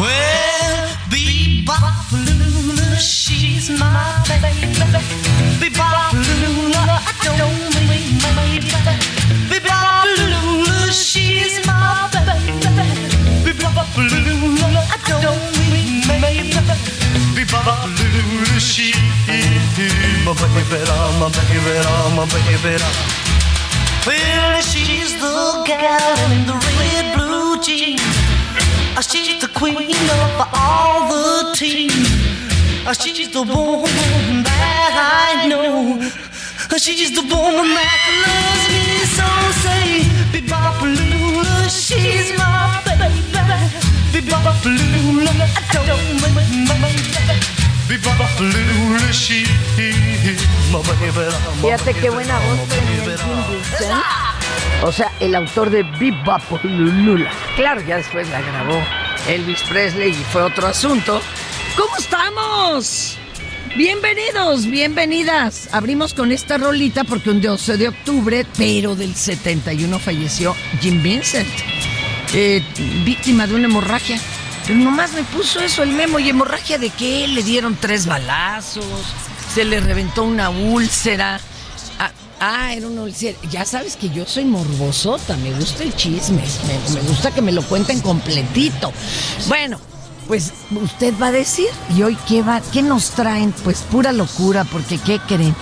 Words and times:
Well, 0.00 0.88
bebop 1.12 2.16
she's 2.98 3.68
my 3.68 4.16
baby. 4.26 4.64
Bebop 5.60 5.84
I 5.84 7.12
don't 7.36 7.68
mean. 7.84 8.16
Bebop 9.50 10.88
she's 10.90 11.60
my 11.66 12.08
baby. 12.16 12.48
Bebop 13.44 13.76
I 13.76 15.04
don't 15.20 15.52
mean. 15.68 16.08
Bebop 17.36 17.84
she's 18.58 19.04
my 20.24 20.32
baby, 20.32 20.64
my 21.20 21.28
baby, 21.28 21.68
my 22.16 22.24
baby. 22.32 22.80
Well, 24.06 24.62
she's 24.62 25.12
the 25.20 25.62
gal 25.66 26.32
in 26.32 26.46
the 26.46 26.54
red 26.54 27.06
blue 27.16 27.60
jeans. 27.60 28.00
She's 28.98 29.40
the 29.40 29.48
queen 29.48 29.76
of 29.76 30.48
all 30.54 31.08
the 31.08 31.54
team. 31.56 31.90
She's 33.00 33.30
the 33.30 33.42
woman 33.42 34.42
that 34.42 34.92
I 34.94 35.46
know. 35.48 36.00
She's 36.78 37.10
the 37.14 37.22
woman 37.22 37.74
that 37.74 38.00
loves 38.22 38.66
me 38.74 38.84
so. 39.16 39.28
Say, 39.62 39.86
Bebopalula, 40.32 41.68
she's 41.70 42.32
my 42.38 42.80
baby. 42.84 43.08
Bebopalula, 44.12 45.32
I 45.56 45.78
don't 45.86 46.06
mind 46.20 46.68
my 46.68 46.74
baby. 46.82 47.38
Bebopalula, 47.88 49.12
she's 49.12 49.48
my 50.70 50.80
baby. 50.82 51.26
Fíjate 51.60 51.94
qué 51.94 52.10
buena 52.10 52.38
voz 52.38 52.60
tiene 52.68 52.94
Jim 53.04 53.38
Vincent. 53.48 54.29
O 54.82 54.90
sea, 54.90 55.12
el 55.20 55.34
autor 55.34 55.68
de 55.68 55.82
Bebop 55.82 56.42
Lula. 56.62 57.30
Claro, 57.54 57.82
ya 57.82 57.98
después 57.98 58.26
la 58.30 58.40
grabó 58.40 58.82
Elvis 59.28 59.60
Presley 59.64 60.10
y 60.10 60.14
fue 60.14 60.42
otro 60.42 60.68
asunto. 60.68 61.20
¿Cómo 61.76 61.96
estamos? 61.98 63.18
Bienvenidos, 63.76 64.64
bienvenidas. 64.64 65.68
Abrimos 65.72 66.14
con 66.14 66.32
esta 66.32 66.56
rolita 66.56 67.04
porque 67.04 67.28
un 67.28 67.42
12 67.42 67.76
de 67.76 67.88
octubre, 67.88 68.46
pero 68.56 68.96
del 68.96 69.14
71 69.14 69.98
falleció 69.98 70.56
Jim 70.80 71.02
Vincent, 71.02 71.48
eh, 72.32 72.64
víctima 73.04 73.46
de 73.46 73.56
una 73.56 73.66
hemorragia. 73.66 74.18
Pero 74.66 74.78
nomás 74.78 75.12
me 75.12 75.24
puso 75.24 75.60
eso 75.60 75.82
el 75.82 75.90
memo. 75.90 76.18
¿Y 76.18 76.30
hemorragia 76.30 76.78
de 76.78 76.88
qué? 76.88 77.28
Le 77.28 77.42
dieron 77.42 77.76
tres 77.78 78.06
balazos, 78.06 78.86
se 79.52 79.66
le 79.66 79.78
reventó 79.80 80.24
una 80.24 80.48
úlcera. 80.48 81.38
Ah, 82.40 82.72
era 82.74 82.88
una 82.88 83.02
úlcera. 83.02 83.38
Ya 83.50 83.66
sabes 83.66 83.96
que 83.96 84.08
yo 84.08 84.24
soy 84.26 84.46
morbosota, 84.46 85.36
me 85.36 85.52
gusta 85.52 85.82
el 85.82 85.94
chisme, 85.94 86.42
me, 86.66 86.94
me 86.94 87.08
gusta 87.08 87.30
que 87.32 87.42
me 87.42 87.52
lo 87.52 87.62
cuenten 87.62 88.00
completito. 88.00 88.92
Bueno, 89.46 89.78
pues 90.26 90.52
usted 90.70 91.12
va 91.20 91.26
a 91.26 91.32
decir, 91.32 91.66
¿y 91.96 92.02
hoy 92.02 92.16
qué, 92.28 92.40
va, 92.40 92.62
qué 92.72 92.82
nos 92.82 93.10
traen? 93.10 93.52
Pues 93.64 93.82
pura 93.82 94.12
locura, 94.12 94.64
porque 94.64 94.96
¿qué 94.98 95.18
creen? 95.26 95.54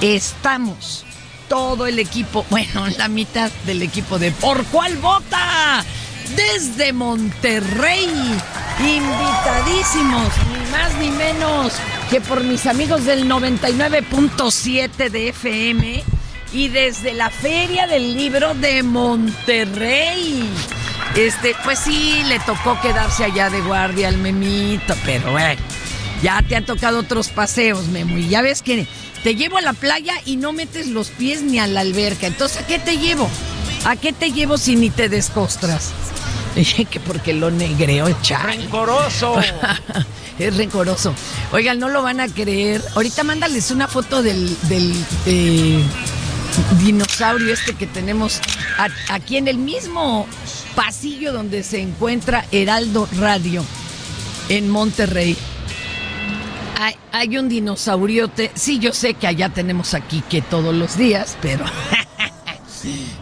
Estamos, 0.00 1.04
todo 1.48 1.86
el 1.86 1.98
equipo, 1.98 2.46
bueno, 2.50 2.86
la 2.96 3.08
mitad 3.08 3.50
del 3.66 3.82
equipo 3.82 4.18
de 4.18 4.30
¿Por 4.30 4.64
cuál 4.66 4.96
vota? 4.98 5.84
Desde 6.30 6.92
Monterrey, 6.92 8.08
invitadísimos, 8.80 10.28
ni 10.48 10.70
más 10.70 10.94
ni 10.98 11.10
menos 11.10 11.72
que 12.10 12.20
por 12.20 12.42
mis 12.42 12.66
amigos 12.66 13.04
del 13.04 13.28
99.7 13.28 15.10
de 15.10 15.28
FM 15.28 16.02
y 16.52 16.68
desde 16.68 17.12
la 17.12 17.30
Feria 17.30 17.86
del 17.86 18.16
Libro 18.16 18.54
de 18.54 18.82
Monterrey. 18.82 20.48
Este, 21.14 21.54
pues 21.62 21.78
sí, 21.78 22.22
le 22.26 22.38
tocó 22.40 22.80
quedarse 22.80 23.24
allá 23.24 23.50
de 23.50 23.60
guardia 23.60 24.08
al 24.08 24.16
memito, 24.16 24.94
pero 25.04 25.32
bueno, 25.32 25.60
ya 26.22 26.42
te 26.42 26.56
han 26.56 26.64
tocado 26.64 27.00
otros 27.00 27.28
paseos, 27.28 27.86
Memo, 27.88 28.18
y 28.18 28.28
ya 28.28 28.42
ves 28.42 28.62
que 28.62 28.86
te 29.22 29.34
llevo 29.34 29.58
a 29.58 29.62
la 29.62 29.74
playa 29.74 30.14
y 30.24 30.36
no 30.36 30.52
metes 30.52 30.88
los 30.88 31.08
pies 31.10 31.42
ni 31.42 31.58
a 31.58 31.66
la 31.66 31.80
alberca. 31.80 32.26
Entonces, 32.26 32.62
¿a 32.62 32.66
qué 32.66 32.78
te 32.78 32.98
llevo? 32.98 33.28
¿A 33.84 33.96
qué 33.96 34.12
te 34.12 34.32
llevo 34.32 34.56
si 34.56 34.76
ni 34.76 34.90
te 34.90 35.08
descostras? 35.08 35.92
que 36.90 37.00
porque 37.00 37.32
lo 37.34 37.50
negreo, 37.50 38.08
chaval. 38.22 38.56
¡Rencoroso! 38.58 39.36
es 40.38 40.56
rencoroso. 40.56 41.14
Oigan, 41.52 41.78
no 41.78 41.88
lo 41.88 42.02
van 42.02 42.20
a 42.20 42.28
creer. 42.28 42.82
Ahorita 42.94 43.24
mándales 43.24 43.70
una 43.70 43.88
foto 43.88 44.22
del, 44.22 44.56
del 44.68 44.94
eh, 45.26 45.82
dinosaurio 46.84 47.52
este 47.52 47.74
que 47.74 47.86
tenemos 47.86 48.40
a- 48.78 49.14
aquí 49.14 49.36
en 49.36 49.48
el 49.48 49.58
mismo 49.58 50.26
pasillo 50.76 51.32
donde 51.32 51.62
se 51.62 51.80
encuentra 51.80 52.44
Heraldo 52.52 53.08
Radio 53.18 53.64
en 54.48 54.68
Monterrey. 54.70 55.36
Hay, 56.80 56.94
hay 57.12 57.38
un 57.38 57.48
dinosauriote. 57.48 58.50
Sí, 58.54 58.78
yo 58.78 58.92
sé 58.92 59.14
que 59.14 59.26
allá 59.26 59.48
tenemos 59.48 59.94
aquí 59.94 60.22
que 60.28 60.42
todos 60.42 60.74
los 60.74 60.96
días, 60.96 61.36
pero 61.40 61.64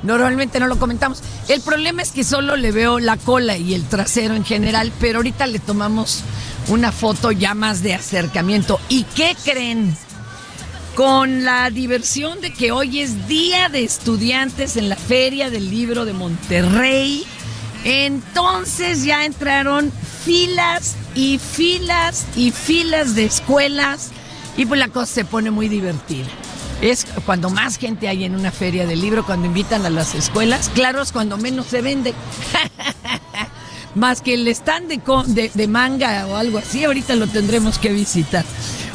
normalmente 0.03 0.61
no 0.61 0.67
lo 0.67 0.79
comentamos. 0.79 1.23
El 1.49 1.61
problema 1.61 2.03
es 2.03 2.13
que 2.13 2.25
solo 2.25 2.57
le 2.57 2.73
veo 2.73 2.99
la 2.99 3.17
cola 3.17 3.57
y 3.57 3.75
el 3.75 3.85
trasero 3.85 4.35
en 4.35 4.45
general, 4.45 4.93
pero 5.01 5.19
ahorita 5.19 5.47
le 5.47 5.59
tomamos 5.59 6.23
una 6.69 6.93
foto 6.93 7.33
ya 7.33 7.55
más 7.55 7.83
de 7.83 7.95
acercamiento. 7.95 8.81
¿Y 8.89 9.05
qué 9.05 9.37
creen? 9.45 9.97
Con 10.95 11.45
la 11.45 11.71
diversión 11.71 12.41
de 12.41 12.53
que 12.53 12.71
hoy 12.71 13.01
es 13.01 13.27
Día 13.27 13.69
de 13.69 13.83
Estudiantes 13.83 14.77
en 14.77 14.89
la 14.89 14.97
Feria 14.97 15.49
del 15.49 15.71
Libro 15.71 16.05
de 16.05 16.13
Monterrey, 16.13 17.25
entonces 17.85 19.05
ya 19.05 19.25
entraron 19.25 19.91
filas 20.25 20.97
y 21.15 21.39
filas 21.39 22.27
y 22.37 22.51
filas 22.51 23.15
de 23.15 23.25
escuelas 23.25 24.11
y 24.57 24.67
pues 24.67 24.79
la 24.79 24.89
cosa 24.89 25.07
se 25.07 25.25
pone 25.25 25.51
muy 25.51 25.69
divertida. 25.69 26.29
Es 26.83 27.07
cuando 27.25 27.49
más 27.49 27.79
gente 27.79 28.09
hay 28.09 28.25
en 28.25 28.35
una 28.35 28.51
feria 28.51 28.87
del 28.87 29.01
libro, 29.01 29.25
cuando 29.25 29.47
invitan 29.47 29.87
a 29.87 29.91
las 29.91 30.15
escuelas, 30.15 30.69
claro, 30.75 31.01
es 31.01 31.13
cuando 31.13 31.39
menos 31.39 31.67
se 31.67 31.81
vende. 31.81 32.13
más 33.95 34.21
que 34.21 34.35
el 34.35 34.49
stand 34.49 34.89
de, 34.89 35.69
manga 35.69 36.27
o 36.27 36.37
algo 36.37 36.59
así, 36.59 36.85
ahorita 36.85 37.15
lo 37.15 37.29
tendremos 37.29 37.79
que 37.79 37.93
visitar. 37.93 38.45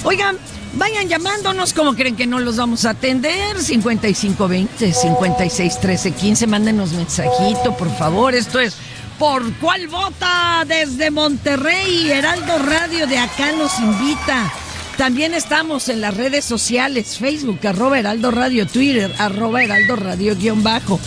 Oigan, 0.03 0.37
vayan 0.73 1.07
llamándonos, 1.07 1.73
como 1.73 1.95
creen 1.95 2.15
que 2.15 2.27
no 2.27 2.39
los 2.39 2.57
vamos 2.57 2.85
a 2.85 2.91
atender? 2.91 3.57
5520 3.57 4.93
5613 4.93 6.11
15, 6.11 6.47
mándenos 6.47 6.91
mensajito, 6.91 7.75
por 7.77 7.89
favor. 7.97 8.35
Esto 8.35 8.59
es 8.59 8.75
¿Por 9.17 9.51
cuál 9.55 9.87
vota? 9.87 10.63
Desde 10.67 11.09
Monterrey, 11.09 12.11
Heraldo 12.11 12.59
Radio 12.59 13.07
de 13.07 13.17
acá 13.17 13.51
nos 13.51 13.79
invita. 13.79 14.53
También 14.97 15.35
estamos 15.35 15.89
en 15.89 16.01
las 16.01 16.17
redes 16.17 16.43
sociales, 16.43 17.19
Facebook, 17.19 17.59
arroba 17.67 17.99
Heraldo 17.99 18.31
Radio, 18.31 18.65
Twitter, 18.65 19.13
arroba 19.19 19.63
Heraldo 19.63 19.95
Radio 19.95 20.35
guion 20.35 20.63
bajo. 20.63 20.99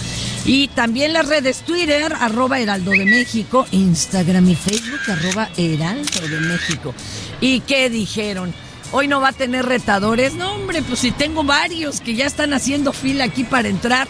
Y 0.44 0.68
también 0.68 1.12
las 1.12 1.26
redes 1.26 1.62
Twitter, 1.66 2.12
arroba 2.20 2.60
Heraldo 2.60 2.92
de 2.92 3.04
México, 3.04 3.66
Instagram 3.72 4.48
y 4.48 4.54
Facebook, 4.54 5.00
arroba 5.08 5.50
Heraldo 5.56 6.28
de 6.28 6.40
México. 6.40 6.94
¿Y 7.40 7.60
qué 7.60 7.90
dijeron? 7.90 8.54
Hoy 8.92 9.08
no 9.08 9.20
va 9.20 9.30
a 9.30 9.32
tener 9.32 9.66
retadores. 9.66 10.34
No, 10.34 10.54
hombre, 10.54 10.82
pues 10.82 11.00
si 11.00 11.10
tengo 11.10 11.42
varios 11.42 12.00
que 12.00 12.14
ya 12.14 12.26
están 12.26 12.54
haciendo 12.54 12.92
fila 12.92 13.24
aquí 13.24 13.42
para 13.42 13.68
entrar. 13.68 14.06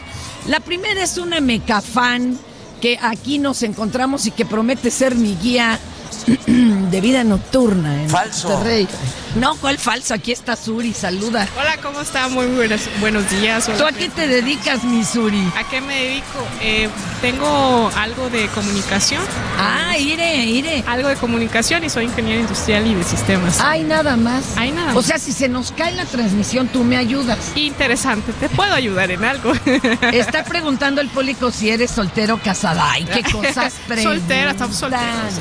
La 0.47 0.61
primera 0.61 1.03
es 1.03 1.17
una 1.17 1.41
mecafan 1.41 2.39
que 2.83 2.99
aquí 3.01 3.39
nos 3.39 3.63
encontramos 3.63 4.27
y 4.27 4.31
que 4.31 4.45
promete 4.45 4.91
ser 4.91 5.15
mi 5.15 5.37
guía 5.37 5.81
de 6.57 7.01
vida 7.01 7.25
nocturna 7.25 8.03
en 8.03 8.11
Falso. 8.11 8.49
Monterrey. 8.49 8.89
No, 9.37 9.57
¿cuál 9.57 9.79
falso? 9.79 10.15
Aquí 10.15 10.33
está 10.33 10.57
Suri, 10.57 10.93
saluda. 10.93 11.47
Hola, 11.59 11.77
¿cómo 11.83 12.01
está? 12.01 12.29
Muy 12.29 12.47
buenos, 12.47 12.83
buenos 13.01 13.31
días. 13.31 13.69
Hola, 13.69 13.79
¿Tú 13.79 13.87
a 13.87 13.93
qué 13.93 14.09
te 14.09 14.27
dedicas, 14.27 14.83
mi 14.85 15.05
Suri? 15.05 15.47
¿A 15.57 15.69
qué 15.69 15.81
me 15.81 15.95
dedico? 15.95 16.39
Eh, 16.61 16.89
tengo 17.21 17.91
algo 17.97 18.29
de 18.31 18.49
comunicación, 18.49 19.23
Ah, 19.63 19.99
ire, 19.99 20.45
ire. 20.45 20.85
algo 20.87 21.09
de 21.09 21.17
comunicación 21.17 21.85
y 21.85 21.91
soy 21.91 22.05
ingeniero 22.07 22.41
industrial 22.41 22.87
y 22.87 22.95
de 22.95 23.05
sistemas. 23.05 23.61
Ay, 23.61 23.83
nada 23.85 24.17
más. 24.17 24.45
Ay, 24.57 24.73
nada 24.73 24.93
O 24.93 24.97
más. 24.97 25.07
sea, 25.07 25.19
si 25.19 25.33
se 25.33 25.49
nos 25.49 25.73
cae 25.73 25.93
la 25.93 26.05
transmisión, 26.05 26.69
tú 26.69 26.83
me 26.85 26.97
ayudas. 26.97 27.39
Interesante, 27.55 28.33
¿te 28.33 28.49
puedo 28.49 28.75
ayudar 28.75 29.11
en 29.11 29.25
algo? 29.25 29.53
Está 30.13 30.45
preguntando 30.45 31.01
el 31.01 31.09
público 31.09 31.51
si 31.51 31.71
eres 31.71 31.91
soltero 31.91 32.35
o 32.35 32.39
casada. 32.39 32.91
Ay, 32.93 33.05
qué 33.05 33.23
cosas 33.33 33.75
preguntan. 33.87 34.19
Soltera, 34.21 34.51
estamos 34.53 34.77
solteros. 34.77 35.41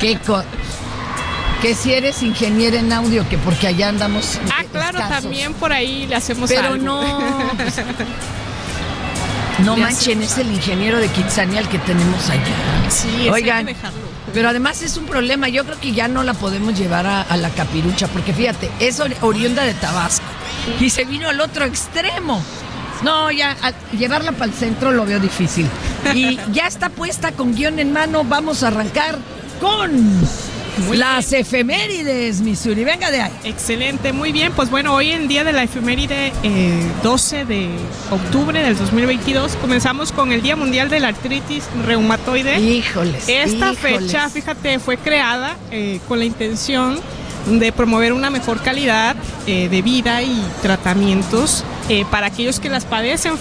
Qué 0.00 0.18
co- 0.24 0.44
que 1.62 1.74
si 1.74 1.94
eres 1.94 2.22
ingeniero 2.22 2.76
en 2.76 2.92
audio, 2.92 3.26
que 3.28 3.38
porque 3.38 3.66
allá 3.68 3.88
andamos. 3.88 4.38
ah, 4.52 4.64
claro, 4.70 4.98
escasos. 4.98 5.22
también 5.22 5.54
por 5.54 5.72
ahí 5.72 6.06
le 6.06 6.14
hacemos 6.16 6.50
Pero 6.50 6.72
algo. 6.74 6.76
no. 6.84 7.52
pues, 7.56 7.80
no 9.60 9.76
manchen, 9.76 10.22
es 10.22 10.36
el 10.38 10.50
ingeniero 10.52 10.98
de 10.98 11.08
Kitsanial 11.08 11.68
que 11.68 11.78
tenemos 11.78 12.28
allá. 12.30 12.42
Sí, 12.90 13.28
Oigan, 13.30 13.68
hay 13.68 13.74
que 13.74 13.80
pero 14.32 14.48
además 14.48 14.82
es 14.82 14.96
un 14.96 15.04
problema. 15.04 15.48
Yo 15.48 15.64
creo 15.64 15.78
que 15.78 15.92
ya 15.92 16.08
no 16.08 16.22
la 16.24 16.34
podemos 16.34 16.76
llevar 16.76 17.06
a, 17.06 17.22
a 17.22 17.36
la 17.36 17.50
capirucha, 17.50 18.08
porque 18.08 18.32
fíjate, 18.32 18.68
es 18.80 18.98
ori- 18.98 19.16
oriunda 19.20 19.62
de 19.62 19.74
Tabasco 19.74 20.24
y 20.80 20.90
se 20.90 21.04
vino 21.04 21.28
al 21.28 21.40
otro 21.40 21.64
extremo. 21.64 22.42
No, 23.02 23.30
ya 23.30 23.56
a- 23.62 23.72
llevarla 23.96 24.32
para 24.32 24.46
el 24.46 24.52
centro 24.54 24.90
lo 24.90 25.04
veo 25.06 25.20
difícil. 25.20 25.68
Y 26.14 26.38
ya 26.52 26.66
está 26.66 26.88
puesta 26.88 27.30
con 27.32 27.54
guion 27.54 27.78
en 27.78 27.92
mano. 27.92 28.24
Vamos 28.24 28.62
a 28.64 28.68
arrancar 28.68 29.18
con 29.60 29.90
Muy 30.78 30.96
las 30.96 31.32
efemérides, 31.32 32.40
Missouri. 32.40 32.84
Venga 32.84 33.10
de 33.10 33.22
ahí. 33.22 33.32
Excelente, 33.44 34.12
muy 34.12 34.32
bien. 34.32 34.52
Pues 34.52 34.70
bueno, 34.70 34.94
hoy 34.94 35.12
en 35.12 35.28
día 35.28 35.44
de 35.44 35.52
la 35.52 35.62
efeméride 35.62 36.32
eh, 36.42 36.90
12 37.02 37.44
de 37.44 37.68
octubre 38.10 38.60
del 38.60 38.76
2022 38.76 39.56
comenzamos 39.56 40.10
con 40.12 40.32
el 40.32 40.42
Día 40.42 40.56
Mundial 40.56 40.90
de 40.90 41.00
la 41.00 41.08
Artritis 41.08 41.64
Reumatoide. 41.86 42.58
Híjoles. 42.58 43.28
Esta 43.28 43.72
híjoles. 43.72 43.78
fecha, 43.78 44.28
fíjate, 44.28 44.78
fue 44.78 44.96
creada 44.96 45.56
eh, 45.70 46.00
con 46.08 46.18
la 46.18 46.24
intención 46.24 46.98
de 47.46 47.72
promover 47.72 48.12
una 48.12 48.30
mejor 48.30 48.60
calidad 48.62 49.16
eh, 49.46 49.68
de 49.68 49.82
vida 49.82 50.22
y 50.22 50.42
tratamientos 50.62 51.64
eh, 51.88 52.04
para 52.10 52.28
aquellos 52.28 52.60
que 52.60 52.68
las 52.70 52.84
padecen. 52.84 53.34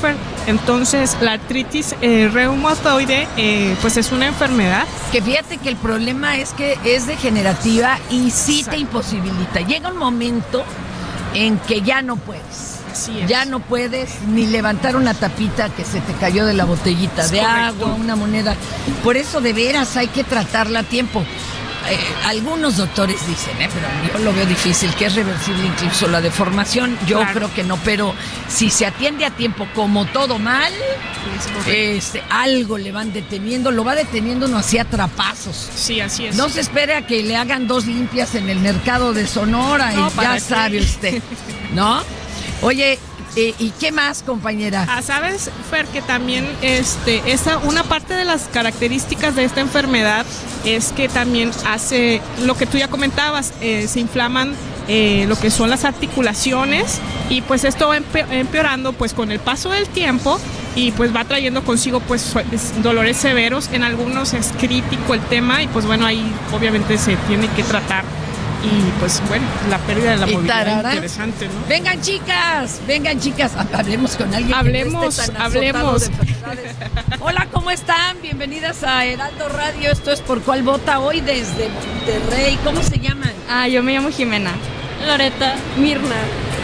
Entonces, 0.47 1.15
la 1.21 1.33
artritis 1.33 1.95
eh, 2.01 2.29
reumatoide, 2.31 3.27
eh, 3.37 3.75
pues 3.81 3.95
es 3.97 4.11
una 4.11 4.27
enfermedad. 4.27 4.85
Que 5.11 5.21
fíjate 5.21 5.57
que 5.57 5.69
el 5.69 5.77
problema 5.77 6.37
es 6.37 6.51
que 6.51 6.77
es 6.83 7.07
degenerativa 7.07 7.97
y 8.09 8.31
sí 8.31 8.65
te 8.69 8.77
imposibilita. 8.77 9.61
Llega 9.61 9.89
un 9.89 9.97
momento 9.97 10.63
en 11.33 11.57
que 11.59 11.81
ya 11.81 12.01
no 12.01 12.17
puedes. 12.17 12.73
Ya 13.27 13.45
no 13.45 13.59
puedes 13.59 14.21
ni 14.27 14.45
levantar 14.45 14.95
una 14.95 15.15
tapita 15.15 15.69
que 15.69 15.83
se 15.83 15.99
te 16.01 16.13
cayó 16.13 16.45
de 16.45 16.53
la 16.53 16.65
botellita 16.65 17.23
Es 17.23 17.31
de 17.31 17.39
correcto. 17.39 17.85
agua, 17.85 17.93
una 17.95 18.15
moneda. 18.15 18.55
Por 19.03 19.17
eso 19.17 19.41
de 19.41 19.51
veras 19.51 19.97
hay 19.97 20.07
que 20.09 20.23
tratarla 20.23 20.79
a 20.81 20.83
tiempo. 20.83 21.23
Eh, 21.89 21.99
algunos 22.25 22.77
doctores 22.77 23.25
dicen, 23.27 23.61
eh, 23.61 23.69
pero 23.73 23.87
yo 24.19 24.23
lo 24.25 24.33
veo 24.33 24.45
difícil, 24.45 24.93
que 24.95 25.05
es 25.07 25.15
reversible 25.15 25.65
incluso 25.65 26.07
la 26.07 26.21
deformación. 26.21 26.97
Yo 27.05 27.17
Claro. 27.19 27.33
creo 27.33 27.53
que 27.53 27.63
no, 27.63 27.77
pero 27.77 28.13
si 28.47 28.69
se 28.69 28.85
atiende 28.85 29.25
a 29.25 29.31
tiempo 29.31 29.67
como 29.75 30.05
todo 30.05 30.39
mal, 30.39 30.71
este, 31.67 32.23
algo 32.29 32.77
le 32.77 32.91
van 32.91 33.11
deteniendo, 33.11 33.71
lo 33.71 33.83
va 33.83 33.95
deteniendo 33.95 34.45
uno 34.45 34.57
así 34.57 34.77
a 34.77 34.85
trapazos. 34.85 35.69
sí, 35.75 35.99
así 35.99 36.25
es. 36.27 36.35
No 36.35 36.49
se 36.49 36.61
espere 36.61 36.95
a 36.95 37.05
que 37.05 37.21
le 37.23 37.35
hagan 37.35 37.67
dos 37.67 37.85
limpias 37.85 38.35
en 38.35 38.49
el 38.49 38.59
mercado 38.59 39.13
de 39.13 39.27
Sonora 39.27 39.91
No, 39.91 40.07
y 40.07 40.11
¿para 40.11 40.35
ya 40.35 40.39
sabe 40.39 40.79
usted, 40.81 41.21
¿no? 41.73 42.01
Oye, 42.61 42.97
eh, 43.35 43.53
¿y 43.59 43.69
qué 43.71 43.91
más, 43.91 44.23
compañera? 44.23 44.85
Ah, 44.89 45.01
sabes, 45.01 45.49
Fer, 45.69 45.85
que 45.87 46.01
también 46.01 46.47
este, 46.61 47.21
esa, 47.31 47.57
una 47.59 47.83
parte 47.83 48.13
de 48.13 48.25
las 48.25 48.43
características 48.43 49.35
de 49.35 49.43
esta 49.43 49.61
enfermedad 49.61 50.25
es 50.65 50.91
que 50.91 51.09
también 51.09 51.51
hace 51.65 52.21
lo 52.45 52.55
que 52.55 52.65
tú 52.65 52.77
ya 52.77 52.87
comentabas, 52.87 53.53
eh, 53.61 53.87
se 53.87 53.99
inflaman 53.99 54.53
eh, 54.87 55.25
lo 55.27 55.37
que 55.39 55.49
son 55.49 55.69
las 55.69 55.85
articulaciones 55.85 56.99
y 57.29 57.41
pues 57.41 57.63
esto 57.63 57.87
va 57.87 57.97
empe- 57.97 58.25
empeorando 58.31 58.93
pues 58.93 59.13
con 59.13 59.31
el 59.31 59.39
paso 59.39 59.69
del 59.69 59.87
tiempo 59.87 60.39
y 60.75 60.91
pues 60.91 61.15
va 61.15 61.23
trayendo 61.25 61.63
consigo 61.63 62.01
pues 62.01 62.33
dolores 62.81 63.17
severos, 63.17 63.69
en 63.71 63.83
algunos 63.83 64.33
es 64.33 64.51
crítico 64.59 65.13
el 65.13 65.21
tema 65.21 65.63
y 65.63 65.67
pues 65.67 65.85
bueno 65.85 66.05
ahí 66.05 66.23
obviamente 66.51 66.97
se 66.97 67.15
tiene 67.27 67.47
que 67.55 67.63
tratar 67.63 68.03
y 68.63 68.91
pues 68.99 69.21
bueno, 69.27 69.45
la 69.69 69.77
pérdida 69.79 70.11
de 70.11 70.17
la 70.17 70.29
Y 70.29 70.33
movilidad 70.35 70.85
interesante, 70.93 71.47
¿no? 71.47 71.53
Vengan 71.67 72.01
chicas, 72.01 72.79
vengan 72.87 73.19
chicas, 73.19 73.51
hablemos 73.73 74.15
con 74.15 74.27
alguien. 74.33 74.47
que 74.47 74.51
no 74.53 74.57
Hablemos, 74.57 75.19
esté 75.19 75.31
tan 75.33 75.41
hablemos. 75.41 76.01
de 76.01 76.05
enfermedades. 76.07 76.75
Hola, 77.19 77.47
¿cómo 77.51 77.71
están? 77.71 78.21
Bienvenidas 78.21 78.83
a 78.83 79.05
Heraldo 79.05 79.49
Radio. 79.49 79.91
Esto 79.91 80.11
es 80.11 80.21
por 80.21 80.41
cuál 80.41 80.63
vota 80.63 80.99
hoy 80.99 81.19
desde 81.21 81.69
Monterrey. 81.69 82.57
¿Cómo 82.63 82.81
se 82.81 82.99
llaman? 82.99 83.31
Ah, 83.49 83.67
yo 83.67 83.83
me 83.83 83.93
llamo 83.93 84.09
Jimena. 84.09 84.51
Loreta. 85.05 85.55
Mirna. 85.77 86.15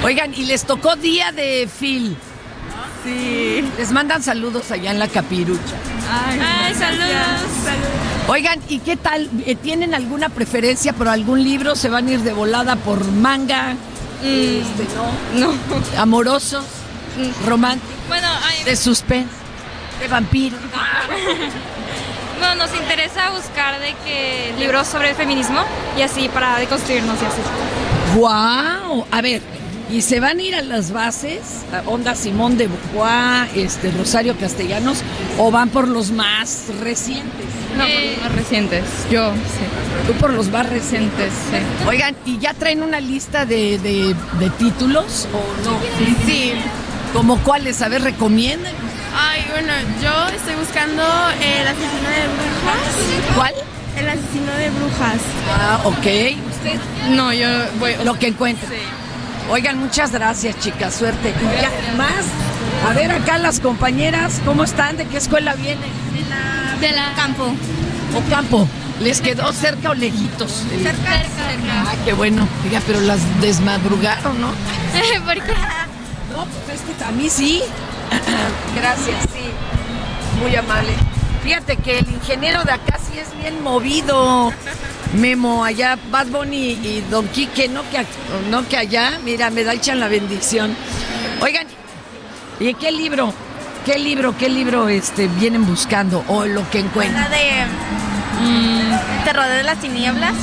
Oigan, 0.03 0.33
y 0.33 0.45
les 0.45 0.63
tocó 0.63 0.95
día 0.95 1.31
de 1.33 1.67
Phil. 1.79 2.15
Sí. 3.03 3.63
Les 3.77 3.91
mandan 3.91 4.21
saludos 4.23 4.71
allá 4.71 4.91
en 4.91 4.99
la 4.99 5.07
capirucha. 5.07 5.75
Ay, 6.11 6.73
saludos. 6.75 7.07
Oigan, 8.27 8.59
¿y 8.67 8.79
qué 8.79 8.95
tal? 8.97 9.29
Eh, 9.45 9.55
¿Tienen 9.55 9.93
alguna 9.95 10.29
preferencia 10.29 10.93
por 10.93 11.07
algún 11.07 11.43
libro? 11.43 11.75
¿Se 11.75 11.89
van 11.89 12.07
a 12.07 12.11
ir 12.11 12.19
de 12.21 12.33
volada 12.33 12.75
por 12.75 13.03
manga? 13.05 13.75
Este, 14.23 14.87
No. 15.35 15.47
¿no? 15.53 15.53
¿Amorosos? 15.97 16.65
¿Románticos? 17.47 17.95
Bueno, 18.07 18.27
ay, 18.43 18.63
¿De 18.65 18.75
suspense? 18.75 19.29
¿De 19.99 20.07
vampiros? 20.07 20.59
no, 22.41 22.55
nos 22.55 22.73
interesa 22.75 23.31
buscar 23.31 23.79
de 23.79 23.93
que 24.05 24.53
libros 24.59 24.87
sobre 24.87 25.13
feminismo 25.15 25.61
y 25.97 26.01
así 26.01 26.29
para 26.29 26.57
deconstruirnos 26.59 27.15
y 27.21 27.25
así. 27.25 27.41
¡Guau! 28.15 29.05
A 29.11 29.21
ver, 29.21 29.41
¿y 29.89 30.01
se 30.01 30.19
van 30.19 30.39
a 30.39 30.41
ir 30.41 30.55
a 30.55 30.61
las 30.61 30.91
bases? 30.91 31.39
A 31.73 31.87
Onda 31.89 32.15
Simón 32.15 32.57
de 32.57 32.67
Beauvoir, 32.67 33.49
este, 33.55 33.91
Rosario 33.91 34.35
Castellanos, 34.37 34.99
o 35.37 35.51
van 35.51 35.69
por 35.69 35.87
los 35.87 36.11
más 36.11 36.65
recientes? 36.81 37.45
No, 37.77 37.83
más 38.23 38.35
recientes. 38.35 38.83
Yo, 39.11 39.31
sí. 39.31 40.07
Tú 40.07 40.13
por 40.13 40.33
los 40.33 40.49
más 40.49 40.67
recientes. 40.69 41.31
Sí. 41.51 41.87
Oigan, 41.87 42.15
¿y 42.25 42.37
ya 42.39 42.53
traen 42.53 42.81
una 42.83 42.99
lista 42.99 43.45
de, 43.45 43.77
de- 43.79 44.15
de 44.39 44.49
títulos 44.57 45.27
o 45.33 45.69
no? 45.69 45.77
Sí. 46.25 46.53
¿Como 47.13 47.37
cuáles? 47.39 47.81
A 47.81 47.87
ver, 47.89 48.01
recomiendan. 48.01 48.73
Ay, 49.15 49.43
bueno, 49.51 49.71
yo 50.01 50.35
estoy 50.35 50.55
buscando 50.55 51.01
el 51.03 51.67
asesino 51.67 52.09
de 52.09 52.27
brujas. 52.27 53.35
¿Cuál? 53.35 53.53
El 53.97 54.09
asesino 54.09 54.51
de 54.57 54.69
brujas. 54.69 55.17
Ah, 55.59 55.79
ok. 55.85 55.95
Usted 55.95 56.79
No, 57.11 57.33
yo 57.33 57.47
voy. 57.79 57.93
lo 58.03 58.17
que 58.19 58.27
encuentre. 58.27 58.77
Oigan, 59.49 59.79
muchas 59.79 60.11
gracias, 60.11 60.59
chicas. 60.59 60.93
Suerte. 60.93 61.29
Y 61.29 61.61
ya, 61.61 61.71
más. 61.97 62.25
A 62.87 62.93
ver 62.93 63.11
acá 63.11 63.37
las 63.37 63.59
compañeras, 63.59 64.39
¿cómo 64.45 64.63
están? 64.63 64.95
¿De 64.95 65.05
qué 65.05 65.17
escuela 65.17 65.55
vienen? 65.55 65.89
De 66.79 66.91
la 66.91 67.13
campo. 67.15 67.45
¿O 68.15 68.29
campo? 68.29 68.67
¿Les 69.01 69.21
quedó 69.21 69.51
cerca 69.51 69.89
o 69.89 69.93
lejitos? 69.93 70.63
Cerca. 70.81 71.23
Ah, 71.71 71.93
qué 72.05 72.13
bueno. 72.13 72.47
Diga, 72.63 72.81
pero 72.85 73.01
las 73.01 73.19
desmadrugaron, 73.41 74.39
¿no? 74.39 74.47
¿Por 75.25 75.33
qué? 75.43 75.53
No, 76.31 76.45
pues 76.65 76.79
es 76.79 76.97
que 76.97 77.03
a 77.03 77.11
mí 77.11 77.29
sí. 77.29 77.61
Gracias, 78.75 79.17
sí. 79.33 79.49
Muy 80.41 80.55
amable. 80.55 80.93
Fíjate 81.43 81.77
que 81.77 81.99
el 81.99 82.09
ingeniero 82.09 82.63
de 82.63 82.71
acá 82.71 82.99
sí 82.99 83.17
es 83.17 83.35
bien 83.41 83.63
movido. 83.63 84.51
Memo, 85.13 85.63
allá 85.63 85.97
Bad 86.11 86.27
Bunny 86.27 86.71
y 86.71 87.03
Don 87.09 87.27
Quique, 87.29 87.67
no 87.67 87.81
que, 87.89 88.05
no 88.49 88.67
que 88.67 88.77
allá, 88.77 89.19
mira, 89.23 89.49
me 89.49 89.63
da 89.63 89.73
echan 89.73 89.99
la 89.99 90.07
bendición. 90.07 90.75
Oigan, 91.41 91.65
¿y 92.59 92.73
qué 92.75 92.91
libro? 92.91 93.33
¿Qué 93.85 93.97
libro, 93.97 94.37
qué 94.37 94.49
libro 94.49 94.87
este, 94.89 95.27
vienen 95.27 95.65
buscando 95.65 96.23
o 96.27 96.45
lo 96.45 96.69
que 96.69 96.79
encuentran? 96.79 97.23
La 97.23 97.29
de 97.29 97.65
mm, 98.41 99.23
Terror 99.23 99.47
de 99.47 99.63
las 99.63 99.79
Tinieblas. 99.79 100.35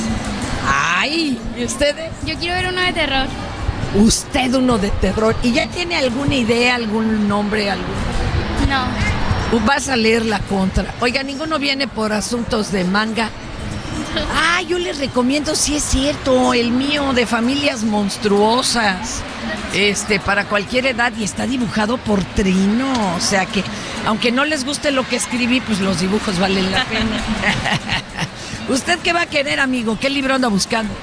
Ay, 0.67 1.39
¿y 1.55 1.63
ustedes? 1.63 2.11
Yo 2.25 2.35
quiero 2.37 2.55
ver 2.55 2.67
uno 2.73 2.81
de 2.81 2.91
terror. 2.91 3.27
Usted 3.95 4.53
uno 4.53 4.77
de 4.77 4.89
terror. 4.89 5.35
¿Y 5.43 5.53
ya 5.53 5.67
tiene 5.67 5.95
alguna 5.95 6.35
idea, 6.35 6.75
algún 6.75 7.27
nombre, 7.29 7.71
algún? 7.71 7.95
No. 8.67 9.16
Vas 9.65 9.89
a 9.89 9.95
leer 9.95 10.25
la 10.25 10.39
contra. 10.39 10.93
Oiga, 11.01 11.23
ninguno 11.23 11.59
viene 11.59 11.87
por 11.87 12.13
asuntos 12.13 12.71
de 12.71 12.83
manga. 12.85 13.29
Ah, 14.33 14.61
yo 14.61 14.79
les 14.79 14.97
recomiendo, 14.97 15.55
sí 15.55 15.75
es 15.75 15.83
cierto, 15.83 16.53
el 16.53 16.71
mío 16.71 17.13
de 17.13 17.25
familias 17.25 17.83
monstruosas. 17.83 19.21
Este, 19.73 20.19
para 20.19 20.45
cualquier 20.45 20.85
edad 20.85 21.11
y 21.17 21.23
está 21.23 21.45
dibujado 21.45 21.97
por 21.97 22.23
Trino. 22.23 23.15
O 23.15 23.19
sea 23.19 23.45
que, 23.45 23.63
aunque 24.05 24.31
no 24.31 24.45
les 24.45 24.63
guste 24.63 24.91
lo 24.91 25.07
que 25.07 25.17
escribí, 25.17 25.59
pues 25.59 25.79
los 25.79 25.99
dibujos 25.99 26.39
valen 26.39 26.71
la 26.71 26.85
pena. 26.85 27.17
¿Usted 28.69 28.99
qué 28.99 29.13
va 29.13 29.23
a 29.23 29.25
querer, 29.25 29.59
amigo? 29.59 29.97
¿Qué 29.99 30.09
libro 30.09 30.35
anda 30.35 30.47
buscando? 30.47 30.93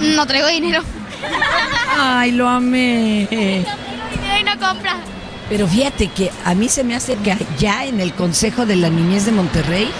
No 0.00 0.26
traigo 0.26 0.48
dinero. 0.48 0.82
Ay, 1.98 2.32
lo 2.32 2.48
amé. 2.48 3.28
Dinero 3.30 4.40
y 4.40 4.44
no 4.44 4.66
compra. 4.66 4.98
Pero 5.48 5.68
fíjate 5.68 6.08
que 6.08 6.30
a 6.44 6.54
mí 6.54 6.68
se 6.68 6.84
me 6.84 6.94
hace 6.94 7.16
que 7.16 7.36
ya 7.58 7.84
en 7.84 8.00
el 8.00 8.14
Consejo 8.14 8.66
de 8.66 8.76
la 8.76 8.88
Niñez 8.88 9.26
de 9.26 9.32
Monterrey, 9.32 9.90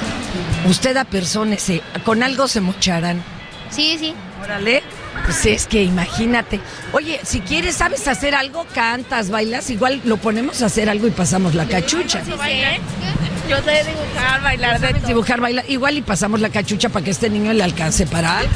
usted 0.68 0.96
apersónese, 0.96 1.82
con 2.04 2.22
algo 2.22 2.48
se 2.48 2.60
mocharán. 2.60 3.22
Sí, 3.70 3.96
sí. 3.98 4.14
Órale. 4.42 4.82
Pues 5.24 5.46
es 5.46 5.66
que 5.66 5.82
imagínate. 5.82 6.60
Oye, 6.92 7.20
si 7.24 7.40
quieres, 7.40 7.76
¿sabes 7.76 8.06
hacer 8.08 8.34
algo? 8.34 8.66
Cantas, 8.74 9.30
bailas, 9.30 9.70
igual 9.70 10.00
lo 10.04 10.16
ponemos 10.16 10.62
a 10.62 10.66
hacer 10.66 10.88
algo 10.90 11.06
y 11.06 11.10
pasamos 11.10 11.54
la 11.54 11.66
cachucha. 11.66 12.22
Yo 13.48 13.56
sé 13.62 13.84
dibujar, 13.84 14.42
bailar 14.42 14.80
de 14.80 14.86
¿Sabes 14.88 15.06
dibujar, 15.06 15.40
bailar? 15.40 15.64
Igual 15.68 15.98
y 15.98 16.02
pasamos 16.02 16.40
la 16.40 16.48
cachucha 16.48 16.88
para 16.88 17.04
que 17.04 17.10
este 17.10 17.28
niño 17.28 17.52
le 17.52 17.62
alcance 17.62 18.06
para 18.06 18.38
algo. 18.38 18.52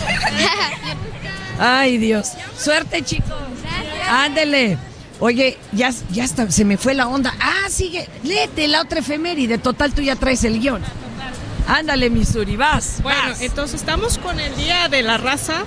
Ay, 1.59 1.99
Dios. 1.99 2.33
Suerte, 2.57 3.03
chicos. 3.03 3.35
Ándele. 4.09 4.79
Oye, 5.21 5.59
ya, 5.73 5.91
ya 6.11 6.25
está, 6.25 6.51
se 6.51 6.65
me 6.65 6.77
fue 6.77 6.95
la 6.95 7.09
onda. 7.09 7.35
Ah, 7.41 7.69
sigue. 7.69 8.09
Léete 8.23 8.69
la 8.69 8.83
otra 8.83 9.01
efeméride. 9.01 9.59
Total, 9.59 9.93
tú 9.93 10.01
ya 10.03 10.17
traes 10.17 10.45
el 10.45 10.61
guion. 10.61 10.83
Ándale, 11.67 12.09
Missouri, 12.09 12.57
vas. 12.57 13.01
Bueno, 13.03 13.21
vas. 13.31 13.41
entonces 13.43 13.81
estamos 13.81 14.19
con 14.19 14.39
el 14.41 14.55
Día 14.57 14.89
de 14.89 15.03
la 15.03 15.19
Raza. 15.19 15.65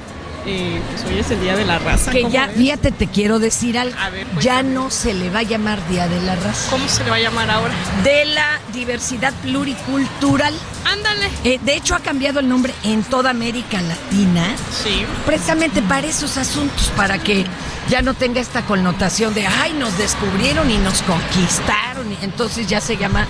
Eh, 0.47 0.81
pues 0.89 1.03
hoy 1.05 1.19
es 1.19 1.29
el 1.29 1.39
Día 1.39 1.55
de 1.55 1.65
la 1.65 1.77
Raza. 1.77 2.09
que 2.11 2.21
¿cómo 2.23 2.33
ya, 2.33 2.47
ves? 2.47 2.55
fíjate, 2.57 2.91
te 2.91 3.05
quiero 3.05 3.37
decir 3.37 3.77
algo. 3.77 3.95
A 3.99 4.09
ver, 4.09 4.25
cuéntame. 4.25 4.43
ya 4.43 4.63
no 4.63 4.89
se 4.89 5.13
le 5.13 5.29
va 5.29 5.39
a 5.39 5.43
llamar 5.43 5.87
Día 5.89 6.07
de 6.07 6.19
la 6.21 6.35
Raza. 6.35 6.71
¿Cómo 6.71 6.87
se 6.87 7.03
le 7.03 7.11
va 7.11 7.17
a 7.17 7.19
llamar 7.19 7.51
ahora? 7.51 7.73
De 8.03 8.25
la 8.25 8.59
diversidad 8.73 9.31
pluricultural. 9.43 10.55
Ándale. 10.85 11.29
Eh, 11.43 11.59
de 11.63 11.75
hecho, 11.75 11.93
ha 11.93 11.99
cambiado 11.99 12.39
el 12.39 12.49
nombre 12.49 12.73
en 12.83 13.03
toda 13.03 13.29
América 13.29 13.79
Latina. 13.81 14.55
Sí. 14.83 15.05
precisamente 15.27 15.83
para 15.83 16.07
esos 16.07 16.35
asuntos, 16.37 16.91
para 16.95 17.19
que 17.19 17.45
ya 17.91 18.01
no 18.01 18.13
tenga 18.13 18.39
esta 18.39 18.61
connotación 18.61 19.33
de, 19.33 19.45
ay, 19.45 19.73
nos 19.73 19.97
descubrieron 19.97 20.71
y 20.71 20.77
nos 20.77 21.01
conquistaron, 21.01 22.09
y 22.09 22.23
entonces 22.23 22.65
ya 22.65 22.79
se 22.79 22.95
llama 22.95 23.27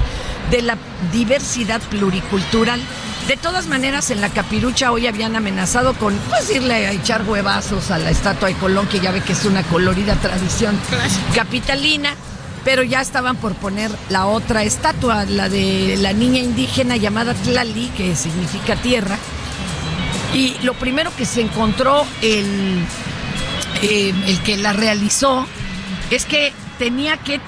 de 0.51 0.61
la 0.61 0.77
diversidad 1.11 1.81
pluricultural. 1.81 2.79
De 3.27 3.37
todas 3.37 3.65
maneras, 3.65 4.11
en 4.11 4.21
la 4.21 4.29
capirucha 4.29 4.91
hoy 4.91 5.07
habían 5.07 5.35
amenazado 5.35 5.95
con 5.95 6.15
pues, 6.29 6.51
irle 6.51 6.75
a 6.75 6.91
echar 6.91 7.27
huevazos 7.27 7.89
a 7.89 7.97
la 7.97 8.11
estatua 8.11 8.49
de 8.49 8.53
Colón, 8.53 8.85
que 8.85 8.99
ya 8.99 9.09
ve 9.09 9.21
que 9.21 9.33
es 9.33 9.45
una 9.45 9.63
colorida 9.63 10.13
tradición 10.17 10.79
capitalina, 11.33 12.13
pero 12.63 12.83
ya 12.83 13.01
estaban 13.01 13.37
por 13.37 13.55
poner 13.55 13.89
la 14.09 14.27
otra 14.27 14.61
estatua, 14.61 15.25
la 15.25 15.49
de 15.49 15.97
la 15.97 16.13
niña 16.13 16.39
indígena 16.39 16.97
llamada 16.97 17.33
Tlali, 17.33 17.87
que 17.97 18.15
significa 18.15 18.75
tierra. 18.75 19.17
Y 20.35 20.55
lo 20.61 20.75
primero 20.75 21.11
que 21.17 21.25
se 21.25 21.41
encontró 21.41 22.05
el, 22.21 22.85
eh, 23.81 24.13
el 24.27 24.39
que 24.43 24.57
la 24.57 24.73
realizó 24.73 25.45
es 26.09 26.25
que 26.25 26.53
tenía 26.77 27.17
que 27.17 27.35
eh, 27.35 27.39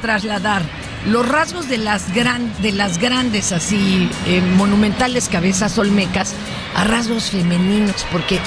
trasladar 0.00 0.62
los 1.06 1.26
rasgos 1.26 1.68
de 1.68 1.78
las, 1.78 2.12
gran, 2.14 2.52
de 2.60 2.72
las 2.72 2.98
grandes, 2.98 3.52
así, 3.52 4.08
eh, 4.26 4.40
monumentales 4.56 5.28
cabezas 5.28 5.78
olmecas 5.78 6.34
a 6.74 6.84
rasgos 6.84 7.30
femeninos, 7.30 8.04
porque 8.12 8.38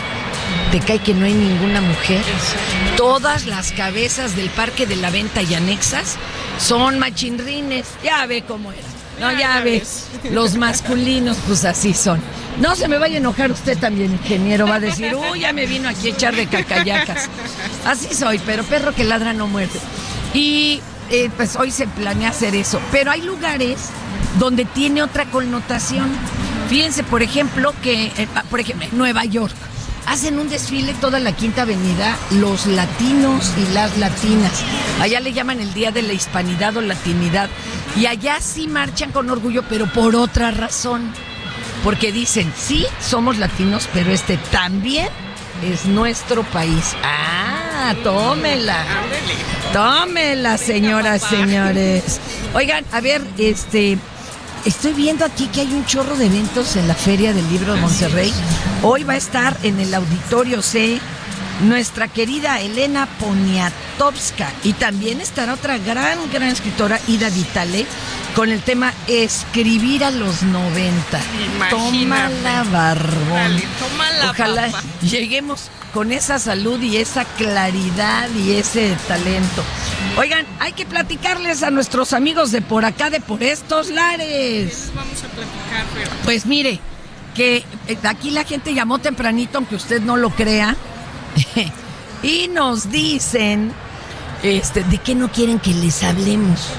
te 0.71 0.79
cae 0.79 0.99
que 0.99 1.13
no 1.13 1.25
hay 1.25 1.33
ninguna 1.33 1.81
mujer. 1.81 2.21
Todas 2.97 3.45
las 3.45 3.71
cabezas 3.71 4.35
del 4.35 4.49
Parque 4.49 4.85
de 4.85 4.95
la 4.95 5.09
Venta 5.09 5.41
y 5.41 5.53
anexas 5.55 6.17
son 6.59 6.99
machinrines. 6.99 7.87
Ya 8.03 8.25
ve 8.25 8.43
cómo 8.43 8.71
era. 8.71 8.90
No, 9.21 9.31
Ya, 9.37 9.61
ves. 9.61 10.07
Los 10.31 10.55
masculinos, 10.55 11.37
pues 11.47 11.63
así 11.65 11.93
son. 11.93 12.19
No 12.59 12.75
se 12.75 12.87
me 12.87 12.97
vaya 12.97 13.15
a 13.15 13.17
enojar 13.17 13.51
usted 13.51 13.77
también, 13.77 14.11
ingeniero. 14.11 14.67
Va 14.67 14.75
a 14.75 14.79
decir, 14.79 15.15
uy, 15.15 15.41
ya 15.41 15.53
me 15.53 15.65
vino 15.65 15.87
aquí 15.87 16.09
a 16.09 16.11
echar 16.11 16.35
de 16.35 16.47
cacayacas. 16.47 17.29
Así 17.85 18.13
soy, 18.13 18.39
pero 18.45 18.63
perro 18.63 18.93
que 18.93 19.03
ladra 19.03 19.33
no 19.33 19.47
muerde. 19.47 19.79
Y 20.33 20.81
eh, 21.09 21.29
pues 21.37 21.55
hoy 21.55 21.71
se 21.71 21.87
planea 21.87 22.29
hacer 22.29 22.55
eso. 22.55 22.81
Pero 22.91 23.11
hay 23.11 23.21
lugares 23.21 23.89
donde 24.39 24.65
tiene 24.65 25.03
otra 25.03 25.25
connotación. 25.25 26.09
Fíjense, 26.69 27.03
por 27.03 27.21
ejemplo, 27.21 27.73
que, 27.81 28.05
eh, 28.05 28.27
por 28.49 28.59
ejemplo, 28.59 28.87
Nueva 28.91 29.25
York. 29.25 29.55
Hacen 30.11 30.39
un 30.39 30.49
desfile 30.49 30.93
toda 30.95 31.21
la 31.21 31.31
Quinta 31.31 31.61
Avenida 31.61 32.17
los 32.31 32.65
latinos 32.65 33.53
y 33.57 33.73
las 33.73 33.97
latinas. 33.97 34.51
Allá 34.99 35.21
le 35.21 35.31
llaman 35.31 35.61
el 35.61 35.73
Día 35.73 35.91
de 35.91 36.01
la 36.01 36.11
Hispanidad 36.11 36.75
o 36.75 36.81
Latinidad. 36.81 37.49
Y 37.95 38.07
allá 38.07 38.41
sí 38.41 38.67
marchan 38.67 39.13
con 39.13 39.29
orgullo, 39.29 39.63
pero 39.69 39.85
por 39.85 40.17
otra 40.17 40.51
razón. 40.51 41.13
Porque 41.81 42.11
dicen, 42.11 42.51
sí, 42.57 42.85
somos 42.99 43.37
latinos, 43.37 43.87
pero 43.93 44.11
este 44.11 44.35
también 44.51 45.07
es 45.63 45.85
nuestro 45.85 46.43
país. 46.43 46.93
Ah, 47.05 47.95
tómela. 48.03 48.83
Tómela, 49.71 50.57
señoras, 50.57 51.21
señores. 51.21 52.19
Oigan, 52.53 52.83
a 52.91 52.99
ver, 52.99 53.21
este, 53.37 53.97
estoy 54.65 54.93
viendo 54.93 55.25
aquí 55.25 55.47
que 55.47 55.61
hay 55.61 55.73
un 55.73 55.85
chorro 55.85 56.15
de 56.15 56.25
eventos 56.25 56.75
en 56.75 56.87
la 56.87 56.95
Feria 56.95 57.33
del 57.33 57.47
Libro 57.49 57.73
de 57.73 57.81
Monterrey. 57.81 58.31
Hoy 58.83 59.03
va 59.03 59.13
a 59.13 59.17
estar 59.17 59.57
en 59.63 59.79
el 59.79 59.93
Auditorio 59.93 60.61
C 60.61 60.99
nuestra 61.61 62.07
querida 62.07 62.59
Elena 62.59 63.07
Poniatowska 63.19 64.51
y 64.63 64.73
también 64.73 65.21
estará 65.21 65.53
otra 65.53 65.77
gran, 65.77 66.17
gran 66.31 66.49
escritora, 66.49 66.99
Ida 67.07 67.29
Vitale, 67.29 67.85
con 68.35 68.51
el 68.51 68.61
tema 68.61 68.93
Escribir 69.07 70.03
a 70.03 70.11
los 70.11 70.43
90. 70.43 71.19
Toma 71.69 72.29
la 72.29 72.63
barbón. 72.63 73.29
Dale, 73.29 73.63
toma 73.79 74.11
la 74.11 74.31
Ojalá 74.31 74.71
lleguemos 75.01 75.69
con 75.93 76.11
esa 76.11 76.39
salud 76.39 76.81
y 76.81 76.97
esa 76.97 77.25
claridad 77.25 78.29
y 78.29 78.53
ese 78.53 78.95
talento. 79.07 79.63
Oigan, 80.17 80.45
hay 80.59 80.73
que 80.73 80.85
platicarles 80.85 81.63
a 81.63 81.71
nuestros 81.71 82.13
amigos 82.13 82.51
de 82.51 82.61
por 82.61 82.85
acá, 82.85 83.09
de 83.09 83.19
por 83.19 83.43
estos 83.43 83.89
lares. 83.89 84.91
Vamos 84.95 85.23
a 85.23 85.27
platicar, 85.27 85.85
pero. 85.93 86.09
Pues 86.23 86.45
mire, 86.45 86.79
que 87.35 87.63
eh, 87.87 87.97
aquí 88.03 88.31
la 88.31 88.43
gente 88.43 88.73
llamó 88.73 88.99
tempranito, 88.99 89.57
aunque 89.57 89.75
usted 89.75 90.01
no 90.01 90.15
lo 90.17 90.29
crea, 90.29 90.75
y 92.23 92.47
nos 92.47 92.91
dicen 92.91 93.73
este, 94.43 94.83
de 94.83 94.97
qué 94.97 95.15
no 95.15 95.31
quieren 95.31 95.59
que 95.59 95.73
les 95.73 96.03
hablemos. 96.03 96.69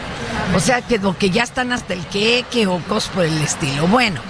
O 0.54 0.60
sea, 0.60 0.82
que, 0.82 0.98
lo 0.98 1.16
que 1.16 1.30
ya 1.30 1.42
están 1.42 1.72
hasta 1.72 1.94
el 1.94 2.04
queque 2.06 2.66
o 2.66 2.78
cosas 2.80 3.10
por 3.10 3.24
el 3.24 3.40
estilo. 3.42 3.86
Bueno, 3.88 4.20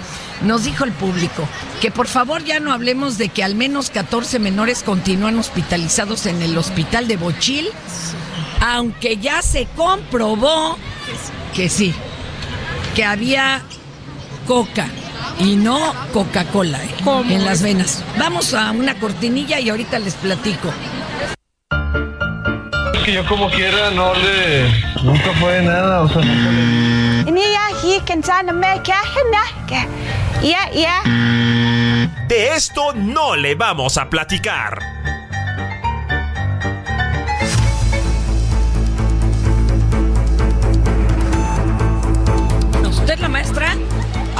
nos 0.41 0.63
dijo 0.63 0.83
el 0.83 0.91
público 0.91 1.47
que 1.81 1.91
por 1.91 2.07
favor 2.07 2.43
ya 2.43 2.59
no 2.59 2.71
hablemos 2.71 3.17
de 3.17 3.29
que 3.29 3.43
al 3.43 3.55
menos 3.55 3.89
14 3.89 4.39
menores 4.39 4.83
continúan 4.83 5.37
hospitalizados 5.37 6.25
en 6.25 6.41
el 6.41 6.57
hospital 6.57 7.07
de 7.07 7.17
Bochil, 7.17 7.69
aunque 8.61 9.17
ya 9.17 9.41
se 9.41 9.67
comprobó 9.75 10.77
que 11.53 11.69
sí, 11.69 11.93
que 12.95 13.03
había 13.03 13.61
coca 14.47 14.87
y 15.39 15.55
no 15.55 15.93
Coca-Cola 16.11 16.83
¿eh? 16.83 16.95
¿Cómo 17.03 17.29
en 17.29 17.45
las 17.45 17.61
venas. 17.61 18.03
Vamos 18.17 18.53
a 18.53 18.71
una 18.71 18.99
cortinilla 18.99 19.59
y 19.59 19.69
ahorita 19.69 19.99
les 19.99 20.13
platico. 20.15 20.71
Que 23.03 23.13
yo 23.13 23.25
como 23.25 23.49
quiera 23.49 23.91
no 23.91 24.13
le... 24.13 24.69
Nunca 25.03 25.31
fue 25.39 25.61
nada, 25.61 26.01
o 26.01 26.09
sea, 26.09 26.21
nunca 26.21 26.51
le... 26.51 27.31
De 32.27 32.55
esto 32.55 32.93
no 32.93 33.35
le 33.35 33.55
vamos 33.55 33.97
a 33.97 34.09
platicar. 34.09 34.79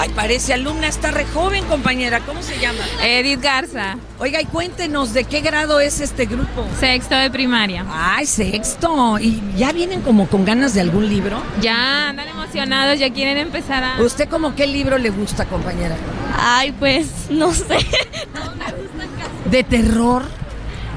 Ay, 0.03 0.09
parece 0.09 0.53
alumna, 0.53 0.87
está 0.89 1.11
re 1.11 1.23
joven, 1.23 1.63
compañera. 1.63 2.19
¿Cómo 2.19 2.41
se 2.41 2.59
llama? 2.59 2.79
Edith 3.01 3.39
Garza, 3.41 3.95
Oiga, 4.19 4.41
y 4.41 4.45
cuéntenos 4.45 5.13
de 5.13 5.23
qué 5.23 5.39
grado 5.39 5.79
es 5.79 6.01
este 6.01 6.25
grupo. 6.25 6.67
sexto 6.77 7.15
de 7.15 7.31
primaria. 7.31 7.85
Ay, 7.89 8.25
sexto. 8.25 9.17
¿Y 9.17 9.41
ya 9.55 9.71
vienen 9.71 10.01
como 10.01 10.27
con 10.27 10.43
ganas 10.43 10.73
de 10.73 10.81
algún 10.81 11.07
libro? 11.07 11.41
Ya 11.61 12.09
andan 12.09 12.27
emocionados, 12.27 12.99
ya 12.99 13.13
quieren 13.13 13.37
empezar 13.37 13.81
a... 13.81 14.01
¿Usted 14.01 14.27
como 14.27 14.55
qué 14.55 14.67
libro 14.67 14.97
le 14.97 15.09
gusta, 15.09 15.45
compañera? 15.45 15.95
Ay, 16.37 16.73
pues 16.73 17.07
no 17.29 17.53
sé. 17.53 17.77
¿De 19.45 19.63
terror? 19.63 20.23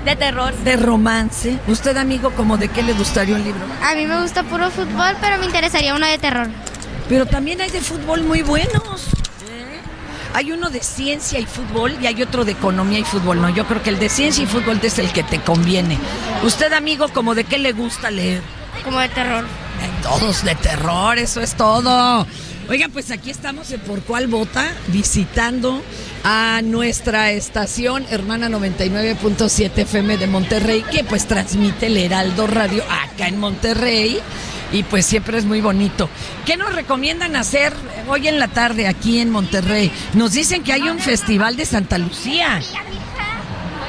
De 0.04 0.16
terror. 0.16 0.52
¿De 0.64 0.76
romance? 0.76 1.56
¿Usted, 1.68 1.96
amigo, 1.96 2.32
como 2.32 2.56
de 2.56 2.66
qué 2.70 2.82
le 2.82 2.92
gustaría 2.92 3.36
un 3.36 3.44
libro? 3.44 3.60
A 3.84 3.94
mí 3.94 4.04
me 4.04 4.20
gusta 4.20 4.42
puro 4.42 4.68
fútbol, 4.72 5.14
pero 5.20 5.38
me 5.38 5.46
interesaría 5.46 5.94
uno 5.94 6.06
de 6.08 6.18
terror. 6.18 6.48
Pero 7.08 7.26
también 7.26 7.60
hay 7.60 7.70
de 7.70 7.80
fútbol 7.80 8.22
muy 8.22 8.42
buenos. 8.42 9.06
Hay 10.34 10.52
uno 10.52 10.68
de 10.68 10.80
ciencia 10.80 11.38
y 11.38 11.46
fútbol 11.46 11.96
y 12.02 12.06
hay 12.06 12.20
otro 12.22 12.44
de 12.44 12.52
economía 12.52 12.98
y 12.98 13.04
fútbol. 13.04 13.40
No, 13.40 13.48
yo 13.48 13.66
creo 13.66 13.82
que 13.82 13.90
el 13.90 13.98
de 13.98 14.08
ciencia 14.08 14.44
y 14.44 14.46
fútbol 14.46 14.78
es 14.82 14.98
el 14.98 15.10
que 15.12 15.22
te 15.22 15.40
conviene. 15.40 15.98
Usted, 16.42 16.72
amigo, 16.75 17.08
como 17.08 17.34
de 17.34 17.44
qué 17.44 17.56
le 17.58 17.72
gusta 17.72 18.10
leer? 18.10 18.42
Como 18.84 19.00
de 19.00 19.08
terror. 19.08 19.46
Todos 20.02 20.44
de 20.44 20.54
terror, 20.54 21.18
eso 21.18 21.40
es 21.40 21.54
todo. 21.54 22.26
Oiga, 22.68 22.88
pues 22.92 23.10
aquí 23.12 23.30
estamos 23.30 23.70
en 23.70 23.80
Por 23.80 24.02
Cuál 24.02 24.26
Vota, 24.26 24.72
visitando 24.88 25.82
a 26.25 26.60
nuestra 26.62 27.30
estación 27.30 28.04
hermana 28.10 28.48
99.7 28.48 29.70
FM 29.78 30.18
de 30.18 30.26
Monterrey, 30.26 30.84
que 30.90 31.04
pues 31.04 31.26
transmite 31.26 31.86
el 31.86 31.96
Heraldo 31.96 32.46
Radio 32.46 32.82
acá 32.84 33.28
en 33.28 33.38
Monterrey. 33.38 34.20
Y 34.73 34.82
pues 34.82 35.06
siempre 35.06 35.38
es 35.38 35.44
muy 35.44 35.61
bonito. 35.61 36.08
¿Qué 36.44 36.56
nos 36.56 36.75
recomiendan 36.75 37.37
hacer 37.37 37.73
hoy 38.08 38.28
en 38.28 38.38
la 38.38 38.49
tarde 38.49 38.87
aquí 38.88 39.20
en 39.20 39.30
Monterrey? 39.30 39.92
Nos 40.14 40.32
dicen 40.32 40.62
que 40.62 40.73
hay 40.73 40.82
un 40.82 40.99
festival 40.99 41.56
de 41.56 41.66
Santa 41.66 41.99
Lucía. 41.99 42.61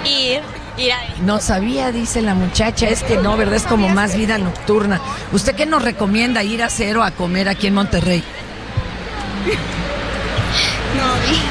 Ir, 0.06 0.42
ir 0.78 0.92
a 0.92 1.00
No 1.24 1.40
sabía, 1.40 1.92
dice 1.92 2.22
la 2.22 2.36
muchacha, 2.36 2.88
es 2.88 3.04
que 3.04 3.18
no, 3.18 3.36
¿verdad? 3.36 3.56
Es 3.56 3.64
como 3.64 3.90
más 3.90 4.16
vida 4.16 4.38
nocturna. 4.38 5.02
¿Usted 5.32 5.56
qué 5.56 5.66
nos 5.66 5.82
recomienda 5.82 6.44
ir 6.44 6.62
a 6.62 6.68
hacer 6.68 6.98
o 6.98 7.04
a 7.04 7.12
comer 7.12 7.50
aquí 7.50 7.68
en 7.68 7.74
Monterrey? 7.74 8.24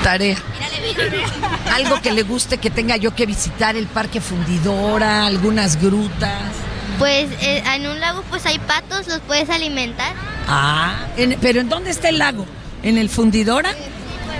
Tarea. 0.03 0.37
Algo 1.75 2.01
que 2.01 2.13
le 2.13 2.23
guste 2.23 2.59
que 2.59 2.71
tenga 2.71 2.97
yo 2.97 3.15
que 3.15 3.27
visitar 3.27 3.77
el 3.77 3.87
Parque 3.87 4.21
Fundidora, 4.21 5.27
algunas 5.27 5.81
grutas. 5.81 6.66
Pues 6.99 7.29
eh, 7.43 7.63
en 7.75 7.87
un 7.87 8.01
lago 8.01 8.23
pues 8.31 8.47
hay 8.47 8.59
patos, 8.59 9.07
los 9.09 9.21
puedes 9.21 9.51
alimentar. 9.51 10.15
Ah, 10.49 11.07
en- 11.17 11.39
pero 11.41 11.61
¿en 11.61 11.69
dónde 11.69 11.91
está 11.91 12.09
el 12.09 12.19
lago? 12.19 12.47
¿En 12.83 12.97
el 12.99 13.09
Fundidora? 13.11 13.71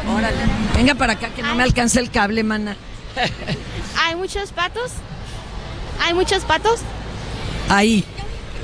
Órale. 0.09 0.37
Venga 0.75 0.95
para 0.95 1.15
acá 1.15 1.29
que 1.31 1.43
no 1.43 1.55
me 1.55 1.63
alcanza 1.63 2.01
el 2.01 2.11
cable, 2.11 2.43
mana. 2.45 2.77
Hay 4.03 4.15
muchos 4.15 4.53
patos. 4.53 4.93
Hay 6.03 6.15
muchos 6.15 6.45
patos. 6.45 6.81
Ahí. 7.69 8.05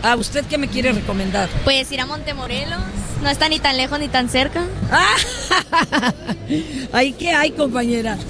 ¿A 0.02 0.16
usted 0.16 0.44
qué 0.46 0.58
me 0.58 0.68
quiere 0.68 0.92
recomendar? 0.92 1.48
Puedes 1.64 1.90
ir 1.92 2.00
a 2.00 2.06
Montemorelos. 2.06 2.80
No 3.22 3.30
está 3.30 3.48
ni 3.48 3.60
tan 3.60 3.76
lejos 3.76 4.00
ni 4.00 4.08
tan 4.08 4.28
cerca. 4.28 4.64
¿Ahí 6.92 7.12
qué 7.12 7.30
hay, 7.30 7.52
compañera? 7.52 8.18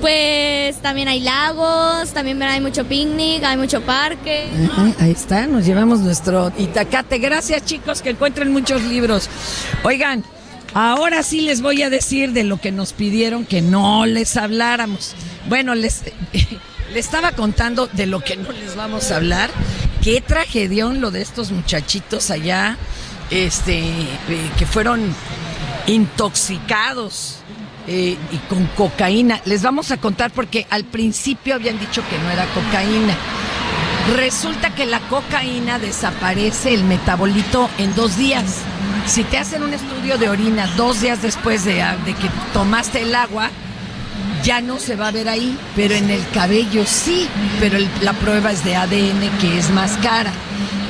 Pues 0.00 0.80
también 0.80 1.08
hay 1.08 1.20
lagos, 1.20 2.12
también 2.12 2.40
hay 2.42 2.60
mucho 2.60 2.84
picnic, 2.84 3.42
hay 3.42 3.56
mucho 3.56 3.82
parque. 3.82 4.46
Ahí 5.00 5.10
está, 5.10 5.48
nos 5.48 5.66
llevamos 5.66 5.98
nuestro 6.00 6.52
Itacate. 6.56 7.18
Gracias, 7.18 7.64
chicos, 7.64 8.00
que 8.00 8.10
encuentren 8.10 8.52
muchos 8.52 8.80
libros. 8.82 9.28
Oigan, 9.82 10.24
ahora 10.72 11.24
sí 11.24 11.40
les 11.40 11.62
voy 11.62 11.82
a 11.82 11.90
decir 11.90 12.32
de 12.32 12.44
lo 12.44 12.60
que 12.60 12.70
nos 12.70 12.92
pidieron 12.92 13.44
que 13.44 13.60
no 13.60 14.06
les 14.06 14.36
habláramos. 14.36 15.16
Bueno, 15.48 15.74
les, 15.74 16.04
les 16.32 17.04
estaba 17.04 17.32
contando 17.32 17.88
de 17.88 18.06
lo 18.06 18.20
que 18.20 18.36
no 18.36 18.52
les 18.52 18.76
vamos 18.76 19.10
a 19.10 19.16
hablar. 19.16 19.50
Qué 20.02 20.22
tragedión 20.22 21.02
lo 21.02 21.10
de 21.10 21.20
estos 21.20 21.50
muchachitos 21.52 22.30
allá, 22.30 22.78
este, 23.30 23.80
eh, 23.80 24.50
que 24.58 24.64
fueron 24.64 25.14
intoxicados 25.86 27.36
eh, 27.86 28.16
y 28.32 28.36
con 28.48 28.66
cocaína. 28.68 29.42
Les 29.44 29.62
vamos 29.62 29.90
a 29.90 29.98
contar 29.98 30.30
porque 30.30 30.66
al 30.70 30.84
principio 30.84 31.54
habían 31.54 31.78
dicho 31.78 32.02
que 32.08 32.18
no 32.18 32.30
era 32.30 32.46
cocaína. 32.54 33.14
Resulta 34.16 34.74
que 34.74 34.86
la 34.86 35.00
cocaína 35.00 35.78
desaparece 35.78 36.72
el 36.72 36.84
metabolito 36.84 37.68
en 37.76 37.94
dos 37.94 38.16
días. 38.16 38.56
Si 39.06 39.22
te 39.24 39.36
hacen 39.36 39.62
un 39.62 39.74
estudio 39.74 40.16
de 40.16 40.30
orina 40.30 40.66
dos 40.76 41.02
días 41.02 41.20
después 41.20 41.64
de, 41.66 41.74
de 41.74 42.14
que 42.14 42.30
tomaste 42.54 43.02
el 43.02 43.14
agua, 43.14 43.50
ya 44.42 44.60
no 44.60 44.78
se 44.78 44.96
va 44.96 45.08
a 45.08 45.10
ver 45.10 45.28
ahí, 45.28 45.56
pero 45.76 45.94
en 45.94 46.10
el 46.10 46.26
cabello 46.30 46.84
sí, 46.86 47.28
pero 47.58 47.76
el- 47.76 47.88
la 48.02 48.12
prueba 48.14 48.50
es 48.52 48.64
de 48.64 48.76
ADN 48.76 49.28
que 49.40 49.58
es 49.58 49.70
más 49.70 49.92
cara. 50.02 50.32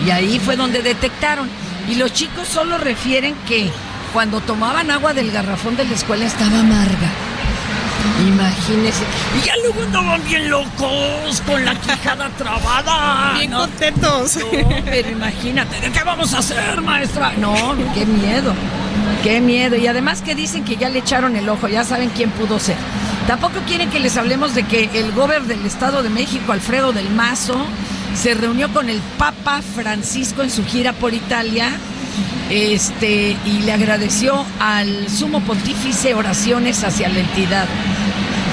Y 0.07 0.11
ahí 0.11 0.39
fue 0.39 0.57
donde 0.57 0.83
detectaron. 0.83 1.49
Y 1.89 1.97
los 1.97 2.13
chicos 2.13 2.47
solo 2.49 2.79
refieren 2.79 3.35
que 3.49 3.71
cuando 4.13 4.41
tomaban 4.41 4.91
agua 4.91 5.13
del 5.15 5.31
garrafón 5.31 5.77
de 5.77 5.85
la 5.85 5.95
escuela 5.95 6.25
estaba 6.27 6.61
amarga. 6.61 7.09
Imagínense. 8.27 9.03
Y 9.41 9.47
ya 9.47 9.55
luego 9.63 9.83
andaban 9.83 10.23
bien 10.25 10.49
locos, 10.51 11.43
con 11.47 11.65
la 11.65 11.75
quijada 11.75 12.29
trabada. 12.31 13.35
Bien 13.39 13.51
¿no? 13.51 13.61
contentos. 13.61 14.37
No, 14.37 14.69
pero 14.85 15.11
imagínate, 15.11 15.81
¿de 15.81 15.91
qué 15.91 16.03
vamos 16.03 16.33
a 16.35 16.39
hacer, 16.39 16.81
maestra? 16.83 17.33
No, 17.39 17.55
qué 17.95 18.05
miedo, 18.07 18.55
qué 19.23 19.41
miedo. 19.41 19.77
Y 19.77 19.87
además 19.87 20.23
que 20.23 20.35
dicen 20.35 20.65
que 20.65 20.77
ya 20.77 20.89
le 20.89 21.01
echaron 21.01 21.37
el 21.37 21.49
ojo, 21.49 21.69
ya 21.69 21.85
saben 21.85 22.11
quién 22.11 22.31
pudo 22.31 22.59
ser. 22.59 22.77
Tampoco 23.27 23.61
quieren 23.67 23.91
que 23.91 24.01
les 24.01 24.17
hablemos 24.17 24.55
de 24.55 24.65
que 24.65 24.91
el 24.95 25.13
gobernador 25.13 25.47
del 25.57 25.65
Estado 25.67 26.03
de 26.03 26.11
México, 26.11 26.53
Alfredo 26.53 26.93
del 26.93 27.11
Mazo, 27.11 27.57
se 28.15 28.35
reunió 28.35 28.73
con 28.73 28.89
el 28.89 29.01
Papa 29.19 29.61
Francisco 29.75 30.43
en 30.43 30.51
su 30.51 30.65
gira 30.65 30.93
por 30.93 31.15
Italia. 31.15 31.69
Este, 32.49 33.37
y 33.47 33.59
le 33.65 33.73
agradeció 33.73 34.45
al 34.59 35.09
sumo 35.09 35.41
pontífice 35.41 36.15
oraciones 36.15 36.83
hacia 36.83 37.09
la 37.09 37.21
entidad. 37.21 37.67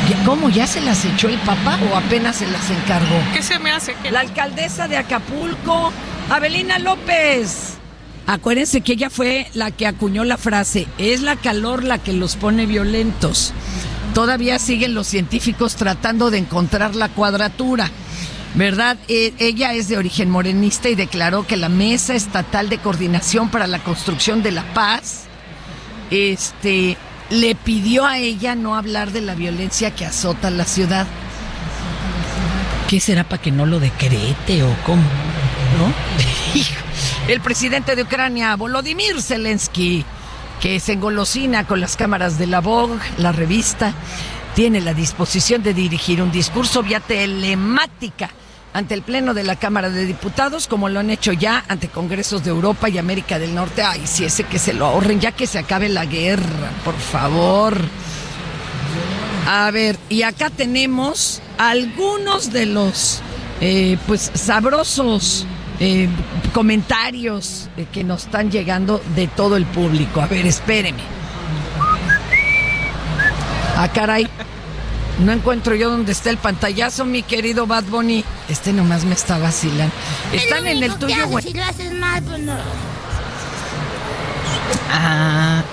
¿Ya- 0.10 0.24
¿Cómo? 0.24 0.50
¿Ya 0.50 0.68
se 0.68 0.82
las 0.82 1.04
echó 1.06 1.28
el 1.30 1.38
Papa 1.40 1.80
o 1.92 1.96
apenas 1.98 2.36
se 2.36 2.46
las 2.48 2.70
encargó? 2.70 3.16
¿Qué 3.34 3.42
se 3.42 3.58
me 3.60 3.72
hace? 3.72 3.96
La 4.12 4.20
alcaldesa 4.20 4.88
de 4.88 4.98
Acapulco, 4.98 5.92
Abelina 6.30 6.78
López. 6.78 7.77
Acuérdense 8.28 8.82
que 8.82 8.94
ella 8.94 9.10
fue 9.10 9.48
la 9.54 9.72
que 9.72 9.88
acuñó 9.88 10.26
la 10.26 10.38
frase, 10.38 10.86
es 10.98 11.22
la 11.22 11.38
calor 11.38 11.86
la 11.86 11.98
que 11.98 12.12
los 12.12 12.36
pone 12.36 12.66
violentos. 12.66 13.54
Todavía 14.14 14.60
siguen 14.60 14.94
los 14.94 15.08
científicos 15.08 15.78
tratando 15.78 16.30
de 16.30 16.40
encontrar 16.40 16.94
la 16.94 17.08
cuadratura. 17.08 17.90
¿Verdad? 18.54 18.98
Eh, 19.08 19.34
ella 19.38 19.74
es 19.74 19.88
de 19.88 19.98
origen 19.98 20.30
morenista 20.30 20.90
y 20.90 20.96
declaró 20.96 21.46
que 21.46 21.58
la 21.58 21.70
Mesa 21.70 22.16
Estatal 22.16 22.70
de 22.70 22.80
Coordinación 22.80 23.50
para 23.50 23.68
la 23.68 23.80
Construcción 23.80 24.42
de 24.42 24.52
la 24.52 24.64
Paz 24.74 25.26
este, 26.10 26.98
le 27.30 27.56
pidió 27.56 28.06
a 28.06 28.18
ella 28.18 28.56
no 28.56 28.76
hablar 28.76 29.12
de 29.12 29.22
la 29.22 29.36
violencia 29.36 29.96
que 29.96 30.06
azota 30.06 30.50
la 30.50 30.66
ciudad. 30.66 31.06
¿Qué 32.90 33.00
será 33.00 33.24
para 33.24 33.42
que 33.42 33.52
no 33.52 33.66
lo 33.66 33.80
decrete 33.80 34.64
o 34.64 34.76
cómo? 34.86 35.04
¿No? 35.78 35.94
Hijo. 36.60 36.87
El 37.28 37.42
presidente 37.42 37.98
de 37.98 38.04
Ucrania, 38.04 38.56
Volodymyr 38.56 39.22
Zelensky, 39.22 40.06
que 40.62 40.80
se 40.80 40.94
engolosina 40.94 41.68
con 41.68 41.82
las 41.82 41.98
cámaras 41.98 42.40
de 42.40 42.48
la 42.48 42.62
Vogue, 42.62 43.00
la 43.18 43.34
revista, 43.34 43.94
tiene 44.56 44.80
la 44.80 44.94
disposición 44.94 45.62
de 45.62 45.74
dirigir 45.74 46.22
un 46.22 46.32
discurso 46.32 46.84
vía 46.84 47.02
telemática 47.02 48.30
ante 48.74 48.94
el 48.94 49.02
Pleno 49.02 49.34
de 49.34 49.44
la 49.44 49.58
Cámara 49.58 49.90
de 49.90 50.06
Diputados, 50.06 50.68
como 50.68 50.88
lo 50.88 51.02
han 51.02 51.10
hecho 51.10 51.34
ya 51.34 51.66
ante 51.68 51.90
congresos 51.90 52.46
de 52.46 52.52
Europa 52.52 52.88
y 52.88 52.98
América 52.98 53.40
del 53.40 53.54
Norte. 53.54 53.82
Ay, 53.82 54.08
si 54.08 54.24
ese 54.24 54.46
que 54.46 54.58
se 54.58 54.74
lo 54.74 54.86
ahorren, 54.86 55.20
ya 55.20 55.34
que 55.34 55.48
se 55.48 55.60
acabe 55.60 55.90
la 55.90 56.06
guerra, 56.06 56.72
por 56.86 56.96
favor. 56.96 57.78
A 59.46 59.70
ver, 59.72 59.98
y 60.08 60.22
acá 60.22 60.50
tenemos 60.50 61.42
algunos 61.58 62.54
de 62.54 62.68
los 62.68 63.20
eh, 63.60 63.98
pues 64.08 64.32
sabrosos 64.34 65.46
eh, 65.80 66.10
comentarios 66.54 67.70
eh, 67.78 67.86
que 67.92 68.04
nos 68.04 68.26
están 68.26 68.52
llegando 68.52 69.02
de 69.16 69.28
todo 69.28 69.58
el 69.58 69.66
público. 69.66 70.22
A 70.22 70.28
ver, 70.28 70.46
espéreme. 70.46 71.04
Ah, 73.76 73.90
caray. 73.94 74.28
No 75.20 75.32
encuentro 75.32 75.74
yo 75.76 75.90
dónde 75.90 76.12
está 76.12 76.30
el 76.30 76.38
pantallazo, 76.38 77.06
mi 77.06 77.24
querido 77.24 77.66
Bad 77.66 77.86
Bunny. 77.86 78.24
Este 78.50 78.72
nomás 78.72 79.04
me 79.04 79.14
está 79.14 79.40
vacilando. 79.40 79.94
Están 80.32 80.68
en 80.68 80.84
el 80.84 80.96
tuyo, 80.98 81.28
güey. 81.28 81.44
Si 81.44 81.54
lo 81.54 81.64
haces 81.64 81.92
mal, 81.94 82.22
pues 82.24 82.40
no. 82.40 82.56
Ah, 84.92 85.64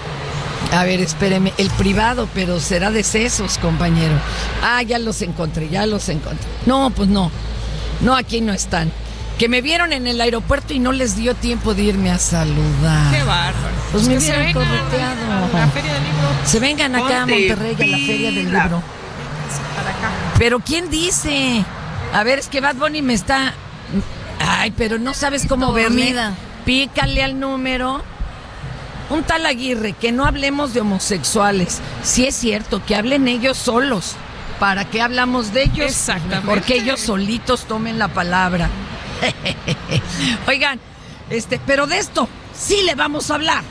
a 0.73 0.85
ver, 0.85 1.01
espéreme, 1.01 1.53
el 1.59 1.71
privado, 1.71 2.29
pero 2.35 2.59
será 2.59 2.91
de 2.91 3.03
sesos, 3.03 3.59
compañero. 3.59 4.15
Ah, 4.63 4.83
ya 4.83 4.99
los 4.99 5.21
encontré, 5.23 5.69
ya 5.69 5.87
los 5.87 6.09
encontré. 6.09 6.47
No, 6.67 6.91
pues 6.91 7.09
no. 7.09 7.31
No, 8.01 8.17
aquí 8.17 8.41
no 8.41 8.53
están. 8.53 8.91
Que 9.39 9.49
me 9.49 9.61
vieron 9.63 9.93
en 9.93 10.07
el 10.07 10.21
aeropuerto 10.21 10.75
y 10.75 10.79
no 10.79 10.93
les 10.93 11.17
dio 11.17 11.35
tiempo 11.35 11.75
de 11.75 11.83
irme 11.83 12.11
a 12.11 12.19
saludar. 12.19 13.13
Qué 13.13 13.23
bárbaro. 13.25 13.75
Pues 13.91 14.07
me 14.07 14.19
vengan 14.19 14.53
correteado. 14.53 15.57
a 15.57 15.59
la 15.59 15.69
Feria 15.69 15.95
del 15.95 16.05
Libro. 16.05 16.29
Se 16.45 16.61
vengan 16.61 16.95
acá 16.95 17.23
a 17.23 17.27
Monterrey 17.27 17.75
a 17.75 17.87
la 17.87 17.99
Feria 17.99 18.31
del. 18.31 18.45
Libro. 18.45 18.83
Pero 20.39 20.61
¿quién 20.61 20.91
dice? 20.91 21.65
A 22.13 22.23
ver, 22.23 22.39
es 22.39 22.49
que 22.49 22.61
Bad 22.61 22.77
Bunny 22.77 23.03
me 23.03 23.15
está... 23.15 23.55
Ay, 24.39 24.73
pero 24.77 24.99
no 24.99 25.15
sabes 25.15 25.47
cómo 25.49 25.73
verme. 25.73 26.15
Pícale 26.65 27.23
al 27.23 27.39
número. 27.39 28.03
Un 29.11 29.23
tal 29.23 29.47
Aguirre, 29.47 29.93
que 29.93 30.13
no 30.13 30.25
hablemos 30.25 30.75
de 30.75 30.81
homosexuales. 30.81 31.81
Sí 32.03 32.27
es 32.27 32.35
cierto, 32.35 32.83
que 32.85 32.97
hablen 32.97 33.29
ellos 33.29 33.57
solos. 33.57 34.17
¿Para 34.59 34.85
qué 34.85 35.03
hablamos 35.03 35.53
de 35.53 35.65
ellos? 35.65 35.91
Exactamente. 35.91 36.47
Porque 36.47 36.77
ellos 36.77 37.01
solitos 37.01 37.65
tomen 37.67 37.99
la 37.99 38.09
palabra. 38.09 38.71
Oigan, 40.49 40.81
este, 41.31 41.61
pero 41.67 41.87
de 41.87 41.99
esto 41.99 42.29
sí 42.57 42.83
le 42.85 42.95
vamos 42.95 43.31
a 43.31 43.35
hablar. 43.35 43.65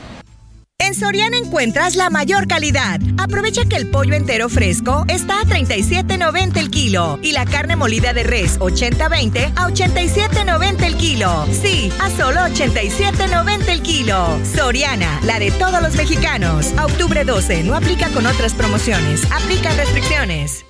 En 0.79 0.95
Soriana 0.95 1.38
encuentras 1.38 1.95
la 1.95 2.10
mayor 2.10 2.45
calidad. 2.45 2.99
Aprovecha 3.17 3.63
que 3.63 3.77
el 3.77 3.89
pollo 3.89 4.15
entero 4.15 4.49
fresco 4.49 5.06
está 5.08 5.39
a 5.39 5.45
37.90 5.45 6.58
el 6.58 6.69
kilo 6.69 7.19
y 7.21 7.32
la 7.32 7.45
carne 7.45 7.77
molida 7.77 8.12
de 8.12 8.23
res 8.23 8.60
80-20 8.60 9.53
a 9.56 9.69
87.90 9.69 10.84
el 10.84 10.97
kilo. 10.97 11.47
Sí, 11.62 11.89
a 12.01 12.10
solo 12.10 12.41
87.90 12.41 13.69
el 13.69 13.82
kilo. 13.82 14.38
Soriana, 14.53 15.21
la 15.23 15.39
de 15.39 15.51
todos 15.51 15.82
los 15.82 15.95
mexicanos. 15.95 16.73
Octubre 16.73 17.23
12, 17.23 17.63
no 17.63 17.75
aplica 17.75 18.10
con 18.10 18.25
otras 18.25 18.53
promociones. 18.53 19.23
Aplican 19.32 19.77
restricciones. 19.77 20.65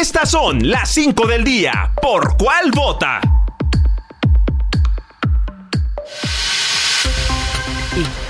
Estas 0.00 0.30
son 0.30 0.68
las 0.70 0.88
5 0.90 1.26
del 1.26 1.42
día. 1.42 1.90
¿Por 2.00 2.36
cuál 2.36 2.70
vota? 2.72 3.20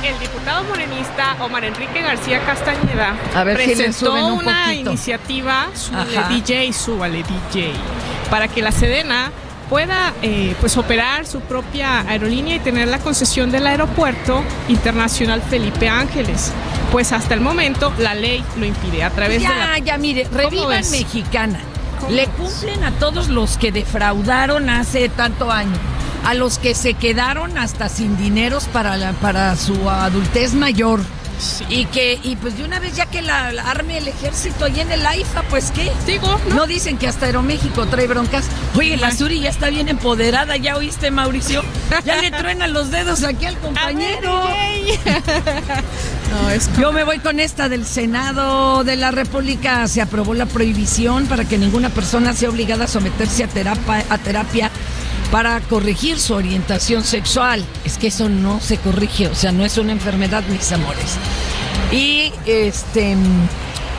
El 0.02 0.18
diputado 0.18 0.64
morenista 0.64 1.36
Omar 1.40 1.64
Enrique 1.64 2.00
García 2.00 2.40
Castañeda 2.46 3.14
A 3.34 3.44
ver 3.44 3.58
si 3.58 3.66
le 3.66 3.74
presentó 3.76 4.06
suben 4.12 4.24
un 4.24 4.32
una 4.38 4.64
poquito. 4.66 4.90
iniciativa, 4.90 5.66
súbale 5.74 6.18
Ajá. 6.18 6.28
DJ, 6.30 6.72
súbale 6.72 7.22
DJ, 7.22 7.72
para 8.30 8.48
que 8.48 8.62
la 8.62 8.72
Sedena 8.72 9.30
pueda 9.68 10.14
eh, 10.22 10.54
pues 10.60 10.74
operar 10.78 11.26
su 11.26 11.40
propia 11.42 12.00
aerolínea 12.08 12.56
y 12.56 12.60
tener 12.60 12.88
la 12.88 12.98
concesión 12.98 13.50
del 13.50 13.66
aeropuerto 13.66 14.42
internacional 14.68 15.42
Felipe 15.42 15.86
Ángeles. 15.88 16.50
Pues 16.92 17.12
hasta 17.12 17.34
el 17.34 17.40
momento 17.40 17.92
la 17.98 18.14
ley 18.14 18.42
lo 18.56 18.64
impide 18.64 19.04
a 19.04 19.10
través 19.10 19.42
de 19.42 19.48
la 19.48 19.78
ya, 19.78 19.98
mire, 19.98 20.26
revivan 20.32 20.90
mexicana. 20.90 21.60
¿Cómo 22.00 22.10
Le 22.12 22.26
ves? 22.26 22.30
cumplen 22.36 22.84
a 22.84 22.92
todos 22.92 23.28
los 23.28 23.58
que 23.58 23.72
defraudaron 23.72 24.70
hace 24.70 25.08
tanto 25.08 25.50
año, 25.52 25.76
a 26.24 26.32
los 26.34 26.58
que 26.58 26.74
se 26.74 26.94
quedaron 26.94 27.58
hasta 27.58 27.88
sin 27.88 28.16
dineros 28.16 28.64
para, 28.66 28.96
la- 28.96 29.12
para 29.12 29.54
su 29.56 29.90
adultez 29.90 30.54
mayor. 30.54 31.00
Y 31.68 31.86
que, 31.86 32.18
y 32.22 32.36
pues 32.36 32.56
de 32.56 32.64
una 32.64 32.78
vez 32.80 32.96
ya 32.96 33.06
que 33.06 33.22
la, 33.22 33.52
la 33.52 33.62
arme 33.62 33.98
el 33.98 34.08
ejército 34.08 34.64
ahí 34.64 34.80
en 34.80 34.90
el 34.90 35.04
AIFA, 35.06 35.42
pues 35.44 35.70
qué. 35.70 35.90
Digo, 36.06 36.38
¿no? 36.54 36.66
dicen 36.66 36.98
que 36.98 37.08
hasta 37.08 37.26
Aeroméxico 37.26 37.86
trae 37.86 38.06
broncas. 38.06 38.46
Oye, 38.76 38.96
la 38.96 39.12
Suri 39.12 39.40
ya 39.40 39.50
está 39.50 39.70
bien 39.70 39.88
empoderada, 39.88 40.56
¿ya 40.56 40.76
oíste, 40.76 41.10
Mauricio? 41.10 41.62
Ya 42.04 42.20
le 42.20 42.30
truenan 42.38 42.72
los 42.72 42.90
dedos 42.90 43.22
aquí 43.24 43.46
al 43.46 43.58
compañero. 43.58 44.48
No, 46.30 46.50
es 46.50 46.68
Yo 46.78 46.92
me 46.92 47.04
voy 47.04 47.20
con 47.20 47.40
esta 47.40 47.70
del 47.70 47.86
Senado 47.86 48.84
de 48.84 48.96
la 48.96 49.10
República. 49.10 49.88
Se 49.88 50.02
aprobó 50.02 50.34
la 50.34 50.44
prohibición 50.44 51.26
para 51.26 51.46
que 51.46 51.56
ninguna 51.56 51.88
persona 51.88 52.34
sea 52.34 52.50
obligada 52.50 52.84
a 52.84 52.86
someterse 52.86 53.44
a 53.44 53.48
terapia, 53.48 54.04
a 54.10 54.18
terapia 54.18 54.70
para 55.30 55.60
corregir 55.60 56.18
su 56.18 56.34
orientación 56.34 57.04
sexual. 57.04 57.64
Es 57.84 57.98
que 57.98 58.08
eso 58.08 58.28
no 58.28 58.60
se 58.60 58.78
corrige, 58.78 59.28
o 59.28 59.34
sea, 59.34 59.52
no 59.52 59.64
es 59.64 59.78
una 59.78 59.92
enfermedad, 59.92 60.42
mis 60.48 60.70
amores. 60.72 61.16
Y 61.92 62.32
este 62.46 63.16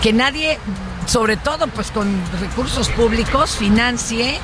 que 0.02 0.14
nadie, 0.14 0.58
sobre 1.06 1.38
todo 1.38 1.68
pues 1.68 1.92
con 1.92 2.22
recursos 2.40 2.90
públicos, 2.90 3.56
financie 3.58 4.40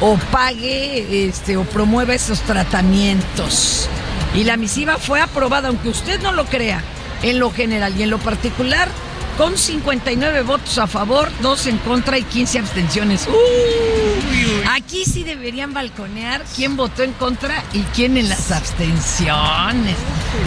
o 0.00 0.16
pague 0.30 1.26
este 1.28 1.56
o 1.56 1.64
promueva 1.64 2.14
esos 2.14 2.40
tratamientos. 2.40 3.88
Y 4.34 4.44
la 4.44 4.56
misiva 4.56 4.98
fue 4.98 5.20
aprobada, 5.20 5.68
aunque 5.68 5.88
usted 5.88 6.20
no 6.20 6.32
lo 6.32 6.46
crea, 6.46 6.82
en 7.22 7.38
lo 7.38 7.50
general 7.50 7.94
y 7.98 8.02
en 8.02 8.10
lo 8.10 8.18
particular, 8.18 8.88
con 9.36 9.56
59 9.58 10.42
votos 10.42 10.78
a 10.78 10.86
favor, 10.86 11.30
2 11.40 11.66
en 11.66 11.78
contra 11.78 12.18
y 12.18 12.22
15 12.22 12.58
abstenciones. 12.60 13.26
Uy, 13.28 14.62
aquí 14.70 15.04
sí 15.04 15.24
deberían 15.24 15.72
balconear 15.72 16.44
quién 16.54 16.76
votó 16.76 17.02
en 17.02 17.12
contra 17.12 17.62
y 17.72 17.80
quién 17.94 18.16
en 18.16 18.28
las 18.28 18.52
abstenciones. 18.52 19.96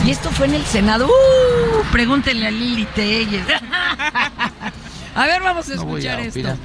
Y 0.06 0.12
esto 0.12 0.30
fue 0.32 0.48
en 0.48 0.56
el 0.56 0.66
Senado. 0.66 1.08
Uh, 1.08 1.92
pregúntenle 1.92 2.48
a 2.48 2.52
Lili 2.52 2.86
Telles. 2.86 3.46
a 5.16 5.26
ver, 5.26 5.42
vamos 5.42 5.70
a 5.70 5.76
No 5.76 5.86
voy 5.86 6.06
a 6.06 6.20
escuchar 6.22 6.48
esto. 6.48 6.62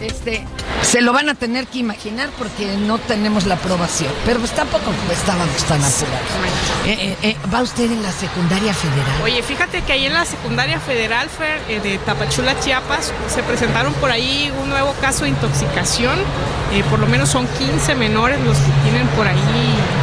Este, 0.00 0.44
se 0.82 1.00
lo 1.00 1.12
van 1.12 1.28
a 1.28 1.34
tener 1.34 1.66
que 1.66 1.78
imaginar 1.78 2.30
porque 2.38 2.76
no 2.76 2.98
tenemos 2.98 3.46
la 3.46 3.54
aprobación. 3.54 4.12
Pero 4.26 4.40
pues 4.40 4.52
tampoco 4.52 4.90
estábamos 5.12 5.56
tan 5.64 5.82
apurados. 5.82 6.28
Eh, 6.86 6.92
eh, 6.98 7.16
eh, 7.22 7.36
¿Va 7.52 7.62
usted 7.62 7.90
en 7.90 8.02
la 8.02 8.10
secundaria 8.12 8.74
federal? 8.74 9.22
Oye, 9.22 9.42
fíjate 9.42 9.82
que 9.82 9.92
ahí 9.92 10.06
en 10.06 10.12
la 10.14 10.24
secundaria 10.24 10.80
federal 10.80 11.28
Fer, 11.28 11.60
eh, 11.68 11.80
de 11.80 11.98
Tapachula, 11.98 12.58
Chiapas, 12.60 13.12
se 13.28 13.42
presentaron 13.42 13.92
por 13.94 14.10
ahí 14.10 14.52
un 14.62 14.68
nuevo 14.68 14.92
caso 15.00 15.24
de 15.24 15.30
intoxicación. 15.30 16.18
Eh, 16.72 16.82
por 16.90 16.98
lo 16.98 17.06
menos 17.06 17.28
son 17.28 17.46
15 17.46 17.94
menores 17.94 18.40
los 18.40 18.56
que 18.56 18.72
tienen 18.82 19.06
por 19.08 19.26
ahí. 19.26 19.38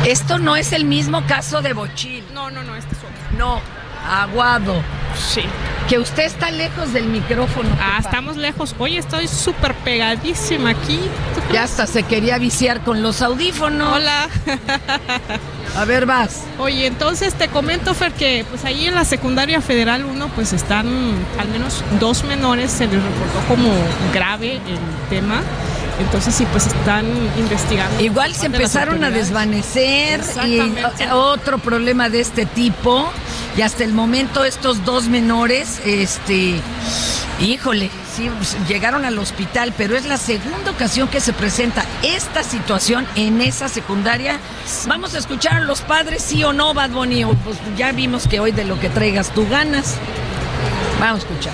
Esto 0.05 0.37
no 0.37 0.55
es 0.55 0.71
el 0.71 0.85
mismo 0.85 1.25
caso 1.25 1.61
de 1.61 1.73
Bochil. 1.73 2.23
No, 2.33 2.49
no, 2.51 2.63
no, 2.63 2.75
este 2.75 2.93
es 2.95 2.99
otro. 2.99 3.37
No, 3.37 3.61
Aguado. 4.09 4.81
Sí. 5.17 5.41
Que 5.87 5.99
usted 5.99 6.23
está 6.23 6.51
lejos 6.51 6.93
del 6.93 7.05
micrófono. 7.05 7.69
Ah, 7.79 7.97
estamos 7.99 8.37
lejos. 8.37 8.75
Oye, 8.77 8.97
estoy 8.97 9.27
súper 9.27 9.73
pegadísima 9.75 10.71
aquí. 10.71 10.99
¿Tú 11.33 11.53
Ya 11.53 11.63
hasta 11.63 11.87
se 11.87 12.03
quería 12.03 12.37
viciar 12.37 12.81
con 12.81 13.01
los 13.01 13.21
audífonos. 13.21 13.95
Hola. 13.95 14.29
A 15.75 15.85
ver, 15.85 16.05
vas. 16.05 16.43
Oye, 16.57 16.87
entonces 16.87 17.33
te 17.33 17.47
comento, 17.47 17.93
Fer, 17.93 18.11
que 18.11 18.45
pues 18.49 18.65
ahí 18.65 18.85
en 18.85 18.95
la 18.95 19.05
secundaria 19.05 19.61
federal 19.61 20.05
1 20.05 20.27
pues 20.29 20.53
están 20.53 20.87
al 21.39 21.47
menos 21.49 21.83
dos 21.99 22.23
menores, 22.23 22.71
se 22.71 22.85
les 22.85 23.01
reportó 23.01 23.39
como 23.47 23.71
grave 24.13 24.55
el 24.55 25.09
tema. 25.09 25.41
Entonces 25.99 26.33
sí, 26.33 26.47
pues 26.51 26.67
están 26.67 27.05
investigando. 27.37 28.01
Igual 28.01 28.33
se 28.33 28.47
empezaron 28.47 29.03
a 29.03 29.09
desvanecer 29.09 30.21
y 30.45 30.61
otro 31.11 31.59
problema 31.59 32.09
de 32.09 32.21
este 32.21 32.45
tipo. 32.45 33.11
Y 33.59 33.61
hasta 33.61 33.83
el 33.83 33.91
momento 33.91 34.45
estos 34.45 34.85
dos 34.85 35.09
menores, 35.09 35.81
este, 35.83 36.61
híjole, 37.41 37.89
sí, 38.15 38.31
pues, 38.37 38.55
llegaron 38.69 39.03
al 39.03 39.19
hospital, 39.19 39.73
pero 39.77 39.97
es 39.97 40.05
la 40.05 40.15
segunda 40.15 40.71
ocasión 40.71 41.09
que 41.09 41.19
se 41.19 41.33
presenta 41.33 41.83
esta 42.01 42.43
situación 42.43 43.05
en 43.17 43.41
esa 43.41 43.67
secundaria. 43.67 44.39
Vamos 44.87 45.13
a 45.13 45.17
escuchar 45.17 45.55
a 45.55 45.59
los 45.59 45.81
padres, 45.81 46.23
sí 46.23 46.41
o 46.41 46.53
no, 46.53 46.73
Bad 46.73 46.91
Bunny. 46.91 47.25
Pues 47.25 47.57
ya 47.75 47.91
vimos 47.91 48.29
que 48.29 48.39
hoy 48.39 48.53
de 48.53 48.63
lo 48.63 48.79
que 48.79 48.87
traigas 48.87 49.33
tú 49.33 49.45
ganas. 49.49 49.95
Vamos 51.01 51.25
a 51.25 51.27
escuchar. 51.27 51.53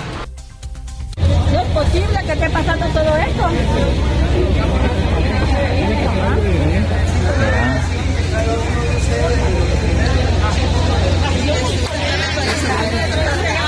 No 1.52 1.60
es 1.60 1.68
posible 1.70 2.22
que 2.24 2.32
esté 2.34 2.50
pasando 2.50 2.86
todo 2.86 3.16
esto. 3.16 3.50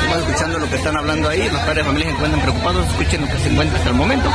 Estamos 0.08 0.30
escuchando 0.30 0.58
lo 0.58 0.67
que 0.67 0.67
están 0.78 0.96
hablando 0.96 1.28
ahí, 1.28 1.48
los 1.48 1.60
padres 1.60 1.76
de 1.76 1.84
familia 1.84 2.06
se 2.06 2.14
encuentran 2.14 2.42
preocupados, 2.42 2.86
escuchen 2.88 3.20
lo 3.20 3.26
que 3.26 3.38
se 3.38 3.48
encuentra 3.48 3.78
hasta 3.78 3.90
el 3.90 3.96
momento. 3.96 4.30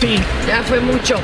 Sí, 0.00 0.18
ya 0.46 0.62
fue 0.64 0.80
mucho. 0.80 1.16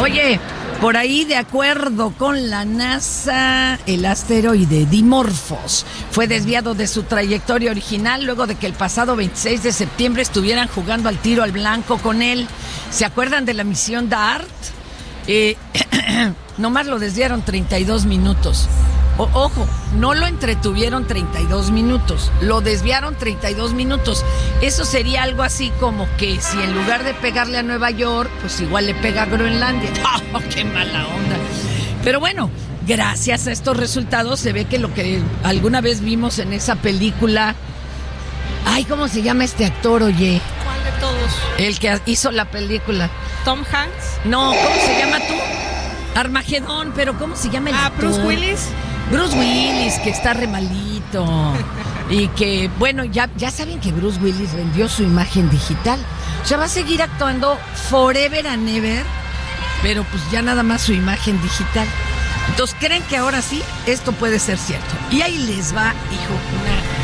Oye, 0.00 0.38
por 0.84 0.98
ahí, 0.98 1.24
de 1.24 1.36
acuerdo 1.36 2.12
con 2.18 2.50
la 2.50 2.66
NASA, 2.66 3.78
el 3.86 4.04
asteroide 4.04 4.84
Dimorphos 4.84 5.86
fue 6.10 6.26
desviado 6.26 6.74
de 6.74 6.86
su 6.86 7.04
trayectoria 7.04 7.70
original 7.70 8.26
luego 8.26 8.46
de 8.46 8.56
que 8.56 8.66
el 8.66 8.74
pasado 8.74 9.16
26 9.16 9.62
de 9.62 9.72
septiembre 9.72 10.20
estuvieran 10.20 10.68
jugando 10.68 11.08
al 11.08 11.16
tiro 11.16 11.42
al 11.42 11.52
blanco 11.52 11.96
con 11.96 12.20
él. 12.20 12.46
¿Se 12.90 13.06
acuerdan 13.06 13.46
de 13.46 13.54
la 13.54 13.64
misión 13.64 14.10
DART? 14.10 14.46
Eh, 15.26 15.56
nomás 16.58 16.86
lo 16.86 16.98
desviaron 16.98 17.40
32 17.40 18.04
minutos. 18.04 18.68
O- 19.16 19.28
ojo, 19.32 19.66
no 19.96 20.12
lo 20.14 20.26
entretuvieron 20.26 21.06
32 21.06 21.70
minutos, 21.70 22.32
lo 22.40 22.60
desviaron 22.60 23.14
32 23.16 23.72
minutos. 23.72 24.24
Eso 24.60 24.84
sería 24.84 25.22
algo 25.22 25.42
así 25.44 25.70
como 25.78 26.08
que 26.16 26.40
si 26.40 26.60
en 26.60 26.74
lugar 26.74 27.04
de 27.04 27.14
pegarle 27.14 27.58
a 27.58 27.62
Nueva 27.62 27.90
York, 27.90 28.28
pues 28.40 28.60
igual 28.60 28.86
le 28.86 28.94
pega 28.94 29.22
a 29.22 29.26
Groenlandia. 29.26 29.90
¡Oh, 30.34 30.40
qué 30.52 30.64
mala 30.64 31.06
onda! 31.06 31.36
Pero 32.02 32.18
bueno, 32.18 32.50
gracias 32.88 33.46
a 33.46 33.52
estos 33.52 33.76
resultados 33.76 34.40
se 34.40 34.52
ve 34.52 34.64
que 34.64 34.78
lo 34.78 34.92
que 34.92 35.22
alguna 35.44 35.80
vez 35.80 36.00
vimos 36.00 36.38
en 36.40 36.52
esa 36.52 36.74
película... 36.76 37.54
Ay, 38.66 38.84
¿cómo 38.84 39.06
se 39.08 39.22
llama 39.22 39.44
este 39.44 39.64
actor, 39.66 40.02
oye? 40.02 40.40
¿Cuál 40.64 40.82
de 40.84 40.90
todos? 41.00 41.32
El 41.58 41.78
que 41.78 42.00
hizo 42.06 42.30
la 42.32 42.46
película. 42.46 43.10
Tom 43.44 43.60
Hanks. 43.60 44.24
No, 44.24 44.52
¿cómo 44.54 44.74
se 44.84 44.98
llama 44.98 45.18
tú? 45.18 45.34
Armagedón, 46.18 46.92
pero 46.96 47.16
¿cómo 47.18 47.36
se 47.36 47.50
llama 47.50 47.70
el 47.70 47.76
Ah, 47.76 47.86
actor? 47.86 48.06
Bruce 48.10 48.20
Willis. 48.22 48.68
Bruce 49.10 49.36
Willis, 49.36 49.98
que 50.00 50.10
está 50.10 50.34
re 50.34 50.46
malito. 50.46 51.52
Y 52.10 52.28
que, 52.28 52.70
bueno, 52.78 53.04
ya, 53.04 53.30
ya 53.36 53.50
saben 53.50 53.80
que 53.80 53.92
Bruce 53.92 54.20
Willis 54.20 54.54
vendió 54.54 54.88
su 54.88 55.02
imagen 55.02 55.48
digital. 55.50 55.98
O 56.42 56.46
sea, 56.46 56.58
va 56.58 56.64
a 56.64 56.68
seguir 56.68 57.02
actuando 57.02 57.58
forever 57.88 58.46
and 58.46 58.68
ever, 58.68 59.04
pero 59.82 60.04
pues 60.04 60.22
ya 60.30 60.42
nada 60.42 60.62
más 60.62 60.82
su 60.82 60.92
imagen 60.92 61.40
digital. 61.42 61.86
Entonces, 62.50 62.76
¿creen 62.78 63.02
que 63.04 63.16
ahora 63.16 63.40
sí 63.40 63.62
esto 63.86 64.12
puede 64.12 64.38
ser 64.38 64.58
cierto? 64.58 64.94
Y 65.10 65.22
ahí 65.22 65.38
les 65.38 65.74
va, 65.74 65.94
hijo, 66.12 66.34
una 66.62 66.94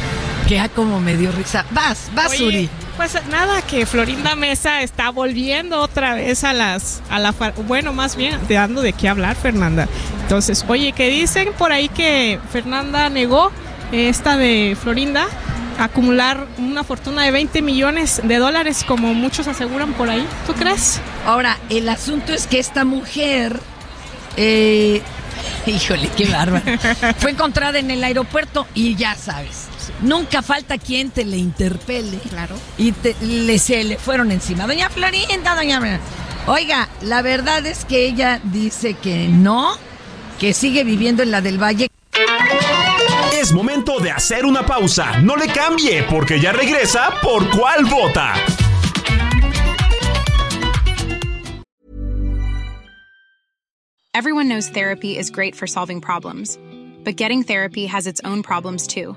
que 0.50 0.58
ha 0.58 0.68
como 0.68 1.00
me 1.00 1.16
dio 1.16 1.30
risa. 1.30 1.64
Vas, 1.70 2.10
vas, 2.14 2.32
Oye, 2.32 2.44
Uri. 2.44 2.70
Pues 3.00 3.16
nada, 3.28 3.62
que 3.62 3.86
Florinda 3.86 4.34
Mesa 4.34 4.82
está 4.82 5.08
volviendo 5.08 5.80
otra 5.80 6.16
vez 6.16 6.44
a 6.44 6.52
las, 6.52 7.00
a 7.08 7.18
la, 7.18 7.32
bueno, 7.66 7.94
más 7.94 8.14
bien, 8.14 8.38
dando 8.46 8.82
de 8.82 8.92
qué 8.92 9.08
hablar, 9.08 9.36
Fernanda. 9.36 9.88
Entonces, 10.20 10.66
oye, 10.68 10.92
que 10.92 11.08
dicen 11.08 11.54
por 11.56 11.72
ahí 11.72 11.88
que 11.88 12.38
Fernanda 12.52 13.08
negó 13.08 13.52
eh, 13.90 14.10
esta 14.10 14.36
de 14.36 14.76
Florinda 14.78 15.28
acumular 15.78 16.46
una 16.58 16.84
fortuna 16.84 17.22
de 17.22 17.30
20 17.30 17.62
millones 17.62 18.20
de 18.22 18.36
dólares, 18.36 18.84
como 18.86 19.14
muchos 19.14 19.48
aseguran 19.48 19.94
por 19.94 20.10
ahí. 20.10 20.26
¿Tú 20.46 20.52
crees? 20.52 21.00
Ahora, 21.24 21.56
el 21.70 21.88
asunto 21.88 22.34
es 22.34 22.46
que 22.46 22.58
esta 22.58 22.84
mujer, 22.84 23.58
eh, 24.36 25.00
híjole, 25.66 26.10
qué 26.18 26.26
bárbaro, 26.26 26.64
fue 27.16 27.30
encontrada 27.30 27.78
en 27.78 27.90
el 27.90 28.04
aeropuerto 28.04 28.66
y 28.74 28.94
ya 28.94 29.14
sabes, 29.14 29.69
nunca 30.02 30.42
falta 30.42 30.78
quien 30.78 31.10
te 31.10 31.24
le 31.24 31.36
interpele. 31.36 32.18
Claro. 32.28 32.56
Y 32.78 32.92
te- 32.92 33.16
le, 33.22 33.58
se 33.58 33.82
le 33.84 33.98
fueron 33.98 34.30
encima. 34.32 34.66
Doña 34.66 34.90
Florinda, 34.90 35.54
doña 35.54 35.78
Florinda. 35.78 36.00
Oiga, 36.46 36.88
la 37.02 37.22
verdad 37.22 37.64
es 37.66 37.84
que 37.84 38.06
ella 38.06 38.40
dice 38.44 38.94
que 38.94 39.28
no, 39.28 39.76
que 40.38 40.54
sigue 40.54 40.84
viviendo 40.84 41.22
en 41.22 41.30
la 41.30 41.40
del 41.40 41.62
Valle. 41.62 41.88
Es 43.32 43.52
momento 43.52 44.00
de 44.00 44.10
hacer 44.10 44.44
una 44.44 44.66
pausa. 44.66 45.18
No 45.20 45.36
le 45.36 45.46
cambie, 45.46 46.02
porque 46.04 46.40
ya 46.40 46.52
regresa 46.52 47.10
por 47.22 47.48
cuál 47.50 47.84
vota. 47.84 48.34
Everyone 54.14 54.48
knows 54.48 54.68
therapy 54.68 55.16
is 55.16 55.30
great 55.30 55.54
for 55.54 55.66
solving 55.66 56.00
problems, 56.00 56.58
but 57.04 57.16
getting 57.16 57.42
therapy 57.42 57.86
has 57.86 58.06
its 58.06 58.20
own 58.24 58.42
problems 58.42 58.86
too, 58.86 59.16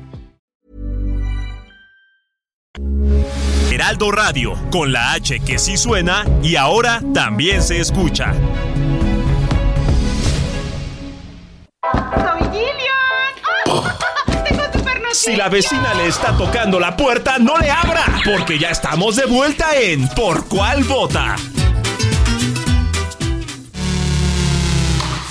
Heraldo 3.81 4.11
Radio, 4.11 4.53
con 4.69 4.91
la 4.91 5.13
H 5.13 5.39
que 5.39 5.57
sí 5.57 5.75
suena 5.75 6.23
y 6.43 6.55
ahora 6.55 7.01
también 7.15 7.63
se 7.63 7.79
escucha. 7.79 8.31
¡Soy 11.91 12.41
Gillian! 12.51 13.33
¡Tengo! 14.43 14.61
Si 15.13 15.35
la 15.35 15.49
vecina 15.49 15.95
le 15.95 16.05
está 16.05 16.37
tocando 16.37 16.79
la 16.79 16.95
puerta, 16.95 17.39
no 17.39 17.57
le 17.57 17.71
abra, 17.71 18.05
porque 18.23 18.59
ya 18.59 18.69
estamos 18.69 19.15
de 19.15 19.25
vuelta 19.25 19.75
en 19.75 20.07
Por 20.09 20.47
cuál 20.47 20.83
vota. 20.83 21.35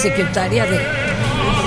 Secretaria 0.00 0.64
de, 0.64 0.80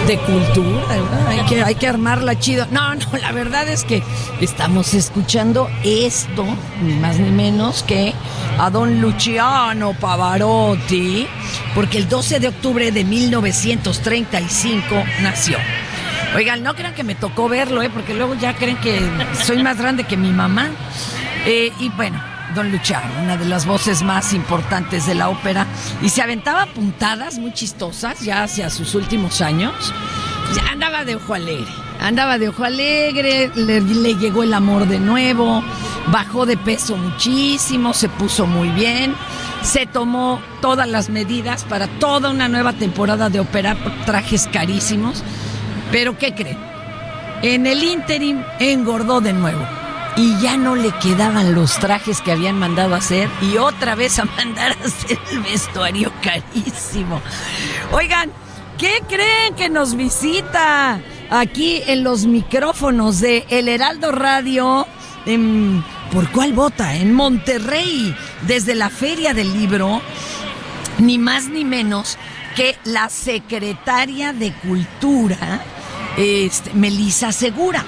de 0.08 0.17
Cultura, 0.17 0.88
¿verdad? 0.88 1.28
Hay 1.28 1.46
que, 1.46 1.63
hay 1.63 1.76
que 1.76 1.88
armarla 1.88 2.39
chido. 2.39 2.65
No, 2.72 2.96
no, 2.96 3.06
la 3.22 3.32
verdad 3.32 3.67
es 3.67 3.84
que 3.84 4.02
estamos 4.41 4.96
escuchando 4.96 5.69
esto, 5.84 6.43
ni 6.82 6.96
más 6.96 7.19
ni 7.19 7.30
menos 7.30 7.84
que 7.84 8.12
a 8.58 8.72
don 8.72 9.02
Luciano 9.02 9.93
Pavarotti, 9.93 11.28
porque 11.76 12.00
el 12.00 12.10
12 12.10 12.39
de 12.39 12.48
octubre 12.48 12.91
de 12.91 13.04
1935 13.04 15.04
nació. 15.22 15.60
Oigan, 16.36 16.63
no 16.63 16.74
crean 16.74 16.96
que 16.96 17.04
me 17.04 17.13
tocó 17.13 17.48
verlo, 17.48 17.84
¿eh? 17.84 17.91
porque 17.93 18.15
luego 18.15 18.34
ya 18.34 18.56
creen 18.56 18.78
que 18.78 19.00
soy 19.43 19.62
más 19.62 19.78
grande 19.78 20.06
que 20.06 20.17
mi 20.17 20.32
mamá. 20.32 20.72
Eh, 21.46 21.72
y 21.80 21.89
bueno, 21.89 22.19
don 22.54 22.72
Luciano, 22.72 23.22
una 23.22 23.38
de 23.38 23.46
las 23.46 23.66
voces 23.66 24.04
más 24.04 24.34
importantes 24.34 25.06
de 25.06 25.16
la 25.16 25.30
ópera, 25.30 25.68
y 26.02 26.10
se 26.10 26.22
aventaba 26.22 26.66
puntadas 26.68 27.38
muy 27.39 27.54
chistosas 27.54 28.22
ya 28.22 28.44
hacia 28.44 28.70
sus 28.70 28.96
últimos 28.96 29.42
años. 29.42 29.74
Andaba 30.72 31.04
de 31.04 31.16
ojo 31.16 31.34
alegre, 31.34 31.72
andaba 32.00 32.38
de 32.38 32.50
ojo 32.50 32.63
alegre, 32.63 33.52
le, 33.56 33.82
le 33.82 34.16
llegó 34.16 34.44
el 34.44 34.54
amor 34.54 34.88
de 34.88 35.00
nuevo, 35.00 35.63
bajó 36.08 36.46
de 36.46 36.58
peso 36.58 36.98
muchísimo, 36.98 37.94
se 37.94 38.10
puso 38.10 38.46
muy 38.46 38.70
bien, 38.70 39.16
se 39.62 39.86
tomó 39.86 40.39
todas 40.62 40.88
las 40.88 41.10
medidas 41.10 41.63
para 41.63 41.88
toda 41.88 42.30
una 42.30 42.48
nueva 42.50 42.74
temporada 42.74 43.30
de 43.30 43.39
ópera, 43.39 43.76
trajes 44.06 44.48
carísimos. 44.52 45.24
Pero 45.92 46.18
¿qué 46.18 46.34
creen? 46.34 46.58
En 47.42 47.68
el 47.68 47.84
interim 47.84 48.44
engordó 48.60 49.22
de 49.22 49.34
nuevo 49.34 49.83
y 50.15 50.39
ya 50.39 50.58
no 50.58 50.76
le 50.76 50.91
quedaban 50.99 51.56
los 51.56 51.78
trajes 51.80 52.21
que 52.21 52.32
habían 52.32 52.58
mandado 52.60 52.93
hacer 52.95 53.30
y 53.41 53.58
otra 53.58 53.95
vez 53.95 54.19
a 54.19 54.26
mandar 54.38 54.71
a 54.82 54.86
hacer 54.86 55.17
el 55.32 55.39
vestuario 55.41 56.12
carísimo. 56.21 57.21
Oigan, 57.91 58.32
¿qué 58.78 59.02
creen 59.08 59.56
que 59.56 59.69
nos 59.69 59.95
visita 59.95 60.99
aquí 61.30 61.82
en 61.88 62.04
los 62.04 62.26
micrófonos 62.26 63.19
de 63.19 63.45
El 63.49 63.67
Heraldo 63.67 64.12
Radio? 64.12 64.88
en- 65.26 65.84
¿Por 66.12 66.30
cuál 66.30 66.54
vota? 66.54 66.95
En 66.95 67.12
Monterrey, 67.13 68.15
desde 68.45 68.76
la 68.76 68.91
Feria 68.91 69.34
del 69.34 69.52
Libro 69.52 69.99
ni 70.99 71.17
más 71.17 71.47
ni 71.49 71.65
menos 71.65 72.19
que 72.56 72.78
la 72.84 73.10
secretaria 73.10 74.32
de 74.32 74.52
Cultura, 74.54 75.63
este, 76.15 76.71
Melissa 76.76 77.32
Segura. 77.32 77.84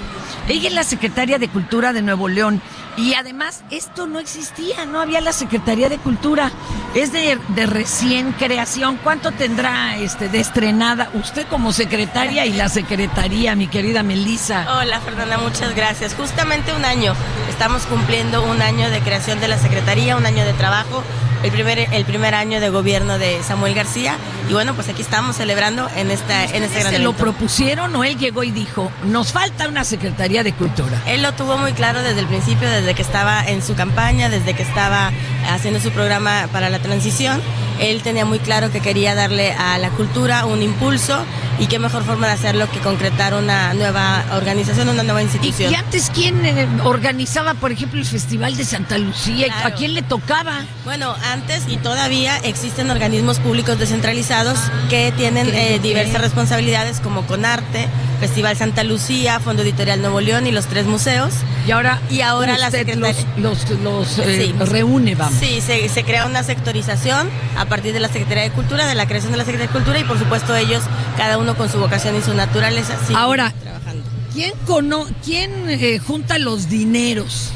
Ella 0.48 0.68
es 0.68 0.74
la 0.74 0.84
secretaria 0.84 1.38
de 1.38 1.48
Cultura 1.48 1.92
de 1.92 2.02
Nuevo 2.02 2.28
León. 2.28 2.62
Y 2.96 3.14
además, 3.14 3.64
esto 3.70 4.06
no 4.06 4.20
existía, 4.20 4.86
no 4.86 5.00
había 5.00 5.20
la 5.20 5.32
Secretaría 5.32 5.88
de 5.88 5.98
Cultura. 5.98 6.52
Es 6.94 7.12
de, 7.12 7.38
recién 7.66 8.32
creación. 8.32 8.96
¿Cuánto 9.02 9.32
tendrá 9.32 9.96
este, 9.96 10.28
de 10.28 10.38
estrenada 10.38 11.10
usted 11.14 11.46
como 11.48 11.72
secretaria 11.72 12.46
y 12.46 12.52
la 12.52 12.68
secretaría, 12.68 13.56
mi 13.56 13.66
querida 13.66 14.02
Melissa? 14.02 14.66
Hola 14.78 15.00
Fernanda, 15.00 15.36
muchas 15.38 15.74
gracias. 15.74 16.14
Justamente 16.14 16.72
un 16.72 16.84
año. 16.84 17.14
estamos 17.50 17.84
cumpliendo 17.86 18.44
un 18.44 18.62
año 18.62 18.88
de 18.90 19.00
creación 19.00 19.40
de 19.40 19.48
la 19.48 19.58
Secretaría, 19.58 20.16
un 20.16 20.26
año 20.26 20.44
de 20.44 20.52
trabajo, 20.52 21.02
el 21.46 21.52
primer, 21.52 21.78
el 21.78 22.04
primer 22.04 22.34
año 22.34 22.60
de 22.60 22.70
gobierno 22.70 23.18
de 23.18 23.40
Samuel 23.42 23.74
García. 23.74 24.16
Y 24.50 24.52
bueno, 24.52 24.74
pues 24.74 24.88
aquí 24.88 25.00
estamos 25.02 25.36
celebrando 25.36 25.88
en, 25.96 26.10
esta, 26.10 26.44
en 26.44 26.64
este 26.64 26.80
gran 26.80 26.92
¿Se 26.92 26.98
lo 26.98 27.10
evento. 27.10 27.22
propusieron 27.22 27.94
o 27.94 28.02
él 28.02 28.18
llegó 28.18 28.42
y 28.42 28.50
dijo, 28.50 28.90
nos 29.04 29.32
falta 29.32 29.68
una 29.68 29.84
Secretaría 29.84 30.42
de 30.42 30.52
Cultura? 30.52 31.00
Él 31.06 31.22
lo 31.22 31.32
tuvo 31.34 31.56
muy 31.56 31.72
claro 31.72 32.02
desde 32.02 32.20
el 32.20 32.26
principio, 32.26 32.68
desde 32.68 32.94
que 32.94 33.02
estaba 33.02 33.44
en 33.46 33.62
su 33.62 33.74
campaña, 33.76 34.28
desde 34.28 34.54
que 34.54 34.62
estaba 34.62 35.12
haciendo 35.48 35.78
su 35.78 35.90
programa 35.92 36.48
para 36.52 36.68
la 36.68 36.80
transición. 36.80 37.40
Él 37.78 38.02
tenía 38.02 38.24
muy 38.24 38.38
claro 38.40 38.72
que 38.72 38.80
quería 38.80 39.14
darle 39.14 39.52
a 39.52 39.78
la 39.78 39.90
cultura 39.90 40.46
un 40.46 40.62
impulso 40.62 41.24
y 41.58 41.66
qué 41.66 41.78
mejor 41.78 42.04
forma 42.04 42.26
de 42.26 42.34
hacerlo 42.34 42.70
que 42.70 42.78
concretar 42.80 43.34
una 43.34 43.72
nueva 43.74 44.24
organización, 44.34 44.88
una 44.88 45.02
nueva 45.02 45.22
institución. 45.22 45.72
¿Y 45.72 45.74
antes 45.74 46.10
quién 46.14 46.44
eh, 46.44 46.66
organizaba, 46.84 47.54
por 47.54 47.72
ejemplo, 47.72 47.98
el 48.00 48.06
Festival 48.06 48.56
de 48.56 48.64
Santa 48.64 48.98
Lucía? 48.98 49.46
¿A 49.64 49.70
quién 49.72 49.94
le 49.94 50.02
tocaba? 50.02 50.60
Bueno, 50.84 51.14
antes 51.32 51.64
y 51.68 51.76
todavía 51.78 52.36
existen 52.38 52.90
organismos 52.90 53.38
públicos 53.38 53.78
descentralizados 53.78 54.58
que 54.90 55.12
tienen 55.16 55.48
eh, 55.54 55.78
diversas 55.82 56.20
responsabilidades 56.20 57.00
como 57.00 57.26
Conarte, 57.26 57.88
Festival 58.20 58.56
Santa 58.56 58.84
Lucía, 58.84 59.40
Fondo 59.40 59.62
Editorial 59.62 60.00
Nuevo 60.00 60.20
León 60.20 60.46
y 60.46 60.52
los 60.52 60.66
tres 60.66 60.86
museos. 60.86 61.32
Y 61.66 61.72
ahora, 61.72 62.00
y 62.10 62.20
ahora 62.20 62.56
la 62.58 62.70
los, 62.96 63.26
los, 63.38 63.70
los, 63.82 64.18
eh, 64.20 64.36
Sí. 64.36 64.54
reúne, 64.66 65.14
vamos. 65.14 65.38
Sí, 65.40 65.60
se, 65.60 65.88
se 65.88 66.04
crea 66.04 66.26
una 66.26 66.42
sectorización 66.42 67.28
a 67.58 67.64
partir 67.64 67.92
de 67.92 68.00
la 68.00 68.08
Secretaría 68.08 68.44
de 68.44 68.50
Cultura, 68.50 68.86
de 68.86 68.94
la 68.94 69.06
creación 69.06 69.32
de 69.32 69.38
la 69.38 69.44
Secretaría 69.44 69.68
de 69.68 69.72
Cultura 69.72 69.98
y 69.98 70.04
por 70.04 70.18
supuesto 70.18 70.54
ellos, 70.54 70.82
cada 71.16 71.38
uno 71.38 71.45
con 71.54 71.70
su 71.70 71.78
vocación 71.78 72.16
y 72.16 72.22
su 72.22 72.34
naturaleza. 72.34 72.98
Ahora, 73.14 73.52
trabajando. 73.62 74.02
¿quién, 74.32 74.52
cono 74.66 75.06
quién 75.24 75.68
eh, 75.68 75.98
junta 75.98 76.38
los 76.38 76.68
dineros? 76.68 77.50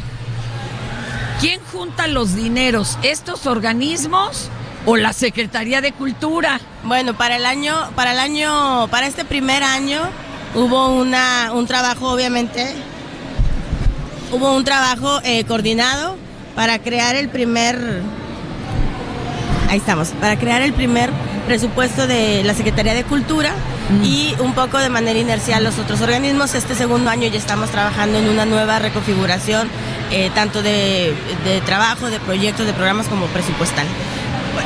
¿Quién 1.41 1.61
junta 1.73 2.07
los 2.07 2.35
dineros? 2.37 2.99
¿Estos 3.03 3.47
organismos 3.47 4.49
o 4.87 4.97
la 4.97 5.13
Secretaría 5.13 5.81
de 5.81 5.93
Cultura? 5.93 6.61
Bueno, 6.85 7.17
para 7.17 7.37
el 7.37 7.47
año, 7.47 7.75
para 7.97 8.13
el 8.13 8.19
año, 8.19 8.89
para 8.91 9.07
este 9.07 9.25
primer 9.25 9.63
año 9.63 10.03
hubo 10.55 10.91
una, 10.91 11.53
un 11.53 11.67
trabajo, 11.67 12.11
obviamente, 12.11 12.75
hubo 14.33 14.55
un 14.55 14.65
trabajo 14.65 15.21
eh, 15.25 15.45
coordinado 15.45 16.17
para 16.55 16.79
crear 16.79 17.17
el 17.17 17.29
primer, 17.29 18.03
ahí 19.69 19.79
estamos, 19.79 20.09
para 20.21 20.39
crear 20.39 20.63
el 20.63 20.73
primer 20.73 21.11
presupuesto 21.51 22.07
de 22.07 22.45
la 22.45 22.55
Secretaría 22.55 22.95
de 22.95 23.03
Cultura 23.03 23.51
y 24.05 24.37
un 24.39 24.55
poco 24.55 24.79
de 24.79 24.89
manera 24.89 25.19
inercial 25.19 25.65
los 25.65 25.81
otros 25.81 26.01
organismos. 26.01 26.55
Este 26.55 26.77
segundo 26.77 27.11
año 27.11 27.27
ya 27.27 27.39
estamos 27.39 27.71
trabajando 27.71 28.19
en 28.19 28.29
una 28.29 28.47
nueva 28.47 28.79
reconfiguración, 28.79 29.69
eh, 30.13 30.31
tanto 30.33 30.63
de, 30.63 31.13
de 31.45 31.61
trabajo, 31.63 32.09
de 32.09 32.21
proyectos, 32.21 32.67
de 32.67 32.73
programas 32.73 33.09
como 33.09 33.27
presupuestal. 33.27 33.85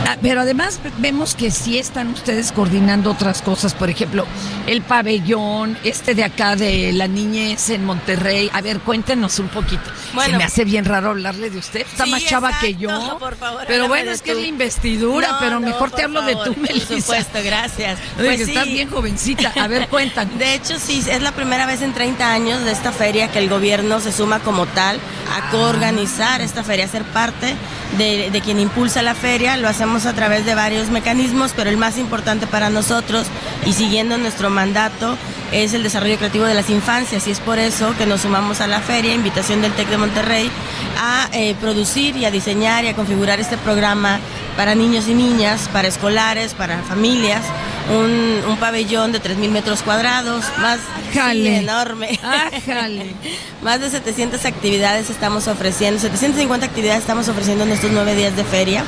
Ah, 0.07 0.17
Pero 0.21 0.41
además 0.43 0.81
vemos 0.99 1.35
que 1.35 1.51
sí 1.51 1.79
están 1.79 2.09
ustedes 2.09 2.53
coordinando 2.53 3.11
otras 3.11 3.43
cosas, 3.43 3.75
por 3.75 3.91
ejemplo, 3.91 4.27
el 4.67 4.83
pabellón, 4.83 5.77
este 5.85 6.15
de 6.15 6.25
acá 6.25 6.57
de 6.57 6.93
la 6.93 7.09
niñez 7.09 7.71
en 7.71 7.85
Monterrey. 7.85 8.51
A 8.53 8.61
ver, 8.61 8.81
cuéntenos 8.81 9.39
un 9.39 9.49
poquito. 9.49 9.83
Bueno. 10.13 10.33
Se 10.33 10.39
me 10.39 10.45
hace 10.45 10.65
bien 10.65 10.85
raro 10.85 11.11
hablarle 11.11 11.51
de 11.51 11.59
usted, 11.59 11.83
está 11.83 12.05
Sí, 12.05 12.11
más 12.11 12.25
chava 12.25 12.59
que 12.61 12.75
yo. 12.75 13.17
por 13.19 13.37
favor, 13.37 13.65
pero 13.67 13.89
bueno, 13.89 14.11
es 14.11 14.23
que 14.23 14.33
es 14.33 14.39
la 14.39 14.47
investidura, 14.47 15.29
No, 15.33 15.39
pero 15.41 15.61
no, 15.61 15.67
mejor 15.67 15.91
te 15.91 16.03
hablo 16.03 16.23
de 16.23 16.35
tú, 16.37 16.55
Melissa. 16.61 16.89
Por 16.89 17.01
supuesto, 17.01 17.39
gracias. 17.45 17.99
Oye, 18.19 18.27
Pues 18.29 18.41
estás 18.41 18.67
bien 18.67 18.89
jovencita. 18.91 19.53
A 19.61 19.69
ver, 19.69 19.89
cuéntanos. 19.91 20.39
De 20.39 20.55
hecho, 20.55 20.79
sí, 20.79 21.05
es 21.09 21.23
la 21.23 21.33
primera 21.33 21.67
vez 21.67 21.83
en 21.83 21.93
30 21.93 22.33
años 22.33 22.65
de 22.65 22.73
esta 22.73 22.93
feria 22.93 23.31
que 23.31 23.39
el 23.39 23.49
gobierno 23.49 24.01
se 24.01 24.13
suma 24.13 24.41
como 24.41 24.67
tal 24.67 24.99
a 25.37 25.51
coorganizar 25.51 26.41
esta 26.41 26.63
feria, 26.63 26.85
a 26.85 26.89
ser 26.89 27.05
parte 27.05 27.55
de, 27.99 28.31
de 28.31 28.41
quien 28.41 28.59
impulsa 28.61 29.03
la 29.03 29.15
feria. 29.15 29.57
Lo 29.57 29.69
hacemos 29.75 30.07
a 30.07 30.13
través 30.13 30.47
de 30.47 30.55
varios 30.55 30.89
mecanismos, 30.91 31.53
pero 31.57 31.69
el 31.69 31.77
más 31.77 31.99
importante 31.99 32.47
para 32.47 32.71
nosotros 32.71 33.27
y 33.67 33.73
siguiendo 33.73 34.17
nuestro 34.19 34.49
mandato 34.49 35.19
es 35.51 35.75
el 35.75 35.83
desarrollo 35.83 36.17
creativo 36.17 36.45
de 36.45 36.55
las 36.55 36.71
infancias. 36.71 37.27
Y 37.27 37.33
es 37.33 37.41
por 37.41 37.59
eso 37.59 37.93
que 37.99 38.07
nos 38.07 38.21
sumamos 38.21 38.61
a 38.61 38.69
la 38.69 38.79
feria, 38.79 39.13
invitación 39.13 39.63
del 39.63 39.73
TEC 39.73 39.89
de 39.89 39.99
Monterrey, 39.99 40.49
a 40.97 41.29
eh, 41.33 41.57
producir 41.61 42.17
y 42.17 42.25
a 42.25 42.31
diseñar 42.31 42.85
y 42.85 42.89
a 42.89 42.95
configurar 42.95 43.41
este 43.41 43.57
programa 43.57 44.21
para 44.57 44.77
niños 44.77 45.09
y 45.09 45.15
niñas, 45.15 45.69
para 45.73 45.89
escolares, 45.89 46.55
para 46.55 46.79
familias, 46.83 47.43
un, 47.91 48.43
un 48.51 48.57
pabellón 48.59 49.13
de 49.13 49.21
3.000 49.21 49.51
metros 49.51 49.83
cuadrados, 49.83 50.45
más 50.61 50.79
sí, 51.13 51.47
enorme. 51.49 52.19
Ájale. 52.23 53.07
más 53.63 53.81
de 53.81 53.91
700 53.91 54.45
actividades 54.45 55.11
estamos 55.11 55.49
ofreciendo, 55.49 56.01
750 56.01 56.67
actividades 56.67 57.01
estamos 57.01 57.29
ofreciendo 57.29 57.65
en 57.65 57.73
estos 57.73 57.91
nueve 57.93 58.15
días 58.15 58.35
de 58.37 58.45
feria 58.45 58.85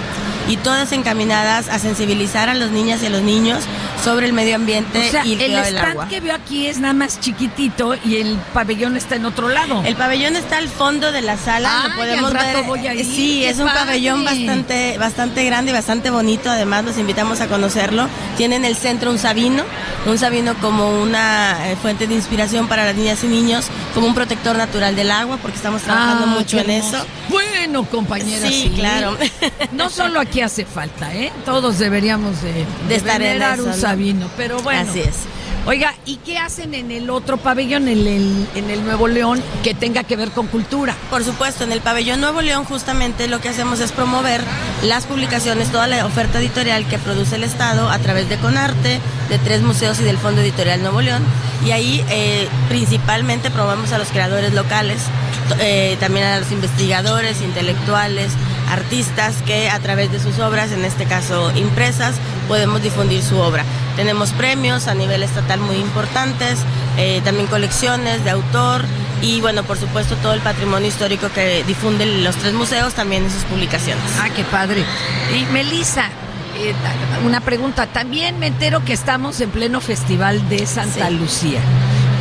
y 0.48 0.56
todas 0.58 0.92
encaminadas 0.92 1.68
a 1.68 1.78
sensibilizar 1.80 2.48
a 2.48 2.54
las 2.54 2.70
niñas 2.70 3.02
y 3.02 3.06
a 3.06 3.10
los 3.10 3.22
niños 3.22 3.64
sobre 4.04 4.26
el 4.26 4.32
medio 4.32 4.54
ambiente 4.54 5.08
O 5.08 5.10
sea, 5.10 5.26
y 5.26 5.32
el 5.32 5.40
el 5.40 5.54
stand 5.64 5.78
agua. 5.90 6.08
que 6.08 6.20
veo 6.20 6.34
aquí 6.36 6.68
es 6.68 6.78
nada 6.78 6.94
más 6.94 7.18
chiquitito 7.18 7.96
y 8.04 8.16
el 8.16 8.36
pabellón 8.54 8.96
está 8.96 9.16
en 9.16 9.24
otro 9.26 9.48
lado. 9.48 9.82
El 9.84 9.96
pabellón 9.96 10.36
está 10.36 10.58
al 10.58 10.68
fondo 10.68 11.10
de 11.10 11.22
la 11.22 11.36
sala, 11.36 11.82
Ay, 11.82 11.90
lo 11.90 11.96
podemos 11.96 12.30
al 12.30 12.36
rato 12.36 12.58
ver. 12.58 12.66
voy 12.66 12.86
a 12.86 12.94
ir, 12.94 13.04
Sí, 13.04 13.44
es 13.44 13.58
un 13.58 13.66
padre. 13.66 13.80
pabellón 13.80 14.24
bastante, 14.24 14.98
bastante 14.98 15.44
grande 15.44 15.72
y 15.72 15.74
bastante 15.74 16.10
bonito. 16.10 16.48
Además, 16.48 16.84
los 16.84 16.96
invitamos 16.98 17.40
a 17.40 17.48
conocerlo. 17.48 18.06
Tiene 18.36 18.54
en 18.56 18.64
el 18.64 18.76
centro 18.86 19.10
un 19.10 19.18
sabino, 19.18 19.64
un 20.06 20.16
sabino 20.16 20.54
como 20.60 21.02
una 21.02 21.70
eh, 21.72 21.76
fuente 21.82 22.06
de 22.06 22.14
inspiración 22.14 22.68
para 22.68 22.84
las 22.84 22.94
niñas 22.94 23.24
y 23.24 23.26
niños, 23.26 23.66
como 23.94 24.06
un 24.06 24.14
protector 24.14 24.54
natural 24.56 24.94
del 24.94 25.10
agua, 25.10 25.38
porque 25.42 25.56
estamos 25.56 25.82
trabajando 25.82 26.24
Ah, 26.28 26.34
mucho 26.38 26.58
en 26.60 26.70
eso. 26.70 27.04
Bueno, 27.28 27.82
compañera. 27.84 28.46
Sí, 28.48 28.72
claro. 28.76 29.16
No 29.72 29.90
solo 29.90 30.20
aquí 30.20 30.40
hace 30.40 30.64
falta, 30.64 31.12
¿eh? 31.12 31.32
Todos 31.44 31.78
deberíamos 31.80 32.40
de, 32.42 32.64
De 32.88 32.94
estar 32.94 33.20
en 33.20 33.42
eso, 33.42 33.64
un 33.64 33.70
¿no? 33.70 33.76
sabino, 33.76 34.30
pero 34.36 34.60
bueno. 34.62 34.88
Así 34.88 35.00
es. 35.00 35.16
Oiga, 35.68 35.96
¿y 36.04 36.18
qué 36.18 36.38
hacen 36.38 36.74
en 36.74 36.92
el 36.92 37.10
otro 37.10 37.38
pabellón, 37.38 37.88
en 37.88 38.06
el, 38.06 38.46
en 38.54 38.70
el 38.70 38.84
Nuevo 38.84 39.08
León, 39.08 39.42
que 39.64 39.74
tenga 39.74 40.04
que 40.04 40.14
ver 40.14 40.30
con 40.30 40.46
cultura? 40.46 40.94
Por 41.10 41.24
supuesto, 41.24 41.64
en 41.64 41.72
el 41.72 41.80
pabellón 41.80 42.20
Nuevo 42.20 42.40
León 42.40 42.64
justamente 42.64 43.26
lo 43.26 43.40
que 43.40 43.48
hacemos 43.48 43.80
es 43.80 43.90
promover 43.90 44.42
las 44.84 45.06
publicaciones, 45.06 45.72
toda 45.72 45.88
la 45.88 46.06
oferta 46.06 46.38
editorial 46.38 46.86
que 46.86 46.98
produce 46.98 47.34
el 47.34 47.42
Estado 47.42 47.90
a 47.90 47.98
través 47.98 48.28
de 48.28 48.36
Conarte, 48.36 49.00
de 49.28 49.38
tres 49.40 49.62
museos 49.62 49.98
y 49.98 50.04
del 50.04 50.18
Fondo 50.18 50.40
Editorial 50.40 50.82
Nuevo 50.82 51.00
León. 51.00 51.24
Y 51.64 51.72
ahí 51.72 52.04
eh, 52.10 52.46
principalmente 52.68 53.50
promovemos 53.50 53.90
a 53.90 53.98
los 53.98 54.06
creadores 54.10 54.54
locales, 54.54 55.02
eh, 55.58 55.96
también 55.98 56.26
a 56.26 56.38
los 56.38 56.52
investigadores, 56.52 57.42
intelectuales, 57.42 58.30
artistas 58.70 59.34
que 59.44 59.68
a 59.68 59.80
través 59.80 60.12
de 60.12 60.20
sus 60.20 60.38
obras, 60.38 60.70
en 60.70 60.84
este 60.84 61.06
caso 61.06 61.50
impresas, 61.56 62.14
podemos 62.48 62.82
difundir 62.82 63.22
su 63.22 63.36
obra. 63.38 63.64
Tenemos 63.96 64.30
premios 64.32 64.88
a 64.88 64.94
nivel 64.94 65.22
estatal 65.22 65.60
muy 65.60 65.76
importantes, 65.76 66.58
eh, 66.96 67.20
también 67.24 67.46
colecciones 67.46 68.24
de 68.24 68.30
autor 68.30 68.84
y 69.22 69.40
bueno, 69.40 69.62
por 69.64 69.78
supuesto 69.78 70.14
todo 70.16 70.34
el 70.34 70.40
patrimonio 70.40 70.88
histórico 70.88 71.28
que 71.34 71.64
difunden 71.64 72.22
los 72.24 72.36
tres 72.36 72.52
museos 72.52 72.94
también 72.94 73.24
en 73.24 73.30
sus 73.30 73.44
publicaciones. 73.44 74.04
Ah, 74.20 74.28
qué 74.34 74.44
padre. 74.44 74.84
Y 75.34 75.44
Melissa, 75.52 76.08
eh, 76.58 76.74
una 77.24 77.40
pregunta. 77.40 77.86
También 77.86 78.38
me 78.38 78.46
entero 78.48 78.84
que 78.84 78.92
estamos 78.92 79.40
en 79.40 79.50
pleno 79.50 79.80
festival 79.80 80.48
de 80.48 80.66
Santa 80.66 81.08
Sí. 81.08 81.14
Lucía. 81.14 81.60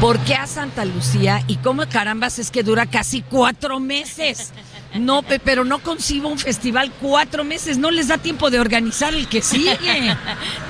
¿Por 0.02 0.20
qué 0.20 0.36
a 0.36 0.46
Santa 0.48 0.86
Lucía? 0.86 1.42
¿Y 1.48 1.56
cómo 1.58 1.84
carambas 1.90 2.38
es 2.40 2.52
que 2.52 2.64
dura 2.64 2.86
casi 2.86 3.22
cuatro 3.22 3.80
meses? 3.80 4.52
No, 5.00 5.22
pe- 5.24 5.40
pero 5.40 5.66
no 5.66 5.80
concibo 5.80 6.30
un 6.30 6.40
festival 6.40 6.92
cuatro 7.02 7.44
meses. 7.44 7.78
No 7.78 7.92
les 7.92 8.08
da 8.08 8.18
tiempo 8.18 8.50
de 8.50 8.60
organizar 8.60 9.14
el 9.14 9.28
que 9.28 9.42
sigue. 9.42 9.78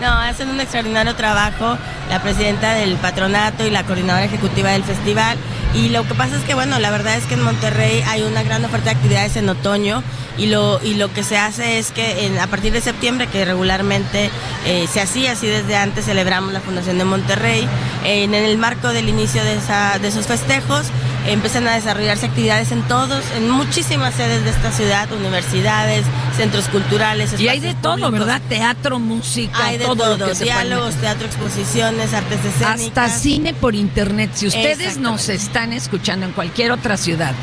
No, 0.02 0.08
hacen 0.12 0.50
un 0.50 0.60
extraordinario 0.60 1.16
trabajo 1.16 1.78
la 2.10 2.22
presidenta 2.22 2.74
del 2.74 2.96
patronato 2.98 3.66
y 3.66 3.70
la 3.72 3.84
coordinadora 3.84 4.26
ejecutiva 4.26 4.72
del 4.72 4.84
festival. 4.84 5.38
Y 5.74 5.90
lo 5.90 6.06
que 6.08 6.14
pasa 6.16 6.36
es 6.38 6.44
que, 6.44 6.54
bueno, 6.54 6.80
la 6.80 6.92
verdad 6.92 7.16
es 7.18 7.26
que 7.26 7.34
en 7.36 7.42
Monterrey 7.44 8.04
hay 8.08 8.22
una 8.24 8.44
gran 8.44 8.64
oferta 8.66 8.86
de 8.92 8.96
actividades 8.98 9.36
en 9.38 9.48
otoño 9.50 10.04
y 10.38 10.48
lo, 10.48 10.82
y 10.84 10.96
lo 10.96 11.12
que 11.14 11.24
se 11.24 11.38
hace 11.38 11.80
es 11.80 11.92
que 11.92 12.26
en- 12.26 12.38
a 12.40 12.48
partir 12.48 12.74
de 12.74 12.82
septiembre, 12.82 13.28
que 13.28 13.46
regularmente 13.46 14.30
eh, 14.66 14.86
se 14.92 15.02
hacía 15.02 15.32
así 15.34 15.48
desde 15.48 15.76
antes, 15.78 16.06
celebramos 16.06 16.52
la 16.54 16.60
Fundación 16.62 16.98
de 16.98 17.06
Monterrey, 17.06 17.68
en 18.04 18.34
el 18.34 18.58
marco 18.58 18.90
del 18.90 19.08
inicio 19.10 19.44
de, 19.44 19.56
esa, 19.56 19.98
de 20.00 20.10
esos 20.10 20.28
festejos, 20.28 20.88
empiezan 21.28 21.68
a 21.68 21.74
desarrollarse 21.74 22.28
actividades 22.28 22.72
en 22.72 22.82
todos, 22.84 23.24
en 23.36 23.50
muchísimas 23.50 24.14
sedes 24.16 24.44
de 24.44 24.50
esta 24.52 24.72
ciudad, 24.72 25.12
universidades, 25.12 26.06
centros 26.36 26.68
culturales. 26.68 27.40
Y 27.40 27.48
hay 27.48 27.60
de 27.60 27.74
todo, 27.76 27.96
públicos. 27.96 28.20
¿verdad? 28.20 28.42
Teatro, 28.48 29.00
música, 29.00 29.66
Hay 29.66 29.78
de 29.78 29.86
todo, 29.86 29.96
todo, 29.96 30.18
lo 30.18 30.28
que 30.28 30.36
se 30.36 30.46
pueda 30.46 30.64
diálogos, 30.64 30.96
teatro, 30.96 31.26
exposiciones, 31.28 32.14
artes 32.14 32.40
escénicas. 32.40 32.82
Hasta 32.82 33.10
cine 33.10 33.54
por 33.54 33.76
internet. 33.76 34.32
Si 34.34 34.48
ustedes 34.48 34.98
nos 34.98 35.30
están 35.30 35.74
escuchando 35.74 36.26
en 36.26 36.32
cualquier 36.32 36.72
otra 36.72 36.98
ciudad 36.98 37.34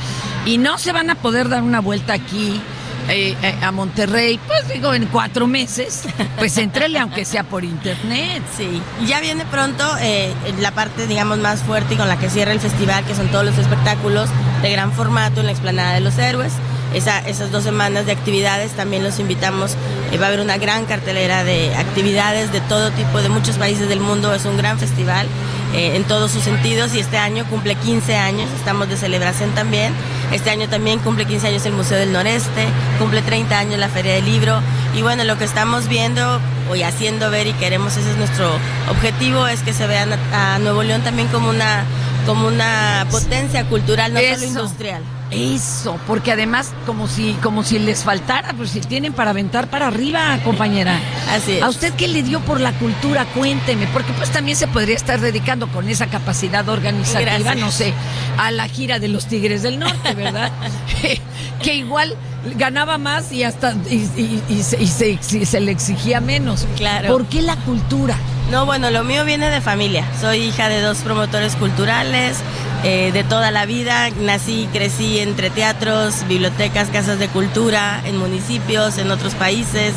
y 0.44 0.58
no 0.58 0.78
se 0.78 0.92
van 0.92 1.10
a 1.10 1.14
poder 1.14 1.48
dar 1.48 1.62
una 1.62 1.80
vuelta 1.80 2.12
aquí 2.12 2.60
eh, 3.08 3.36
eh, 3.42 3.54
a 3.62 3.72
Monterrey, 3.72 4.38
pues 4.46 4.68
digo, 4.68 4.94
en 4.94 5.06
cuatro 5.06 5.46
meses, 5.46 6.04
pues 6.38 6.56
entrele 6.58 6.98
aunque 6.98 7.24
sea 7.24 7.44
por 7.44 7.64
internet. 7.64 8.42
Sí, 8.56 8.82
ya 9.06 9.20
viene 9.20 9.44
pronto 9.44 9.84
eh, 10.00 10.32
la 10.60 10.72
parte, 10.72 11.06
digamos, 11.06 11.38
más 11.38 11.62
fuerte 11.62 11.94
y 11.94 11.96
con 11.96 12.08
la 12.08 12.18
que 12.18 12.30
cierra 12.30 12.52
el 12.52 12.60
festival, 12.60 13.04
que 13.04 13.14
son 13.14 13.28
todos 13.28 13.44
los 13.44 13.58
espectáculos 13.58 14.28
de 14.62 14.70
gran 14.70 14.92
formato 14.92 15.40
en 15.40 15.46
la 15.46 15.52
explanada 15.52 15.94
de 15.94 16.00
los 16.00 16.16
héroes. 16.18 16.52
Esa- 16.94 17.20
esas 17.28 17.50
dos 17.50 17.64
semanas 17.64 18.06
de 18.06 18.12
actividades 18.12 18.72
también 18.72 19.02
los 19.02 19.18
invitamos. 19.18 19.76
eh, 20.12 20.18
va 20.18 20.26
a 20.26 20.28
haber 20.28 20.40
una 20.40 20.58
gran 20.58 20.84
cartelera 20.84 21.42
de 21.42 21.74
actividades 21.74 22.52
de 22.52 22.60
todo 22.60 22.90
tipo, 22.90 23.22
de 23.22 23.28
muchos 23.30 23.56
países 23.56 23.88
del 23.88 24.00
mundo. 24.00 24.34
Es 24.34 24.44
un 24.44 24.56
gran 24.58 24.78
festival 24.78 25.26
eh, 25.74 25.96
en 25.96 26.04
todos 26.04 26.30
sus 26.30 26.42
sentidos 26.42 26.94
y 26.94 26.98
este 27.00 27.16
año 27.16 27.46
cumple 27.48 27.76
15 27.76 28.14
años, 28.16 28.50
estamos 28.56 28.90
de 28.90 28.96
celebración 28.98 29.50
también. 29.54 29.94
Este 30.30 30.50
año 30.50 30.68
también 30.68 30.98
cumple 30.98 31.24
15 31.24 31.48
años 31.48 31.64
el 31.64 31.72
Museo 31.72 31.98
del 31.98 32.12
Noreste, 32.12 32.66
cumple 32.98 33.22
30 33.22 33.58
años 33.58 33.78
la 33.78 33.88
Feria 33.88 34.12
del 34.14 34.26
Libro 34.26 34.60
y 34.94 35.00
bueno, 35.00 35.24
lo 35.24 35.38
que 35.38 35.44
estamos 35.44 35.88
viendo 35.88 36.40
y 36.74 36.82
haciendo 36.82 37.30
ver 37.30 37.46
y 37.46 37.52
queremos, 37.54 37.96
ese 37.96 38.10
es 38.10 38.16
nuestro 38.18 38.50
objetivo, 38.90 39.46
es 39.46 39.60
que 39.62 39.72
se 39.72 39.86
vean 39.86 40.10
a, 40.12 40.54
a 40.56 40.58
Nuevo 40.58 40.82
León 40.82 41.00
también 41.02 41.28
como 41.28 41.48
una, 41.48 41.84
como 42.26 42.48
una 42.48 43.06
potencia 43.10 43.64
cultural, 43.64 44.12
no 44.12 44.20
Eso. 44.20 44.34
solo 44.34 44.46
industrial. 44.46 45.02
Eso, 45.32 45.98
porque 46.06 46.32
además 46.32 46.72
como 46.86 47.08
si 47.08 47.32
como 47.42 47.62
si 47.64 47.78
les 47.78 48.04
faltara, 48.04 48.52
pues 48.54 48.70
si 48.70 48.80
tienen 48.80 49.12
para 49.12 49.30
aventar 49.30 49.68
para 49.68 49.86
arriba, 49.88 50.38
compañera. 50.44 50.98
Así 51.30 51.52
es. 51.52 51.62
¿A 51.62 51.68
usted 51.68 51.92
qué 51.94 52.08
le 52.08 52.22
dio 52.22 52.40
por 52.40 52.60
la 52.60 52.72
cultura? 52.72 53.24
Cuénteme, 53.26 53.86
porque 53.88 54.12
pues 54.12 54.30
también 54.30 54.56
se 54.56 54.66
podría 54.68 54.94
estar 54.96 55.20
dedicando 55.20 55.68
con 55.68 55.88
esa 55.88 56.06
capacidad 56.08 56.68
organizativa, 56.68 57.32
Gracias. 57.38 57.56
no 57.56 57.70
sé, 57.70 57.94
a 58.38 58.50
la 58.50 58.68
gira 58.68 58.98
de 58.98 59.08
los 59.08 59.26
Tigres 59.26 59.62
del 59.62 59.78
Norte, 59.78 60.14
¿verdad? 60.14 60.52
que 61.62 61.74
igual 61.74 62.14
ganaba 62.56 62.98
más 62.98 63.30
y 63.32 63.44
hasta 63.44 63.74
y, 63.88 63.94
y- 64.16 64.42
y 64.48 64.62
se, 64.62 64.82
y 64.82 64.86
se- 64.88 65.10
y 65.38 65.46
se 65.46 65.60
le 65.60 65.70
exigía 65.72 66.20
menos. 66.20 66.66
Claro. 66.76 67.08
¿Por 67.08 67.26
qué 67.26 67.40
la 67.42 67.56
cultura? 67.56 68.16
No, 68.50 68.66
bueno, 68.66 68.90
lo 68.90 69.04
mío 69.04 69.24
viene 69.24 69.48
de 69.48 69.60
familia. 69.60 70.04
Soy 70.20 70.38
hija 70.42 70.68
de 70.68 70.80
dos 70.80 70.98
promotores 70.98 71.54
culturales 71.56 72.36
eh, 72.84 73.10
de 73.12 73.24
toda 73.24 73.50
la 73.50 73.66
vida. 73.66 74.10
Nací, 74.10 74.68
crecí 74.72 75.18
entre 75.20 75.50
teatros, 75.50 76.26
bibliotecas, 76.28 76.88
casas 76.88 77.18
de 77.18 77.28
cultura, 77.28 78.02
en 78.04 78.16
municipios, 78.16 78.98
en 78.98 79.10
otros 79.10 79.34
países. 79.34 79.92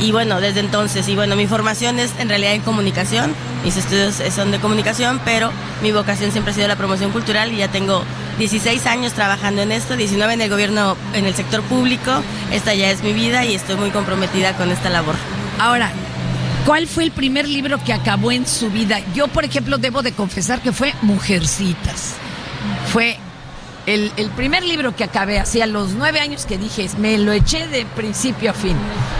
Y 0.00 0.10
bueno, 0.10 0.40
desde 0.40 0.60
entonces, 0.60 1.08
y 1.08 1.14
bueno, 1.14 1.36
mi 1.36 1.46
formación 1.46 1.98
es 1.98 2.12
en 2.18 2.28
realidad 2.28 2.54
en 2.54 2.62
comunicación. 2.62 3.34
Mis 3.64 3.76
estudios 3.76 4.20
son 4.34 4.50
de 4.50 4.58
comunicación, 4.58 5.20
pero 5.24 5.50
mi 5.82 5.92
vocación 5.92 6.32
siempre 6.32 6.52
ha 6.52 6.54
sido 6.54 6.68
la 6.68 6.76
promoción 6.76 7.12
cultural 7.12 7.52
y 7.52 7.58
ya 7.58 7.68
tengo 7.68 8.02
16 8.38 8.84
años 8.86 9.12
trabajando 9.12 9.62
en 9.62 9.70
esto, 9.70 9.96
19 9.96 10.34
en 10.34 10.40
el 10.40 10.50
gobierno, 10.50 10.96
en 11.14 11.26
el 11.26 11.34
sector 11.34 11.62
público. 11.62 12.10
Esta 12.50 12.74
ya 12.74 12.90
es 12.90 13.02
mi 13.02 13.12
vida 13.12 13.44
y 13.44 13.54
estoy 13.54 13.76
muy 13.76 13.90
comprometida 13.90 14.54
con 14.56 14.72
esta 14.72 14.90
labor. 14.90 15.14
Ahora, 15.58 15.92
¿cuál 16.64 16.86
fue 16.86 17.04
el 17.04 17.10
primer 17.10 17.48
libro 17.48 17.82
que 17.82 17.92
acabó 17.92 18.32
en 18.32 18.46
su 18.46 18.70
vida? 18.70 19.00
Yo, 19.14 19.28
por 19.28 19.44
ejemplo, 19.44 19.78
debo 19.78 20.02
de 20.02 20.12
confesar 20.12 20.60
que 20.60 20.72
fue 20.72 20.94
Mujercitas. 21.02 22.14
Fue 22.92 23.18
el, 23.86 24.10
el 24.16 24.30
primer 24.30 24.62
libro 24.64 24.94
que 24.96 25.04
acabé, 25.04 25.38
hacía 25.38 25.66
los 25.66 25.90
nueve 25.92 26.20
años 26.20 26.46
que 26.46 26.56
dije, 26.58 26.88
me 26.98 27.18
lo 27.18 27.32
eché 27.32 27.66
de 27.68 27.84
principio 27.84 28.50
a 28.50 28.54
fin. 28.54 28.76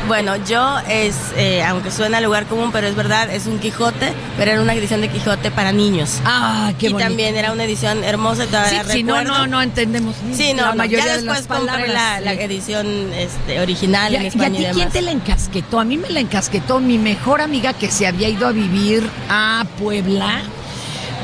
Bueno, 0.09 0.37
yo 0.37 0.79
es, 0.89 1.15
eh, 1.37 1.63
aunque 1.65 1.91
suena 1.91 2.21
lugar 2.21 2.47
común, 2.47 2.71
pero 2.73 2.87
es 2.87 2.95
verdad, 2.95 3.31
es 3.31 3.47
un 3.47 3.59
Quijote, 3.59 4.13
pero 4.37 4.53
era 4.53 4.61
una 4.63 4.75
edición 4.75 5.01
de 5.01 5.09
Quijote 5.09 5.51
para 5.51 5.73
niños. 5.73 6.21
Ah, 6.25 6.73
qué 6.79 6.89
Y 6.89 6.93
bonito. 6.93 7.09
también 7.09 7.37
era 7.37 7.53
una 7.53 7.65
edición 7.65 8.05
hermosa, 8.05 8.45
y 8.45 8.49
Sí, 8.87 8.93
si 8.93 9.03
no, 9.03 9.23
no, 9.25 9.47
no 9.47 9.63
entendemos 9.63 10.15
Sí, 10.35 10.53
no, 10.55 10.63
la 10.63 10.69
no, 10.71 10.77
mayoría 10.77 11.07
ya 11.07 11.17
de 11.17 11.23
las 11.23 11.39
después 11.39 11.59
compré 11.61 11.87
palabras. 11.87 12.23
la, 12.23 12.33
edición 12.35 12.87
este, 13.15 13.61
original 13.61 14.13
¿Y, 14.13 14.17
en 14.17 14.23
a- 14.23 14.25
y 14.25 14.27
a 14.27 14.49
y, 14.49 14.65
ti 14.67 14.67
quién 14.75 14.91
te 14.91 15.03
la 15.03 15.11
encasquetó? 15.11 15.81
A 15.81 15.85
mí 15.85 15.97
me 15.97 16.11
la 16.11 16.21
encasquetó 16.21 16.81
mi 16.81 16.99
mejor 16.99 17.41
amiga 17.41 17.73
que 17.73 17.91
se 17.91 18.07
había 18.07 18.29
ido 18.29 18.47
a 18.47 18.53
vivir 18.53 19.09
a 19.31 19.65
Puebla, 19.79 20.43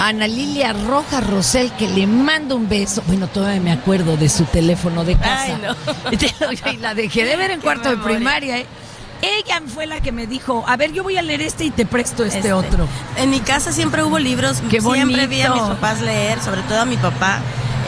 Ana 0.01 0.27
Lilia 0.27 0.73
Rojas 0.73 1.27
Rosel, 1.29 1.71
que 1.73 1.87
le 1.87 2.07
mando 2.07 2.57
un 2.57 2.71
beso. 2.71 3.03
Bueno, 3.07 3.29
todavía 3.29 3.61
me 3.61 3.71
acuerdo 3.71 4.17
de 4.17 4.31
su 4.31 4.45
teléfono 4.45 5.05
de 5.05 5.15
casa. 5.17 5.45
Ay, 5.45 5.59
no. 5.63 6.71
Y 6.73 6.77
la 6.79 6.95
dejé 6.95 7.27
de 7.27 7.37
ver 7.37 7.51
en 7.51 7.61
cuarto 7.61 7.91
de 7.91 7.99
primaria. 7.99 8.59
¿eh? 8.59 8.67
Ella 9.21 9.61
fue 9.67 9.87
la 9.87 10.01
que 10.01 10.11
me 10.11 10.27
dijo, 10.27 10.65
a 10.67 10.79
ver, 10.79 10.93
yo 10.93 11.03
voy 11.03 11.19
a 11.19 11.23
leer 11.23 11.43
este 11.43 11.65
y 11.65 11.71
te 11.71 11.85
presto 11.85 12.25
este, 12.25 12.39
Este, 12.39 12.53
otro. 12.55 12.89
En 13.17 13.29
mi 13.29 13.41
casa 13.41 13.73
siempre 13.73 14.03
hubo 14.03 14.19
libros, 14.19 14.63
Qué 14.71 14.81
siempre 14.81 15.27
vi 15.27 15.43
a 15.43 15.53
mis 15.53 15.63
papás 15.63 16.01
leer, 16.01 16.41
sobre 16.41 16.63
todo 16.63 16.81
a 16.81 16.87
mi 16.87 16.97
papá, 16.97 17.41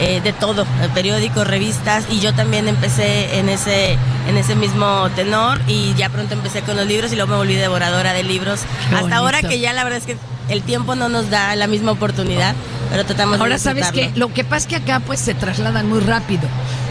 eh, 0.03 0.21
de 0.21 0.33
todo, 0.33 0.63
eh, 0.63 0.89
periódicos, 0.93 1.47
revistas, 1.47 2.05
y 2.09 2.19
yo 2.19 2.33
también 2.33 2.67
empecé 2.67 3.39
en 3.39 3.49
ese, 3.49 3.97
en 4.27 4.37
ese 4.37 4.55
mismo 4.55 5.09
tenor, 5.15 5.59
y 5.67 5.93
ya 5.95 6.09
pronto 6.09 6.33
empecé 6.33 6.61
con 6.61 6.75
los 6.75 6.85
libros 6.85 7.11
y 7.13 7.15
luego 7.15 7.31
me 7.31 7.37
volví 7.37 7.55
devoradora 7.55 8.13
de 8.13 8.23
libros. 8.23 8.61
Qué 8.89 8.95
Hasta 8.95 9.15
ahora 9.17 9.41
que 9.41 9.59
ya 9.59 9.73
la 9.73 9.83
verdad 9.83 9.99
es 9.99 10.05
que 10.05 10.17
el 10.49 10.61
tiempo 10.63 10.95
no 10.95 11.07
nos 11.07 11.29
da 11.29 11.55
la 11.55 11.67
misma 11.67 11.91
oportunidad, 11.91 12.53
pero 12.91 13.05
tratamos 13.05 13.39
Ahora 13.39 13.53
de 13.55 13.59
sabes 13.59 13.91
que 13.91 14.11
lo 14.15 14.33
que 14.33 14.43
pasa 14.43 14.57
es 14.57 14.67
que 14.67 14.75
acá 14.75 14.99
pues 14.99 15.19
se 15.19 15.33
trasladan 15.33 15.87
muy 15.87 15.99
rápido. 16.01 16.43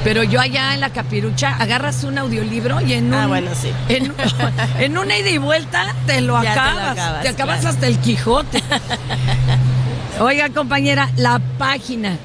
Pero 0.05 0.25
yo 0.25 0.41
allá 0.41 0.75
en 0.75 0.81
la 0.81 0.91
capirucha 0.91 1.55
agarras 1.61 2.03
un 2.03 2.19
audiolibro 2.19 2.81
y 2.81 2.95
en 2.95 3.07
un, 3.09 3.15
Ah, 3.15 3.27
bueno, 3.29 3.51
sí. 3.61 3.71
en, 3.89 4.13
en 4.81 4.99
una 4.99 5.17
ida 5.17 5.29
y 5.31 5.39
vuelta 5.39 5.95
te 6.07 6.21
lo 6.23 6.43
Ya 6.43 6.55
te 6.55 6.57
lo 6.57 6.63
acabas. 6.63 6.93
acabas, 6.99 7.23
te 7.23 7.29
acabas 7.29 7.61
claro. 7.61 7.75
hasta 7.75 7.87
el 7.87 7.99
Quijote. 7.99 8.63
Oiga, 10.21 10.49
compañera, 10.49 11.09
la 11.17 11.41
página. 11.59 12.17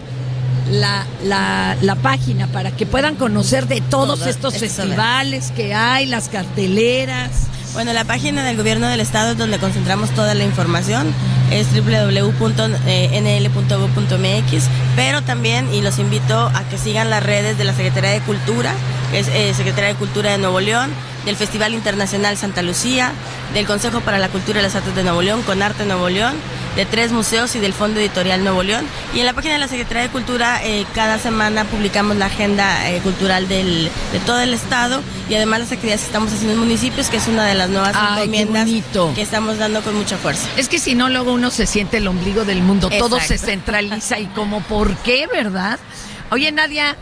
La, 0.71 1.05
la, 1.23 1.77
la 1.81 1.95
página 1.95 2.47
para 2.47 2.71
que 2.71 2.85
puedan 2.85 3.15
conocer 3.15 3.67
de 3.67 3.79
todos 3.81 4.19
Todo, 4.19 4.29
estos 4.29 4.57
festivales 4.57 5.51
que 5.55 5.73
hay, 5.73 6.05
las 6.05 6.27
carteleras. 6.29 7.31
Bueno, 7.73 7.93
la 7.93 8.05
página 8.05 8.43
del 8.43 8.57
gobierno 8.57 8.87
del 8.87 8.99
estado 8.99 9.31
es 9.31 9.37
donde 9.37 9.59
concentramos 9.59 10.09
toda 10.11 10.33
la 10.33 10.43
información, 10.43 11.13
es 11.51 11.67
www.nl.gov.mx, 13.27 14.63
pero 14.95 15.21
también, 15.21 15.71
y 15.73 15.81
los 15.81 15.99
invito 15.99 16.39
a 16.39 16.63
que 16.69 16.77
sigan 16.79 17.09
las 17.11 17.21
redes 17.21 17.57
de 17.57 17.65
la 17.65 17.73
Secretaría 17.73 18.09
de 18.11 18.21
Cultura, 18.21 18.73
que 19.11 19.19
es 19.19 19.27
eh, 19.27 19.53
Secretaría 19.53 19.89
de 19.89 19.95
Cultura 19.95 20.31
de 20.31 20.39
Nuevo 20.39 20.59
León, 20.59 20.89
del 21.25 21.35
Festival 21.35 21.73
Internacional 21.75 22.35
Santa 22.37 22.63
Lucía, 22.63 23.11
del 23.53 23.67
Consejo 23.67 24.01
para 24.01 24.17
la 24.17 24.29
Cultura 24.29 24.59
y 24.59 24.63
las 24.63 24.75
Artes 24.75 24.95
de 24.95 25.03
Nuevo 25.03 25.21
León, 25.21 25.43
con 25.43 25.61
Arte 25.61 25.85
Nuevo 25.85 26.09
León, 26.09 26.33
de 26.77 26.85
tres 26.85 27.11
museos 27.11 27.55
y 27.55 27.59
del 27.59 27.73
Fondo 27.73 27.99
Editorial 27.99 28.43
Nuevo 28.43 28.63
León. 28.63 28.85
Y 29.13 29.19
en 29.19 29.25
la 29.25 29.33
página 29.33 29.55
de 29.55 29.59
la 29.59 29.67
Secretaría 29.67 30.03
de 30.03 30.09
Cultura 30.09 30.63
eh, 30.63 30.85
cada 30.93 31.17
semana 31.17 31.65
publicamos 31.65 32.15
la 32.15 32.27
agenda 32.27 32.89
eh, 32.89 32.99
cultural 32.99 33.47
del, 33.47 33.89
de 34.13 34.19
todo 34.25 34.39
el 34.39 34.53
estado 34.53 35.01
y 35.27 35.33
además 35.33 35.59
las 35.61 35.71
actividades 35.71 36.01
que 36.01 36.07
estamos 36.07 36.31
haciendo 36.31 36.53
en 36.53 36.59
municipios, 36.59 37.09
que 37.09 37.17
es 37.17 37.27
una 37.27 37.45
de 37.45 37.55
las 37.55 37.69
nuevas 37.69 37.93
Ay, 37.95 38.23
encomiendas 38.23 38.69
que 39.15 39.21
estamos 39.21 39.57
dando 39.57 39.81
con 39.81 39.95
mucha 39.95 40.17
fuerza. 40.17 40.47
Es 40.55 40.69
que 40.69 40.77
si 40.77 40.93
no, 40.93 41.09
luego 41.09 41.33
uno 41.33 41.49
se 41.49 41.65
siente 41.65 41.97
el 41.97 42.07
ombligo 42.07 42.45
del 42.45 42.61
mundo. 42.61 42.89
Todo 42.89 43.19
se 43.19 43.39
centraliza 43.39 44.19
y 44.19 44.27
como, 44.27 44.61
¿por 44.61 44.95
qué, 44.97 45.25
verdad? 45.27 45.79
Oye, 46.29 46.51
Nadia, 46.51 46.95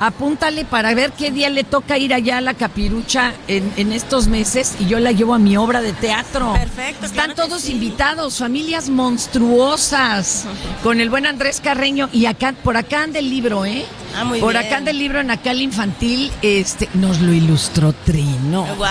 apúntale 0.00 0.64
para 0.64 0.94
ver 0.94 1.12
qué 1.12 1.30
día 1.30 1.48
le 1.50 1.64
toca 1.64 1.98
ir 1.98 2.14
allá 2.14 2.38
a 2.38 2.40
la 2.40 2.54
capirucha 2.54 3.32
en, 3.48 3.72
en 3.76 3.92
estos 3.92 4.28
meses 4.28 4.74
y 4.78 4.86
yo 4.86 4.98
la 5.00 5.12
llevo 5.12 5.34
a 5.34 5.38
mi 5.38 5.56
obra 5.56 5.80
de 5.80 5.92
teatro. 5.92 6.52
Perfecto, 6.52 7.06
Están 7.06 7.32
claro 7.32 7.48
todos 7.48 7.62
sí. 7.62 7.72
invitados, 7.72 8.38
familias 8.38 8.88
monstruosas, 8.88 10.44
con 10.82 11.00
el 11.00 11.10
buen 11.10 11.26
Andrés 11.26 11.60
Carreño 11.60 12.08
y 12.12 12.26
acá, 12.26 12.54
por 12.62 12.76
acá 12.76 13.02
anda 13.02 13.18
el 13.18 13.28
libro, 13.30 13.64
¿eh? 13.64 13.84
Ah, 14.16 14.24
muy 14.24 14.40
por 14.40 14.54
bien. 14.54 14.66
acá 14.66 14.76
anda 14.78 14.90
el 14.90 14.98
libro 14.98 15.20
en 15.20 15.30
Acal 15.30 15.60
Infantil, 15.60 16.32
este, 16.42 16.88
nos 16.94 17.20
lo 17.20 17.32
ilustró 17.32 17.92
Trino. 17.92 18.64
Wow. 18.76 18.86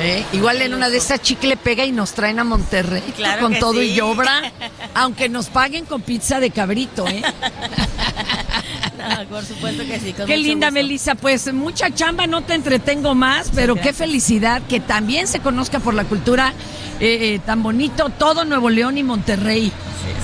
¿Eh? 0.00 0.24
Igual 0.32 0.62
en 0.62 0.74
una 0.74 0.90
de 0.90 0.98
esas 0.98 1.20
chicle 1.22 1.56
pega 1.56 1.84
y 1.84 1.92
nos 1.92 2.12
traen 2.12 2.38
a 2.38 2.44
Monterrey 2.44 3.02
Claro 3.16 3.42
con 3.42 3.58
todo 3.58 3.80
sí. 3.80 3.92
y 3.94 4.00
obra, 4.00 4.52
aunque 4.94 5.28
nos 5.28 5.46
paguen 5.46 5.84
con 5.86 6.02
pizza 6.02 6.40
de 6.40 6.50
cabrito, 6.50 7.06
¿eh? 7.08 7.22
No, 8.98 9.24
por 9.28 9.44
supuesto 9.44 9.84
que 9.84 9.98
sí. 10.00 10.12
con 10.12 10.26
Qué 10.26 10.36
mucho 10.36 10.48
linda, 10.48 10.68
gusto. 10.68 10.74
Melissa. 10.74 11.14
Pues 11.14 11.52
mucha 11.52 11.90
chamba, 11.92 12.26
no 12.26 12.42
te 12.42 12.54
entretengo 12.54 13.14
más, 13.14 13.50
pero 13.54 13.74
qué 13.76 13.92
felicidad 13.92 14.62
que 14.68 14.80
también 14.80 15.26
se 15.26 15.40
conozca 15.40 15.80
por 15.80 15.94
la 15.94 16.04
cultura 16.04 16.52
eh, 17.00 17.34
eh, 17.34 17.40
tan 17.44 17.62
bonito 17.62 18.08
todo 18.10 18.44
Nuevo 18.44 18.70
León 18.70 18.96
y 18.98 19.02
Monterrey. 19.02 19.72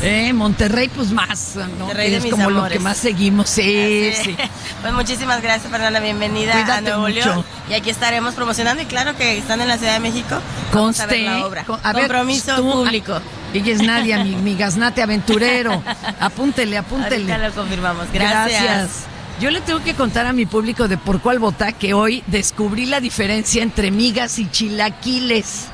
Eh, 0.02 0.32
Monterrey, 0.32 0.88
pues 0.94 1.10
más, 1.10 1.56
¿no? 1.56 1.66
Monterrey 1.86 2.10
de 2.10 2.16
es 2.18 2.22
mis 2.24 2.32
como 2.32 2.48
lo 2.50 2.68
que 2.68 2.78
más 2.78 2.96
seguimos. 2.96 3.48
Sí. 3.50 4.12
Pues 4.80 4.94
muchísimas 4.94 5.42
gracias, 5.42 5.70
Fernanda. 5.70 6.00
Bienvenida 6.00 6.52
Cuídate 6.52 6.72
a 6.72 6.80
Nuevo 6.80 7.00
mucho. 7.02 7.14
León. 7.14 7.44
Y 7.68 7.74
aquí 7.74 7.90
estaremos 7.90 8.32
promocionando. 8.34 8.82
Y 8.82 8.86
claro 8.86 9.14
que 9.14 9.36
están 9.36 9.60
en 9.60 9.68
la 9.68 9.76
Ciudad 9.76 9.92
de 9.92 10.00
México. 10.00 10.38
Vamos 10.72 11.00
a 11.00 11.04
ver 11.06 11.16
Conste. 11.18 11.22
la 11.40 11.46
obra. 11.46 11.64
con- 11.64 11.80
a 11.82 11.92
ver, 11.92 12.04
Compromiso 12.04 12.56
tú- 12.56 12.72
público. 12.72 13.12
ah, 13.14 13.20
Ella 13.52 13.72
es 13.72 13.82
Nadia, 13.82 14.24
mi, 14.24 14.36
mi 14.36 14.54
gaznate 14.54 15.02
aventurero. 15.02 15.82
Apúntele, 16.20 16.78
apúntele. 16.78 17.32
Ahorita 17.32 17.48
lo 17.48 17.54
confirmamos. 17.54 18.06
Gracias. 18.12 19.06
Yo 19.40 19.50
le 19.50 19.60
tengo 19.62 19.82
que 19.82 19.94
contar 19.94 20.26
a 20.26 20.32
mi 20.32 20.44
público 20.44 20.86
de 20.86 20.98
por 20.98 21.20
cuál 21.20 21.38
vota 21.38 21.72
que 21.72 21.94
hoy 21.94 22.22
descubrí 22.26 22.86
la 22.86 23.00
diferencia 23.00 23.62
entre 23.62 23.90
migas 23.90 24.38
y 24.38 24.50
chilaquiles. 24.50 25.68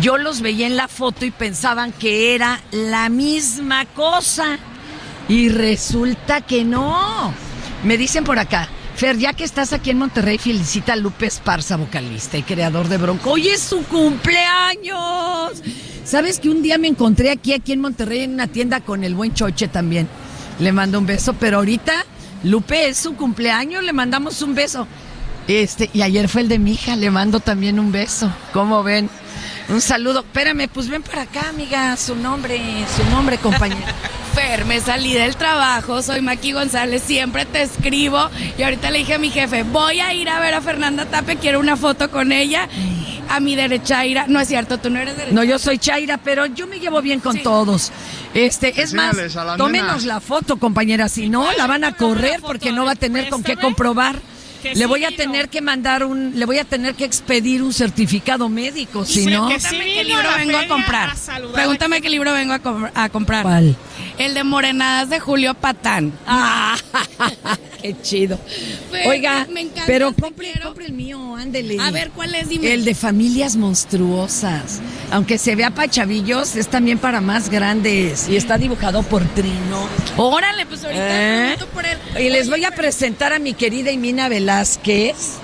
Yo 0.00 0.18
los 0.18 0.40
veía 0.40 0.66
en 0.66 0.76
la 0.76 0.88
foto 0.88 1.24
y 1.24 1.30
pensaban 1.30 1.92
que 1.92 2.34
era 2.34 2.60
la 2.72 3.08
misma 3.08 3.84
cosa. 3.86 4.58
Y 5.28 5.48
resulta 5.48 6.40
que 6.40 6.64
no. 6.64 7.32
Me 7.84 7.96
dicen 7.96 8.24
por 8.24 8.38
acá, 8.38 8.68
Fer, 8.96 9.16
ya 9.16 9.32
que 9.32 9.44
estás 9.44 9.72
aquí 9.72 9.90
en 9.90 9.98
Monterrey, 9.98 10.38
felicita 10.38 10.94
a 10.94 10.96
Lupe 10.96 11.26
Esparza, 11.26 11.76
vocalista 11.76 12.36
y 12.36 12.42
creador 12.42 12.88
de 12.88 12.96
Bronco. 12.96 13.30
Hoy 13.30 13.48
es 13.48 13.60
su 13.60 13.84
cumpleaños. 13.84 15.62
¿Sabes 16.08 16.40
que 16.40 16.48
un 16.48 16.62
día 16.62 16.78
me 16.78 16.88
encontré 16.88 17.30
aquí, 17.30 17.52
aquí 17.52 17.72
en 17.72 17.82
Monterrey, 17.82 18.20
en 18.20 18.32
una 18.32 18.46
tienda 18.46 18.80
con 18.80 19.04
el 19.04 19.14
buen 19.14 19.34
Choche 19.34 19.68
también? 19.68 20.08
Le 20.58 20.72
mando 20.72 20.98
un 20.98 21.04
beso, 21.04 21.34
pero 21.34 21.58
ahorita, 21.58 21.92
Lupe, 22.44 22.88
es 22.88 22.96
su 22.96 23.14
cumpleaños, 23.14 23.84
le 23.84 23.92
mandamos 23.92 24.40
un 24.40 24.54
beso. 24.54 24.88
Este, 25.48 25.90
y 25.92 26.00
ayer 26.00 26.26
fue 26.30 26.40
el 26.40 26.48
de 26.48 26.58
mi 26.58 26.72
hija, 26.72 26.96
le 26.96 27.10
mando 27.10 27.40
también 27.40 27.78
un 27.78 27.92
beso. 27.92 28.32
¿Cómo 28.54 28.82
ven? 28.82 29.10
Un 29.68 29.82
saludo. 29.82 30.20
Espérame, 30.20 30.66
pues 30.72 30.88
ven 30.88 31.02
para 31.02 31.22
acá, 31.22 31.50
amiga. 31.50 31.94
Su 31.98 32.16
nombre, 32.16 32.58
su 32.96 33.04
nombre, 33.10 33.36
compañera. 33.36 33.94
Fer, 34.34 34.64
me 34.64 34.80
salí 34.80 35.12
del 35.12 35.36
trabajo, 35.36 36.00
soy 36.00 36.22
Maki 36.22 36.52
González, 36.52 37.02
siempre 37.02 37.44
te 37.44 37.62
escribo 37.62 38.30
y 38.56 38.62
ahorita 38.62 38.90
le 38.90 39.00
dije 39.00 39.14
a 39.14 39.18
mi 39.18 39.30
jefe, 39.30 39.64
voy 39.64 40.00
a 40.00 40.14
ir 40.14 40.28
a 40.28 40.38
ver 40.38 40.54
a 40.54 40.60
Fernanda 40.60 41.06
Tape, 41.06 41.36
quiero 41.36 41.58
una 41.60 41.76
foto 41.76 42.10
con 42.10 42.30
ella. 42.30 42.68
A 43.28 43.40
mi 43.40 43.56
derecha, 43.56 44.04
Ira, 44.06 44.26
no 44.28 44.40
es 44.40 44.48
cierto, 44.48 44.78
tú 44.78 44.90
no 44.90 44.98
eres 44.98 45.16
derecha. 45.16 45.34
No, 45.34 45.44
yo 45.44 45.58
soy 45.58 45.78
Chaira, 45.78 46.18
pero 46.18 46.46
yo 46.46 46.66
me 46.66 46.80
llevo 46.80 47.02
bien 47.02 47.20
con 47.20 47.38
todos. 47.42 47.92
Este, 48.34 48.80
es 48.80 48.94
más, 48.94 49.16
Enséñales 49.18 49.56
tómenos 49.58 50.00
nena. 50.02 50.14
la 50.14 50.20
foto, 50.20 50.56
compañera, 50.58 51.08
si 51.08 51.28
no 51.28 51.50
la 51.52 51.66
van 51.66 51.84
a 51.84 51.92
correr 51.94 52.40
porque 52.40 52.72
no 52.72 52.84
va 52.84 52.92
a 52.92 52.96
tener 52.96 53.28
con 53.28 53.42
qué 53.42 53.56
comprobar. 53.56 54.16
Que 54.62 54.70
Le 54.70 54.74
sí 54.74 54.84
voy 54.86 55.04
a 55.04 55.10
vino. 55.10 55.22
tener 55.22 55.48
que 55.50 55.60
mandar 55.60 56.02
un, 56.02 56.32
le 56.34 56.44
voy 56.44 56.58
a 56.58 56.64
tener 56.64 56.96
que 56.96 57.04
expedir 57.04 57.62
un 57.62 57.72
certificado 57.72 58.48
médico, 58.48 59.04
si 59.04 59.26
no. 59.26 59.46
Pregúntame 59.46 59.84
qué 59.84 60.02
libro 60.04 60.28
vengo 60.36 60.58
a 60.58 60.66
comprar. 60.66 61.10
Pregúntame 61.54 62.00
qué 62.00 62.10
libro 62.10 62.32
vengo 62.32 62.54
a 62.54 63.08
comprar. 63.08 63.42
¿Cuál? 63.44 63.76
El 64.18 64.34
de 64.34 64.42
Morenadas 64.42 65.10
de 65.10 65.20
Julio 65.20 65.54
Patán. 65.54 66.12
Ah, 66.26 66.76
qué 67.82 67.94
chido. 68.02 68.38
Oiga, 69.06 69.46
me 69.50 69.60
encanta, 69.60 69.84
pero 69.86 70.12
compre, 70.12 70.52
el 70.84 70.92
mío, 70.92 71.36
ándele. 71.36 71.76
A 71.80 71.90
ver, 71.90 72.10
¿cuál 72.10 72.34
es? 72.34 72.48
Dime. 72.48 72.72
El 72.72 72.84
de 72.84 72.94
familias 72.94 73.56
monstruosas. 73.56 74.80
Aunque 75.12 75.38
se 75.38 75.54
vea 75.54 75.70
para 75.70 75.88
chavillos, 75.88 76.56
es 76.56 76.68
también 76.68 76.98
para 76.98 77.20
más 77.20 77.48
grandes. 77.48 78.28
Y 78.28 78.36
está 78.36 78.58
dibujado 78.58 79.04
por 79.04 79.24
Trino. 79.34 79.88
Órale, 80.16 80.66
pues 80.66 80.82
ahorita 80.84 81.52
¿Eh? 81.52 81.56
por 81.72 81.86
él. 81.86 81.98
Y 82.18 82.30
les 82.30 82.50
voy 82.50 82.64
a 82.64 82.72
presentar 82.72 83.32
a 83.32 83.38
mi 83.38 83.54
querida 83.54 83.92
Imina 83.92 84.28
Velázquez, 84.28 85.36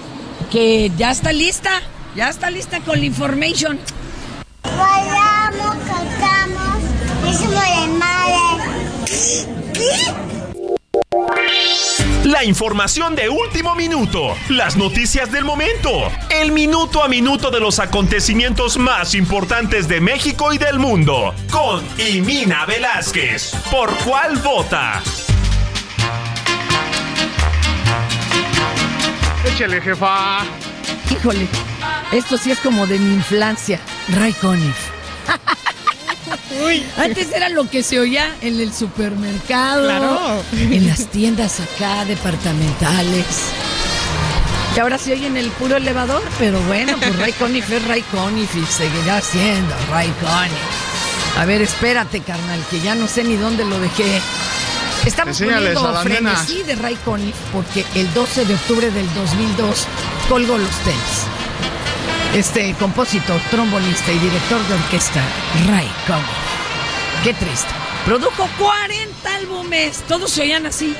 que 0.50 0.90
ya 0.96 1.12
está 1.12 1.32
lista. 1.32 1.80
Ya 2.16 2.28
está 2.28 2.50
lista 2.50 2.80
con 2.80 2.98
la 3.00 3.06
information. 3.06 3.78
La 12.24 12.42
información 12.42 13.14
de 13.14 13.28
último 13.28 13.74
minuto, 13.74 14.34
las 14.48 14.76
noticias 14.76 15.30
del 15.30 15.44
momento, 15.44 16.10
el 16.30 16.52
minuto 16.52 17.02
a 17.02 17.08
minuto 17.08 17.50
de 17.50 17.60
los 17.60 17.78
acontecimientos 17.78 18.76
más 18.76 19.14
importantes 19.14 19.88
de 19.88 20.00
México 20.00 20.52
y 20.52 20.58
del 20.58 20.78
mundo, 20.78 21.34
con 21.50 21.84
Imina 21.98 22.66
Velázquez. 22.66 23.54
¿Por 23.70 23.94
cuál 23.98 24.36
vota? 24.38 25.02
Échale, 29.46 29.80
jefa. 29.80 30.40
Híjole, 31.10 31.46
esto 32.12 32.36
sí 32.36 32.50
es 32.50 32.58
como 32.58 32.86
de 32.86 32.98
mi 32.98 33.14
infancia. 33.14 33.78
Ray 34.08 34.32
Conniff. 34.32 34.90
Antes 36.96 37.32
era 37.32 37.48
lo 37.48 37.68
que 37.68 37.82
se 37.82 37.98
oía 38.00 38.34
en 38.40 38.60
el 38.60 38.72
supermercado, 38.72 39.84
Claro. 39.84 40.42
en 40.52 40.86
las 40.86 41.06
tiendas 41.10 41.60
acá 41.60 42.04
departamentales. 42.04 43.24
Y 44.76 44.80
ahora 44.80 44.98
se 44.98 45.12
oye 45.12 45.26
en 45.28 45.36
el 45.36 45.50
puro 45.50 45.76
elevador, 45.76 46.22
pero 46.38 46.60
bueno, 46.62 46.96
pues 46.98 47.16
Ray 47.16 47.32
Conniff 47.32 47.70
es 47.70 47.86
Ray 47.86 48.02
Conniff 48.10 48.54
y 48.56 48.64
seguirá 48.66 49.20
siendo 49.20 49.74
Ray 49.90 50.12
Conniff. 50.20 51.38
A 51.38 51.44
ver, 51.44 51.62
espérate, 51.62 52.20
carnal, 52.20 52.60
que 52.70 52.80
ya 52.80 52.94
no 52.94 53.06
sé 53.06 53.22
ni 53.24 53.36
dónde 53.36 53.64
lo 53.64 53.78
dejé. 53.78 54.20
Estamos 55.04 55.38
poniendo 55.38 55.94
frenesí 56.02 56.62
de 56.64 56.74
Ray 56.76 56.96
Conniff 57.04 57.34
porque 57.52 57.84
el 57.94 58.12
12 58.14 58.46
de 58.46 58.54
octubre 58.54 58.90
del 58.90 59.12
2002 59.14 59.86
colgó 60.28 60.58
los 60.58 60.70
tenis. 60.78 61.26
Este 62.34 62.74
compositor, 62.80 63.40
trombonista 63.50 64.10
y 64.10 64.18
director 64.18 64.60
de 64.66 64.74
orquesta, 64.74 65.22
Ray 65.68 65.88
Conniff. 66.06 66.43
Qué 67.24 67.32
triste. 67.32 67.68
Produjo 68.04 68.46
40 68.58 69.34
álbumes, 69.34 70.02
todos 70.06 70.30
se 70.30 70.42
oían 70.42 70.66
así. 70.66 70.94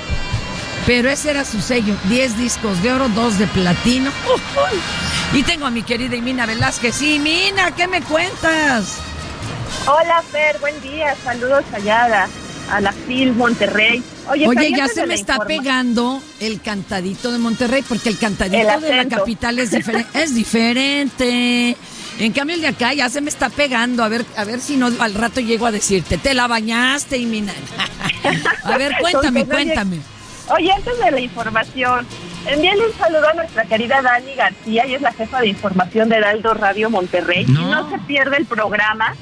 Pero 0.87 1.11
ese 1.11 1.31
era 1.31 1.45
su 1.45 1.61
sello, 1.61 1.95
10 2.09 2.39
discos 2.39 2.83
de 2.83 2.93
oro, 2.93 3.09
2 3.11 3.39
de 3.39 3.47
platino. 3.47 4.11
Y 5.35 5.43
tengo 5.43 5.66
a 5.66 5.70
mi 5.70 5.83
querida 5.83 6.16
Imina 6.16 6.47
Velázquez. 6.47 6.95
Sí, 6.95 7.18
Mina, 7.18 7.75
¿qué 7.75 7.89
me 7.89 8.01
cuentas? 8.01 8.97
Hola 9.87 10.22
Fer, 10.31 10.59
buen 10.61 10.81
día, 10.81 11.14
saludos 11.22 11.64
allá 11.75 12.29
a 12.70 12.81
la, 12.81 12.93
FIL 12.93 13.35
Monterrey. 13.35 14.03
Oye, 14.31 14.49
Oye, 14.49 14.55
¿sabías 14.70 14.79
ya 14.79 14.89
se 14.89 15.07
me 15.07 15.14
está 15.14 15.35
informa- 15.35 15.47
pegando 15.47 16.22
el 16.41 16.62
cantadito 16.62 17.33
de 17.33 17.39
Monterrey, 17.39 17.85
porque 17.87 18.09
el 18.09 18.16
cantadito 18.16 18.57
El 18.57 18.81
de 18.81 18.97
la 18.97 19.09
capital 19.09 19.59
es, 19.59 19.70
diferente 19.72 20.22
es 20.22 20.35
diferente. 20.35 21.77
En 22.19 22.33
cambio, 22.33 22.57
el 22.57 22.62
de 22.62 22.69
acá 22.69 22.93
ya 22.93 23.09
se 23.09 23.21
me 23.21 23.29
está 23.29 23.51
pegando. 23.51 24.05
A 24.05 24.09
ver, 24.09 24.25
a 24.37 24.45
ver 24.45 24.61
si 24.61 24.77
no 24.77 24.87
al 24.87 25.15
rato 25.15 25.41
llego 25.41 25.67
a 25.67 25.73
decirte, 25.73 26.17
te 26.19 26.35
la 26.35 26.47
bañaste, 26.47 27.17
y 27.17 27.27
mina. 27.27 27.53
A 28.65 28.79
ver, 28.79 28.95
cuéntame, 29.01 29.41
Entonces, 29.41 29.65
cuéntame. 29.65 29.99
Oye, 30.49 30.73
antes 30.73 30.99
de 30.99 31.11
la 31.11 31.21
información, 31.21 32.07
envíale 32.47 32.87
un 32.87 32.99
saludo 32.99 33.29
a 33.29 33.35
nuestra 33.35 33.65
querida 33.65 34.03
Dani 34.03 34.35
García, 34.35 34.85
ella 34.85 34.97
es 34.97 35.03
la 35.03 35.12
jefa 35.12 35.41
de 35.41 35.49
información 35.49 36.09
de 36.09 36.17
Heraldo 36.17 36.55
Radio 36.55 36.91
Monterrey. 36.91 37.47
No. 37.47 37.62
Y 37.62 37.65
no 37.65 37.91
se 37.91 37.99
pierde 38.01 38.37
el 38.37 38.47
programa. 38.47 39.15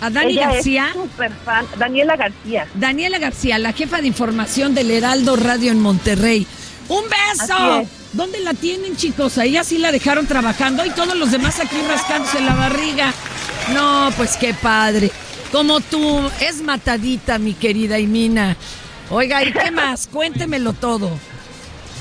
¿A 0.00 0.08
Dani 0.08 0.32
Ella 0.32 0.52
García? 0.52 0.86
Es 0.88 0.94
súper 0.94 1.32
fan. 1.44 1.66
Daniela 1.78 2.16
García. 2.16 2.66
Daniela 2.74 3.18
García, 3.18 3.58
la 3.58 3.72
jefa 3.72 4.00
de 4.00 4.06
información 4.06 4.74
del 4.74 4.90
Heraldo 4.90 5.36
Radio 5.36 5.70
en 5.70 5.80
Monterrey. 5.80 6.46
¡Un 6.90 7.04
beso! 7.04 7.54
Así 7.54 7.82
es. 7.82 7.88
¿Dónde 8.12 8.40
la 8.40 8.52
tienen, 8.52 8.96
chicos? 8.96 9.38
A 9.38 9.44
ella 9.44 9.62
sí 9.62 9.78
la 9.78 9.92
dejaron 9.92 10.26
trabajando 10.26 10.84
y 10.84 10.90
todos 10.90 11.16
los 11.16 11.30
demás 11.30 11.60
aquí 11.60 11.76
rascándose 11.88 12.40
la 12.40 12.54
barriga. 12.54 13.14
No, 13.72 14.10
pues 14.16 14.36
qué 14.36 14.52
padre. 14.52 15.12
Como 15.52 15.80
tú, 15.80 16.20
es 16.40 16.60
matadita, 16.62 17.38
mi 17.38 17.54
querida 17.54 18.00
Imina. 18.00 18.56
Oiga, 19.08 19.44
¿y 19.44 19.52
qué 19.52 19.70
más? 19.70 20.08
Cuéntemelo 20.08 20.72
todo. 20.72 21.10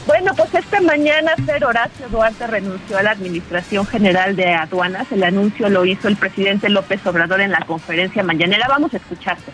Bueno, 0.08 0.34
pues 0.36 0.52
esta 0.56 0.82
mañana 0.82 1.34
Fer 1.46 1.64
Horacio 1.64 2.10
Duarte 2.10 2.48
renunció 2.48 2.98
a 2.98 3.04
la 3.04 3.12
Administración 3.12 3.86
General 3.86 4.36
de 4.36 4.56
Aduanas. 4.56 5.12
El 5.12 5.24
anuncio 5.24 5.70
lo 5.70 5.86
hizo 5.86 6.08
el 6.08 6.16
presidente 6.16 6.68
López 6.68 7.06
Obrador 7.06 7.42
en 7.42 7.52
la 7.52 7.60
conferencia 7.60 8.24
mañanera. 8.24 8.66
Vamos 8.68 8.92
a 8.96 8.98
escucharte. 8.98 9.52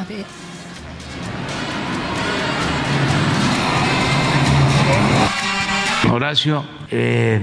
A 0.00 0.04
ver. 0.04 0.24
Horacio 6.10 6.64
eh, 6.90 7.40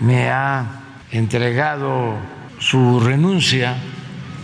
me 0.00 0.30
ha 0.30 0.66
entregado 1.10 2.16
su 2.58 3.00
renuncia 3.00 3.72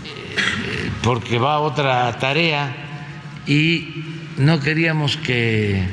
eh, 0.05 0.91
porque 1.03 1.39
va 1.39 1.55
a 1.55 1.61
otra 1.61 2.19
tarea 2.19 2.75
y 3.47 4.05
no 4.37 4.61
queríamos 4.61 5.17
que 5.17 5.89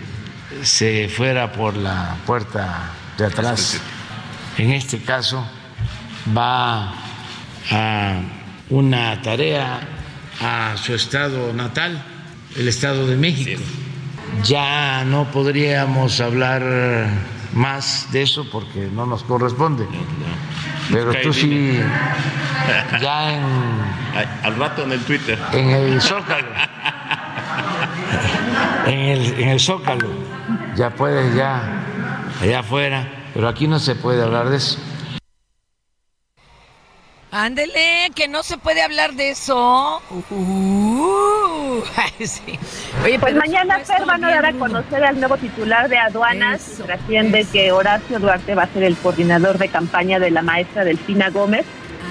se 0.63 1.09
fuera 1.09 1.51
por 1.51 1.75
la 1.75 2.17
puerta 2.25 2.91
de 3.17 3.25
atrás. 3.25 3.79
En 4.57 4.71
este 4.71 4.99
caso 4.99 5.45
va 6.35 6.93
a 7.71 8.21
una 8.69 9.21
tarea 9.21 9.79
a 10.41 10.75
su 10.77 10.93
estado 10.93 11.53
natal, 11.53 12.03
el 12.57 12.67
Estado 12.67 13.07
de 13.07 13.15
México. 13.15 13.61
Ya 14.43 15.03
no 15.05 15.31
podríamos 15.31 16.19
hablar 16.21 17.09
más 17.53 18.11
de 18.11 18.21
eso 18.23 18.49
porque 18.51 18.89
no 18.91 19.05
nos 19.05 19.23
corresponde. 19.23 19.87
Pero 20.91 21.13
tú 21.21 21.33
sí, 21.33 21.79
ya 23.01 23.33
en, 23.33 23.43
Al 24.43 24.55
rato 24.57 24.83
en 24.83 24.91
el 24.91 25.03
Twitter. 25.03 25.39
en 25.53 25.69
el 25.69 26.01
Zócalo, 26.01 26.47
en 28.85 28.99
el, 28.99 29.39
en 29.39 29.49
el 29.49 29.59
Zócalo, 29.59 30.07
ya 30.75 30.89
puedes, 30.91 31.35
ya, 31.35 31.83
allá 32.41 32.59
afuera, 32.59 33.07
pero 33.33 33.47
aquí 33.47 33.67
no 33.67 33.79
se 33.79 33.95
puede 33.95 34.23
hablar 34.23 34.49
de 34.49 34.57
eso. 34.57 34.79
Ándele, 37.31 38.09
que 38.15 38.27
no 38.27 38.41
se 38.41 38.57
puede 38.57 38.81
hablar 38.81 39.13
de 39.13 39.29
eso. 39.29 40.01
Uh, 40.31 41.38
sí. 42.19 42.59
Oye, 43.03 43.19
Pues 43.19 43.35
mañana 43.35 43.79
Fer 43.79 44.05
van 44.05 44.23
a 44.23 44.41
dar 44.41 44.55
conocer 44.55 45.03
al 45.03 45.19
nuevo 45.19 45.37
titular 45.37 45.89
de 45.89 45.97
aduanas 45.97 46.67
Eso, 46.67 46.83
y 46.83 46.85
trasciende 46.87 47.39
eso. 47.41 47.51
que 47.51 47.71
Horacio 47.71 48.19
Duarte 48.19 48.55
va 48.55 48.63
a 48.63 48.67
ser 48.67 48.83
el 48.83 48.97
coordinador 48.97 49.57
de 49.57 49.67
campaña 49.69 50.19
de 50.19 50.31
la 50.31 50.41
maestra 50.41 50.83
Delfina 50.83 51.29
Gómez. 51.29 51.65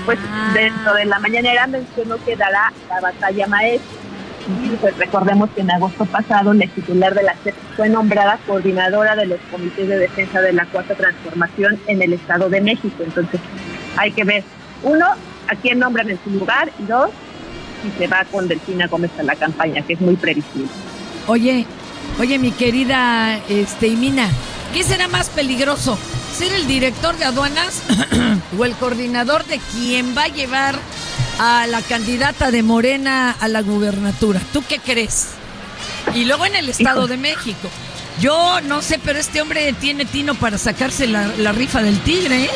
Pues 0.04 0.18
Ah. 0.30 0.52
dentro 0.54 0.94
de 0.94 1.04
la 1.04 1.18
mañanera 1.18 1.66
mencionó 1.66 2.16
que 2.24 2.36
dará 2.36 2.72
la 2.88 3.00
batalla 3.00 3.46
maestra. 3.46 3.98
Pues 4.80 4.96
recordemos 4.96 5.50
que 5.50 5.60
en 5.60 5.70
agosto 5.70 6.06
pasado 6.06 6.54
la 6.54 6.66
titular 6.68 7.14
de 7.14 7.22
la 7.22 7.34
CEP 7.44 7.54
fue 7.76 7.90
nombrada 7.90 8.38
coordinadora 8.46 9.14
de 9.14 9.26
los 9.26 9.38
comités 9.50 9.86
de 9.88 9.98
defensa 9.98 10.40
de 10.40 10.54
la 10.54 10.64
cuarta 10.64 10.94
transformación 10.94 11.78
en 11.86 12.00
el 12.00 12.14
Estado 12.14 12.48
de 12.48 12.62
México. 12.62 13.02
Entonces 13.04 13.40
hay 13.98 14.10
que 14.12 14.24
ver, 14.24 14.44
uno, 14.82 15.04
a 15.48 15.54
quién 15.60 15.78
nombran 15.78 16.08
en 16.08 16.18
su 16.24 16.30
lugar 16.30 16.70
y 16.78 16.84
dos, 16.84 17.10
si 17.82 17.90
se 17.98 18.06
va 18.06 18.24
con 18.30 18.48
Delfina 18.48 18.86
Gómez 18.86 19.10
a 19.18 19.22
la 19.22 19.34
campaña, 19.36 19.82
que 19.82 19.94
es 19.94 20.00
muy 20.00 20.16
previsible. 20.16 20.68
Oye, 21.26 21.66
oye, 22.18 22.38
mi 22.38 22.50
querida 22.50 23.38
este, 23.48 23.88
Imina, 23.88 24.28
¿qué 24.72 24.82
será 24.82 25.08
más 25.08 25.28
peligroso? 25.28 25.98
¿Ser 26.36 26.52
el 26.52 26.66
director 26.66 27.16
de 27.16 27.24
aduanas 27.24 27.82
o 28.58 28.64
el 28.64 28.74
coordinador 28.74 29.44
de 29.44 29.58
quien 29.72 30.16
va 30.16 30.24
a 30.24 30.28
llevar 30.28 30.78
a 31.38 31.66
la 31.66 31.82
candidata 31.82 32.50
de 32.50 32.62
Morena 32.62 33.32
a 33.32 33.48
la 33.48 33.62
gubernatura? 33.62 34.40
¿Tú 34.52 34.62
qué 34.68 34.78
crees? 34.78 35.28
Y 36.14 36.24
luego 36.24 36.46
en 36.46 36.56
el 36.56 36.68
Estado 36.68 37.06
de 37.06 37.16
México. 37.16 37.68
Yo 38.20 38.60
no 38.62 38.82
sé, 38.82 38.98
pero 39.04 39.18
este 39.18 39.40
hombre 39.40 39.72
tiene 39.74 40.04
tino 40.04 40.34
para 40.34 40.58
sacarse 40.58 41.06
la, 41.06 41.28
la 41.38 41.52
rifa 41.52 41.82
del 41.82 42.00
tigre, 42.00 42.44
¿eh? 42.44 42.50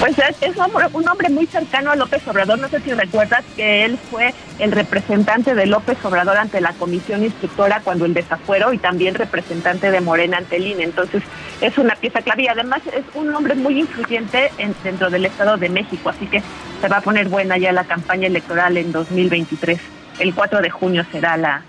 Pues 0.00 0.16
es, 0.40 0.56
un, 0.94 1.06
hombre, 1.08 1.28
muy 1.28 1.46
cercano 1.46 1.90
a 1.90 1.96
López 1.96 2.26
Obrador. 2.26 2.58
No 2.58 2.68
sé 2.70 2.80
si 2.80 2.90
recuerdas 2.94 3.44
que 3.54 3.84
él 3.84 3.98
fue 4.10 4.32
el 4.58 4.72
representante 4.72 5.54
de 5.54 5.66
López 5.66 5.98
Obrador 6.02 6.38
ante 6.38 6.62
la 6.62 6.72
comisión 6.72 7.22
instructora 7.22 7.80
cuando 7.84 8.06
el 8.06 8.14
desafuero 8.14 8.72
y 8.72 8.78
también 8.78 9.14
representante 9.14 9.90
de 9.90 10.00
Morena 10.00 10.38
ante 10.38 10.56
el 10.56 10.66
INE. 10.68 10.84
Entonces 10.84 11.22
es 11.60 11.76
una 11.76 11.94
pieza 11.96 12.22
clave 12.22 12.44
y 12.44 12.48
además 12.48 12.80
es 12.86 13.04
un 13.14 13.34
hombre 13.34 13.54
muy 13.54 13.78
influyente 13.80 14.50
en- 14.56 14.74
dentro 14.82 15.10
del 15.10 15.26
Estado 15.26 15.58
de 15.58 15.68
México. 15.68 16.08
Así 16.08 16.26
que 16.26 16.42
se 16.80 16.88
va 16.88 16.96
a 16.96 17.00
poner 17.02 17.28
buena 17.28 17.58
ya 17.58 17.70
la 17.72 17.84
campaña 17.84 18.26
electoral 18.26 18.78
en 18.78 18.92
2023. 18.92 19.78
El 20.18 20.34
4 20.34 20.62
de 20.62 20.70
junio 20.70 21.04
será 21.12 21.36
la, 21.36 21.62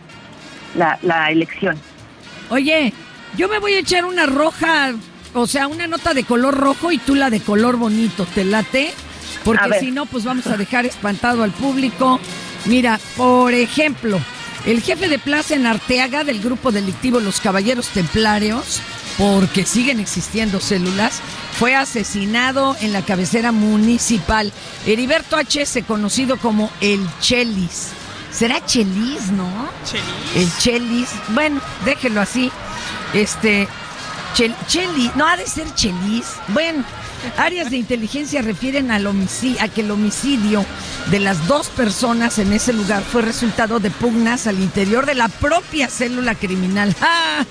la 1.01 1.31
elección. 1.31 1.77
Oye, 2.49 2.93
yo 3.35 3.49
me 3.49 3.59
voy 3.59 3.73
a 3.73 3.79
echar 3.79 4.05
una 4.05 4.25
roja, 4.25 4.93
o 5.33 5.47
sea, 5.47 5.67
una 5.67 5.87
nota 5.87 6.13
de 6.13 6.23
color 6.23 6.55
rojo 6.55 6.91
y 6.91 6.97
tú 6.97 7.15
la 7.15 7.29
de 7.29 7.39
color 7.39 7.77
bonito. 7.77 8.25
¿Te 8.25 8.43
late? 8.43 8.93
Porque 9.43 9.79
si 9.79 9.91
no, 9.91 10.05
pues 10.05 10.23
vamos 10.23 10.47
a 10.47 10.57
dejar 10.57 10.85
espantado 10.85 11.43
al 11.43 11.51
público. 11.51 12.19
Mira, 12.65 12.99
por 13.17 13.53
ejemplo, 13.53 14.19
el 14.65 14.81
jefe 14.81 15.07
de 15.07 15.19
plaza 15.19 15.55
en 15.55 15.65
Arteaga 15.65 16.23
del 16.23 16.41
grupo 16.41 16.71
delictivo 16.71 17.19
Los 17.19 17.39
Caballeros 17.39 17.87
Templarios, 17.87 18.81
porque 19.17 19.65
siguen 19.65 19.99
existiendo 19.99 20.59
células, 20.59 21.21
fue 21.57 21.75
asesinado 21.75 22.75
en 22.81 22.93
la 22.93 23.01
cabecera 23.01 23.51
municipal. 23.51 24.51
Heriberto 24.85 25.37
H.S., 25.37 25.83
conocido 25.83 26.37
como 26.37 26.69
el 26.81 27.05
Chelis. 27.19 27.89
¿Será 28.31 28.63
Chelis, 28.65 29.31
no? 29.31 29.49
El 30.35 30.49
Chelis. 30.57 31.09
Bueno, 31.29 31.59
déjelo 31.83 32.21
así. 32.21 32.51
Este. 33.13 33.67
Chel, 34.33 34.55
Chelis. 34.67 35.15
No, 35.15 35.27
ha 35.27 35.37
de 35.37 35.47
ser 35.47 35.73
Chelis. 35.75 36.25
Bueno. 36.49 36.83
Áreas 37.37 37.69
de 37.69 37.77
inteligencia 37.77 38.41
refieren 38.41 38.89
al 38.89 39.05
a 39.05 39.67
que 39.67 39.81
el 39.81 39.91
homicidio 39.91 40.65
de 41.11 41.19
las 41.19 41.47
dos 41.47 41.69
personas 41.69 42.39
en 42.39 42.51
ese 42.51 42.73
lugar 42.73 43.03
fue 43.03 43.21
resultado 43.21 43.79
de 43.79 43.91
pugnas 43.91 44.47
al 44.47 44.59
interior 44.59 45.05
de 45.05 45.13
la 45.13 45.27
propia 45.27 45.87
célula 45.87 46.33
criminal. 46.35 46.95
¡Ah! 46.99 47.45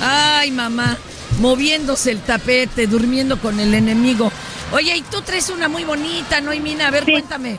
Ay, 0.40 0.50
mamá, 0.50 0.96
moviéndose 1.40 2.12
el 2.12 2.20
tapete, 2.20 2.86
durmiendo 2.86 3.40
con 3.40 3.58
el 3.58 3.74
enemigo. 3.74 4.30
Oye, 4.72 4.96
y 4.96 5.02
tú 5.02 5.22
traes 5.22 5.50
una 5.50 5.68
muy 5.68 5.84
bonita, 5.84 6.40
¿no, 6.40 6.52
Mina? 6.52 6.88
A 6.88 6.90
ver, 6.90 7.04
cuéntame. 7.04 7.58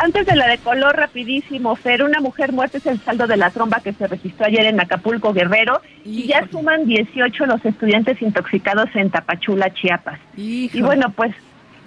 Antes 0.00 0.26
de 0.26 0.36
la 0.36 0.46
de 0.46 0.58
color, 0.58 0.96
rapidísimo, 0.96 1.74
Fer, 1.74 2.04
una 2.04 2.20
mujer 2.20 2.52
muerta 2.52 2.78
es 2.78 2.86
el 2.86 3.00
saldo 3.00 3.26
de 3.26 3.36
la 3.36 3.50
tromba 3.50 3.80
que 3.80 3.92
se 3.92 4.06
registró 4.06 4.46
ayer 4.46 4.66
en 4.66 4.80
Acapulco, 4.80 5.32
Guerrero, 5.32 5.82
y 6.04 6.28
ya 6.28 6.46
suman 6.52 6.86
18 6.86 7.46
los 7.46 7.64
estudiantes 7.64 8.22
intoxicados 8.22 8.88
en 8.94 9.10
Tapachula, 9.10 9.74
Chiapas. 9.74 10.20
Y 10.36 10.80
bueno, 10.82 11.10
pues 11.10 11.34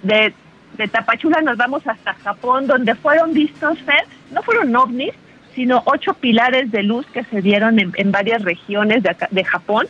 de, 0.02 0.34
de 0.76 0.88
Tapachula 0.88 1.40
nos 1.40 1.56
vamos 1.56 1.86
hasta 1.86 2.12
Japón, 2.12 2.66
donde 2.66 2.94
fueron 2.96 3.32
vistos, 3.32 3.78
Fer, 3.80 4.04
no 4.30 4.42
fueron 4.42 4.76
ovnis, 4.76 5.14
sino 5.54 5.82
ocho 5.86 6.12
pilares 6.12 6.70
de 6.70 6.82
luz 6.82 7.06
que 7.14 7.24
se 7.24 7.40
dieron 7.40 7.78
en, 7.78 7.92
en 7.96 8.12
varias 8.12 8.42
regiones 8.42 9.02
de, 9.02 9.16
de 9.30 9.44
Japón. 9.44 9.86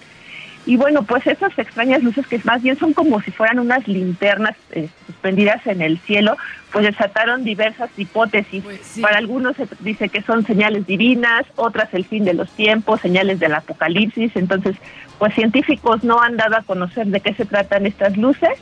Y 0.64 0.76
bueno, 0.76 1.02
pues 1.02 1.26
esas 1.26 1.58
extrañas 1.58 2.02
luces 2.02 2.26
que 2.26 2.40
más 2.44 2.62
bien 2.62 2.78
son 2.78 2.92
como 2.92 3.20
si 3.20 3.32
fueran 3.32 3.58
unas 3.58 3.86
linternas 3.88 4.54
eh, 4.70 4.88
suspendidas 5.06 5.66
en 5.66 5.82
el 5.82 5.98
cielo, 5.98 6.36
pues 6.70 6.84
desataron 6.84 7.42
diversas 7.42 7.90
hipótesis. 7.96 8.62
Para 9.00 9.18
algunos 9.18 9.56
se 9.56 9.66
dice 9.80 10.08
que 10.08 10.22
son 10.22 10.46
señales 10.46 10.86
divinas, 10.86 11.44
otras 11.56 11.92
el 11.94 12.04
fin 12.04 12.24
de 12.24 12.34
los 12.34 12.48
tiempos, 12.50 13.00
señales 13.00 13.40
del 13.40 13.54
apocalipsis. 13.54 14.30
Entonces, 14.36 14.76
pues 15.18 15.34
científicos 15.34 16.04
no 16.04 16.20
han 16.20 16.36
dado 16.36 16.56
a 16.56 16.62
conocer 16.62 17.08
de 17.08 17.20
qué 17.20 17.34
se 17.34 17.44
tratan 17.44 17.86
estas 17.86 18.16
luces, 18.16 18.52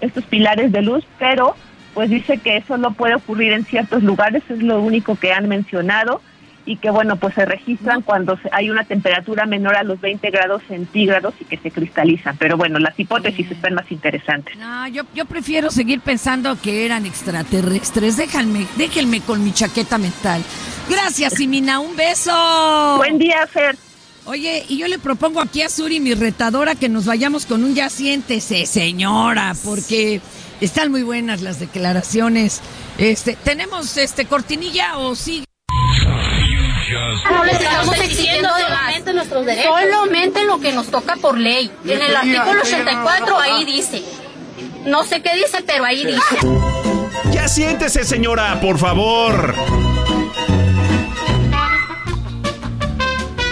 estos 0.00 0.24
pilares 0.24 0.72
de 0.72 0.82
luz, 0.82 1.04
pero 1.20 1.54
pues 1.94 2.10
dice 2.10 2.38
que 2.38 2.56
eso 2.56 2.76
no 2.76 2.94
puede 2.94 3.14
ocurrir 3.14 3.52
en 3.52 3.64
ciertos 3.64 4.02
lugares, 4.02 4.42
es 4.50 4.60
lo 4.60 4.80
único 4.80 5.14
que 5.14 5.32
han 5.32 5.48
mencionado 5.48 6.20
y 6.66 6.76
que 6.76 6.90
bueno, 6.90 7.16
pues 7.16 7.34
se 7.34 7.44
registran 7.44 8.02
cuando 8.02 8.38
hay 8.52 8.70
una 8.70 8.84
temperatura 8.84 9.46
menor 9.46 9.76
a 9.76 9.82
los 9.82 10.00
20 10.00 10.30
grados 10.30 10.62
centígrados 10.66 11.34
y 11.40 11.44
que 11.44 11.58
se 11.58 11.70
cristalizan. 11.70 12.36
Pero 12.38 12.56
bueno, 12.56 12.78
las 12.78 12.98
hipótesis 12.98 13.50
están 13.50 13.74
más 13.74 13.90
interesantes. 13.90 14.56
No, 14.56 14.88
yo, 14.88 15.02
yo 15.14 15.26
prefiero 15.26 15.70
seguir 15.70 16.00
pensando 16.00 16.56
que 16.60 16.84
eran 16.86 17.06
extraterrestres. 17.06 18.16
Déjenme, 18.16 18.66
déjenme 18.76 19.20
con 19.20 19.44
mi 19.44 19.52
chaqueta 19.52 19.98
mental. 19.98 20.42
Gracias, 20.88 21.34
Simina. 21.34 21.80
Un 21.80 21.96
beso. 21.96 22.32
Buen 22.96 23.18
día, 23.18 23.46
Fer. 23.46 23.76
Oye, 24.26 24.64
y 24.68 24.78
yo 24.78 24.88
le 24.88 24.98
propongo 24.98 25.42
aquí 25.42 25.60
a 25.60 25.68
Suri, 25.68 26.00
mi 26.00 26.14
retadora, 26.14 26.74
que 26.74 26.88
nos 26.88 27.04
vayamos 27.04 27.44
con 27.44 27.62
un 27.62 27.74
ya 27.74 27.90
siéntese, 27.90 28.64
señora, 28.64 29.54
porque 29.62 30.22
están 30.62 30.90
muy 30.90 31.02
buenas 31.02 31.42
las 31.42 31.60
declaraciones. 31.60 32.62
Este, 32.96 33.36
¿tenemos 33.36 33.98
este 33.98 34.24
cortinilla 34.24 34.96
o 34.96 35.14
sigue? 35.14 35.44
No 37.30 37.44
les 37.44 37.60
estamos 37.60 37.98
exigiendo 37.98 38.48
solamente 38.48 39.12
nuestros 39.12 39.46
derechos. 39.46 39.72
Solamente 39.80 40.44
lo 40.44 40.60
que 40.60 40.72
nos 40.72 40.86
toca 40.88 41.16
por 41.16 41.38
ley. 41.38 41.70
En 41.84 42.00
el 42.00 42.16
artículo 42.16 42.60
84 42.62 43.38
ahí 43.38 43.64
dice. 43.64 44.02
No 44.86 45.04
sé 45.04 45.22
qué 45.22 45.34
dice, 45.34 45.62
pero 45.66 45.84
ahí 45.84 46.04
dice. 46.04 46.36
Ya 47.32 47.48
siéntese, 47.48 48.04
señora, 48.04 48.60
por 48.60 48.78
favor. 48.78 49.54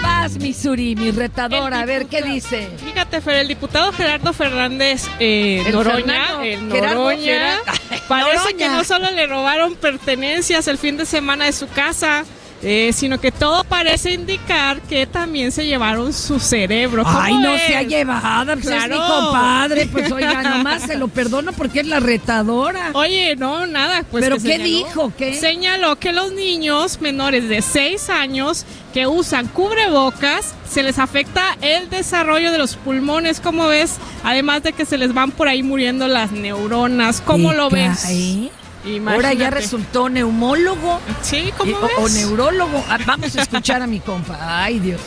Vas, 0.03 0.37
mi 0.39 1.11
retadora, 1.11 1.81
a 1.81 1.85
ver 1.87 2.07
qué 2.07 2.23
dice. 2.23 2.69
Fíjate, 2.85 3.21
Fer, 3.21 3.37
el 3.37 3.49
diputado 3.49 3.93
Gerardo 3.93 4.33
Fernández 4.33 5.09
eh, 5.19 5.63
El 5.67 5.73
Noroña, 5.73 6.27
Fernando, 6.39 6.43
el 6.43 6.71
Gerardo 6.71 7.05
parece 8.09 8.37
Noroña. 8.37 8.57
que 8.59 8.69
no 8.69 8.85
solo 8.85 9.11
le 9.11 9.27
robaron 9.27 9.75
pertenencias 9.75 10.69
el 10.69 10.79
fin 10.79 10.97
de 10.97 11.07
semana 11.07 11.47
de 11.47 11.53
su 11.53 11.69
casa, 11.69 12.25
eh, 12.63 12.93
sino 12.95 13.21
que 13.21 13.33
todo 13.33 13.65
parece 13.65 14.13
indicar 14.13 14.81
que 14.83 15.07
también 15.07 15.51
se 15.53 15.67
llevaron 15.67 16.13
su 16.13 16.39
cerebro. 16.39 17.03
¿Cómo 17.05 17.19
Ay, 17.21 17.35
no 17.39 17.57
se 17.59 17.77
ha 17.77 17.83
llevado, 17.83 18.55
pues 18.55 18.67
es 18.67 18.89
mi 18.89 18.97
compadre, 18.97 19.87
pues 19.87 20.11
oiga, 20.13 20.43
nomás 20.43 20.83
se 20.83 20.97
lo 20.97 21.09
perdono 21.09 21.53
porque 21.53 21.81
es 21.81 21.87
la 21.87 21.99
retadora. 22.01 22.91
Oye, 22.95 23.35
no, 23.37 23.67
nada, 23.67 24.05
pues 24.11 24.23
¿Pero 24.25 24.37
que 24.37 24.43
qué 24.45 24.49
señaló- 24.59 24.65
dijo? 24.87 25.13
¿Qué? 25.19 25.35
Señaló 25.35 25.97
que 25.99 26.13
los 26.13 26.33
niños 26.33 27.01
menores 27.01 27.49
de 27.49 27.63
6 27.63 28.09
años 28.11 28.65
que 28.95 29.07
usan 29.07 29.49
cubrebocas 29.49 30.55
se 30.71 30.83
les 30.83 30.99
afecta 30.99 31.43
el 31.63 31.91
desarrollo 31.91 32.53
de 32.53 32.59
los 32.59 32.77
pulmones, 32.77 33.41
¿cómo 33.41 33.67
ves? 33.67 33.97
Además 34.25 34.63
de 34.63 34.73
que 34.73 34.85
se 34.85 34.99
les 34.99 35.13
van 35.13 35.31
por 35.33 35.49
ahí 35.49 35.63
muriendo 35.63 36.07
las 36.09 36.31
neuronas, 36.33 37.21
¿cómo 37.21 37.51
¿Te 37.51 37.57
lo 37.57 37.71
ves? 37.71 38.01
cae? 38.03 38.51
Imagínate. 38.85 39.15
Ahora 39.15 39.33
ya 39.35 39.51
resultó 39.51 40.09
neumólogo. 40.09 41.01
Sí, 41.23 41.53
¿cómo 41.57 41.77
o- 41.77 42.03
O, 42.03 42.09
neurólogo. 42.09 42.85
Ah, 42.89 42.99
Vamos 43.07 43.35
a 43.37 43.43
escuchar 43.43 43.83
a 43.83 43.87
mi 43.87 44.01
compa. 44.01 44.39
Ay, 44.41 44.79
Dios. 44.81 45.01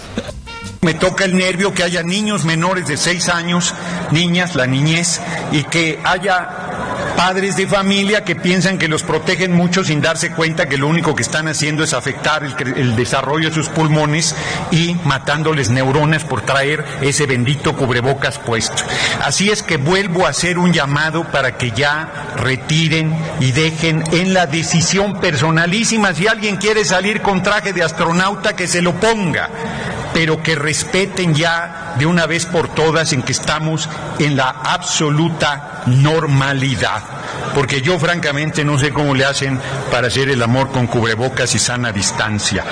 Me 0.82 0.94
toca 0.94 1.26
el 1.26 1.36
nervio 1.36 1.74
que 1.74 1.82
haya 1.84 2.04
niños 2.04 2.46
menores 2.46 2.88
de 2.88 2.96
6 2.96 3.28
años, 3.30 3.74
niñas, 4.12 4.56
la 4.56 4.68
niñez, 4.68 5.20
y 5.52 5.64
que 5.64 6.00
haya 6.04 6.65
padres 7.16 7.56
de 7.56 7.68
familia 7.68 8.24
que 8.24 8.36
piensan 8.36 8.78
que 8.78 8.88
los 8.88 9.04
protegen 9.04 9.54
mucho 9.54 9.84
sin 9.84 10.02
darse 10.02 10.32
cuenta 10.32 10.68
que 10.68 10.78
lo 10.78 10.88
único 10.88 11.16
que 11.16 11.24
están 11.24 11.48
haciendo 11.48 11.84
es 11.84 11.94
afectar 11.94 12.44
el, 12.44 12.96
desarrollo 12.96 13.50
de 13.50 13.56
sus 13.56 13.70
pulmones 13.70 14.36
y 14.72 14.96
matándoles 15.06 15.70
neuronas 15.70 16.24
por 16.24 16.42
traer 16.42 16.86
ese 17.02 17.26
bendito 17.26 17.76
cubrebocas 17.76 18.40
puesto. 18.40 18.84
Así 19.24 19.50
es 19.50 19.64
que 19.64 19.78
vuelvo 19.78 20.26
a 20.26 20.30
hacer 20.30 20.58
un 20.58 20.74
llamado 20.74 21.24
para 21.32 21.58
que 21.58 21.72
ya 21.72 22.34
retiren 22.38 23.16
y 23.40 23.52
dejen 23.52 24.04
en 24.12 24.34
la 24.34 24.48
decisión 24.48 25.20
personalísima 25.20 26.14
si 26.14 26.28
alguien 26.28 26.58
quiere 26.58 26.86
salir 26.86 27.22
con 27.22 27.44
traje 27.44 27.74
de 27.74 27.84
astronauta 27.84 28.56
que 28.56 28.68
se 28.68 28.82
lo 28.82 28.94
ponga 28.94 29.50
pero 30.16 30.42
que 30.42 30.56
respeten 30.56 31.36
ya 31.36 31.94
de 32.00 32.06
una 32.06 32.26
vez 32.26 32.46
por 32.46 32.70
todas 32.74 33.12
en 33.12 33.22
que 33.22 33.34
estamos 33.34 33.90
en 34.18 34.38
la 34.38 34.48
absoluta 34.50 35.84
normalidad. 35.88 37.04
porque 37.54 37.82
yo 37.82 38.00
francamente 38.00 38.64
no 38.66 38.78
sé 38.80 38.92
cómo 38.92 39.14
le 39.14 39.26
hacen 39.26 39.60
para 39.92 40.08
hacer 40.08 40.30
el 40.30 40.42
amor 40.42 40.72
con 40.72 40.88
cubrebocas 40.88 41.54
y 41.56 41.60
sana 41.60 41.92
distancia. 41.92 42.64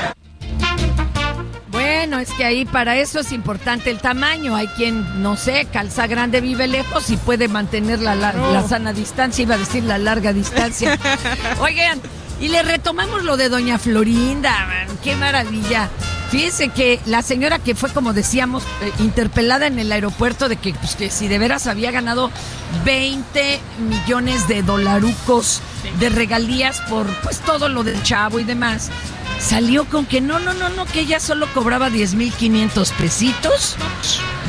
Bueno, 1.69 2.19
es 2.19 2.29
que 2.31 2.43
ahí 2.45 2.65
para 2.65 2.95
eso 2.97 3.19
es 3.19 3.31
importante 3.31 3.89
el 3.89 3.99
tamaño. 3.99 4.55
Hay 4.55 4.67
quien, 4.67 5.21
no 5.23 5.35
sé, 5.37 5.67
calza 5.71 6.05
grande, 6.07 6.39
vive 6.41 6.67
lejos 6.67 7.09
y 7.09 7.17
puede 7.17 7.47
mantener 7.47 7.99
la, 7.99 8.13
la- 8.15 8.33
No. 8.33 8.51
la 8.53 8.63
sana 8.67 8.93
distancia, 8.93 9.41
iba 9.43 9.55
a 9.55 9.57
decir 9.57 9.83
la 9.83 9.97
larga 9.97 10.31
distancia. 10.33 10.97
Oigan, 11.59 11.99
y 12.39 12.47
le 12.49 12.63
retomamos 12.63 13.23
lo 13.23 13.37
de 13.37 13.49
Doña 13.49 13.77
Florinda, 13.77 14.65
man, 14.65 14.97
qué 15.03 15.15
maravilla. 15.15 15.89
Fíjense 16.33 16.69
que 16.69 16.99
la 17.05 17.21
señora 17.21 17.59
que 17.59 17.75
fue, 17.75 17.91
como 17.91 18.11
decíamos, 18.11 18.63
eh, 18.81 18.91
interpelada 18.99 19.67
en 19.67 19.77
el 19.77 19.91
aeropuerto 19.91 20.49
de 20.49 20.55
que, 20.55 20.73
pues, 20.73 20.95
que 20.95 21.11
si 21.11 21.27
de 21.27 21.37
veras 21.37 21.67
había 21.67 21.91
ganado 21.91 22.31
20 22.85 23.59
millones 23.87 24.47
de 24.47 24.63
dolarucos 24.63 25.61
de 25.99 26.09
regalías 26.09 26.81
por 26.89 27.05
pues 27.21 27.39
todo 27.39 27.69
lo 27.69 27.83
del 27.83 28.01
chavo 28.01 28.39
y 28.39 28.45
demás, 28.45 28.89
salió 29.39 29.85
con 29.85 30.07
que 30.07 30.21
no, 30.21 30.39
no, 30.39 30.55
no, 30.55 30.69
no, 30.69 30.85
que 30.85 31.01
ella 31.01 31.19
solo 31.19 31.47
cobraba 31.53 31.89
10 31.89 32.15
mil 32.15 32.33
500 32.33 32.91
pesitos 32.93 33.75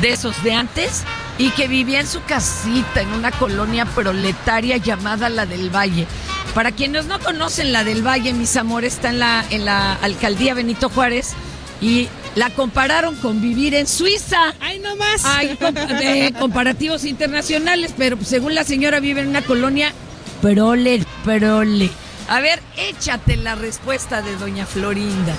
de 0.01 0.09
esos 0.09 0.41
de 0.43 0.53
antes 0.53 1.03
y 1.37 1.49
que 1.51 1.67
vivía 1.67 1.99
en 1.99 2.07
su 2.07 2.23
casita 2.23 3.01
en 3.01 3.13
una 3.13 3.31
colonia 3.31 3.85
proletaria 3.85 4.77
llamada 4.77 5.29
La 5.29 5.45
del 5.45 5.69
Valle. 5.69 6.07
Para 6.55 6.71
quienes 6.71 7.05
no 7.07 7.19
conocen 7.19 7.73
La 7.73 7.83
del 7.83 8.01
Valle, 8.01 8.31
mis 8.31 8.55
amores, 8.55 8.93
está 8.93 9.09
en 9.09 9.19
la, 9.19 9.43
en 9.49 9.65
la 9.65 9.91
alcaldía 9.95 10.53
Benito 10.53 10.87
Juárez 10.87 11.33
y 11.81 12.07
la 12.35 12.49
compararon 12.49 13.17
con 13.17 13.41
vivir 13.41 13.75
en 13.75 13.85
Suiza. 13.85 14.53
¡Ay, 14.61 14.79
no 14.79 14.95
más! 14.95 15.25
Hay 15.25 15.49
de 15.49 16.33
comparativos 16.39 17.03
internacionales, 17.03 17.93
pero 17.97 18.17
según 18.23 18.55
la 18.55 18.63
señora 18.63 19.01
vive 19.01 19.19
en 19.19 19.27
una 19.27 19.41
colonia 19.41 19.91
prole, 20.41 21.03
prole. 21.25 21.89
A 22.29 22.39
ver, 22.39 22.61
échate 22.77 23.35
la 23.35 23.55
respuesta 23.55 24.21
de 24.21 24.37
doña 24.37 24.65
Florinda. 24.65 25.35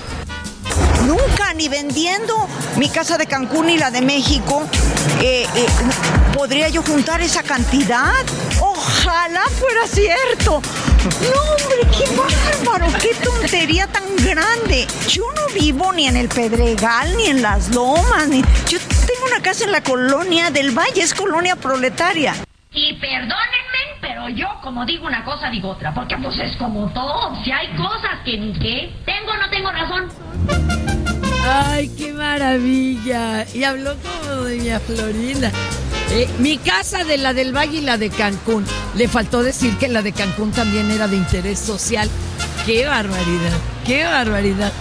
Nunca, 1.07 1.55
ni 1.55 1.69
vendiendo 1.69 2.47
mi 2.77 2.91
casa 2.91 3.17
de 3.17 3.25
Cancún 3.27 3.71
y 3.71 3.79
la 3.79 3.91
de 3.91 4.03
México, 4.03 4.67
eh, 5.23 5.47
eh, 5.55 5.67
podría 6.35 6.69
yo 6.69 6.83
juntar 6.83 7.23
esa 7.23 7.43
cantidad. 7.43 8.12
Ojalá 8.61 9.45
fuera 9.59 9.87
cierto. 9.87 10.61
No, 11.05 11.40
hombre, 11.40 11.88
qué 11.97 12.05
bárbaro, 12.16 12.92
qué 13.01 13.14
tontería 13.22 13.86
tan 13.86 14.05
grande. 14.16 14.86
Yo 15.09 15.22
no 15.34 15.55
vivo 15.55 15.92
ni 15.92 16.07
en 16.07 16.16
el 16.16 16.28
Pedregal, 16.28 17.16
ni 17.16 17.26
en 17.26 17.42
las 17.42 17.74
Lomas, 17.74 18.28
ni... 18.28 18.42
Yo 18.68 18.78
tengo 18.78 19.26
una 19.26 19.40
casa 19.42 19.64
en 19.64 19.72
la 19.72 19.82
colonia 19.82 20.51
del 20.51 20.76
Valle, 20.76 21.03
es 21.03 21.14
colonia 21.14 21.57
proletaria. 21.57 22.34
Y 22.72 22.92
perdónenme, 22.94 23.99
pero 24.01 24.28
yo 24.28 24.49
como 24.62 24.84
digo 24.84 25.07
una 25.07 25.24
cosa 25.24 25.49
digo 25.51 25.70
otra, 25.70 25.94
porque 25.94 26.16
pues 26.18 26.38
es 26.40 26.57
como 26.57 26.92
todo, 26.92 27.34
si 27.44 27.53
hay 27.53 27.68
cosas 27.76 28.20
que 28.24 28.36
ni 28.36 28.53
qué, 28.59 28.92
tengo 29.05 29.30
o 29.30 29.36
no 29.36 29.49
tengo 29.49 29.70
razón. 29.70 30.09
Ay, 31.49 31.88
qué 31.97 32.12
maravilla. 32.12 33.47
Y 33.55 33.62
habló 33.62 33.94
como 33.97 34.42
doña 34.42 34.80
Florinda. 34.80 35.53
Eh, 36.13 36.29
mi 36.39 36.57
casa 36.59 37.05
de 37.05 37.19
la 37.19 37.35
del 37.35 37.55
Valle 37.55 37.79
y 37.79 37.81
la 37.83 37.99
de 37.99 38.11
Cancún. 38.11 38.65
Le 38.95 39.09
faltó 39.09 39.43
decir 39.43 39.77
que 39.77 39.89
la 39.89 40.03
de 40.03 40.13
Cancún 40.13 40.51
también 40.53 40.91
era 40.91 41.09
de 41.09 41.17
interés 41.17 41.59
social. 41.59 42.09
Qué 42.65 42.87
barbaridad, 42.87 43.53
qué 43.85 44.05
barbaridad. 44.05 44.73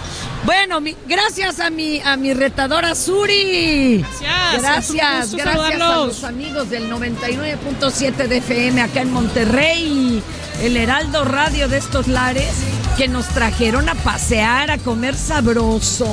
Bueno, 0.44 0.80
mi- 0.80 0.96
gracias 1.08 1.58
a 1.60 1.70
mi, 1.70 2.00
a 2.00 2.16
mi 2.16 2.32
retadora 2.32 2.94
Suri. 2.94 4.04
Gracias, 4.20 4.62
Gracias, 4.62 5.34
gracias 5.34 5.80
a 5.80 5.96
los 6.06 6.24
amigos 6.24 6.70
del 6.70 6.88
99.7 6.90 8.28
de 8.28 8.36
FM 8.38 8.80
acá 8.80 9.00
en 9.02 9.12
Monterrey, 9.12 10.22
el 10.62 10.76
Heraldo 10.76 11.24
Radio 11.24 11.68
de 11.68 11.78
estos 11.78 12.06
lares, 12.06 12.48
que 12.96 13.08
nos 13.08 13.26
trajeron 13.28 13.88
a 13.88 13.94
pasear, 13.96 14.70
a 14.70 14.78
comer 14.78 15.16
sabroso 15.16 16.08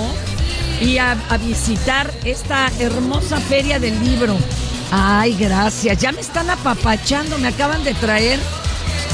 y 0.82 0.98
a, 0.98 1.12
a 1.30 1.38
visitar 1.38 2.12
esta 2.26 2.72
hermosa 2.80 3.40
feria 3.40 3.80
del 3.80 4.00
libro. 4.04 4.36
Ay, 4.96 5.36
gracias. 5.40 5.98
Ya 5.98 6.12
me 6.12 6.22
están 6.22 6.52
apapachando, 6.52 7.40
me 7.40 7.48
acaban 7.48 7.84
de 7.84 7.96
traer 7.96 8.40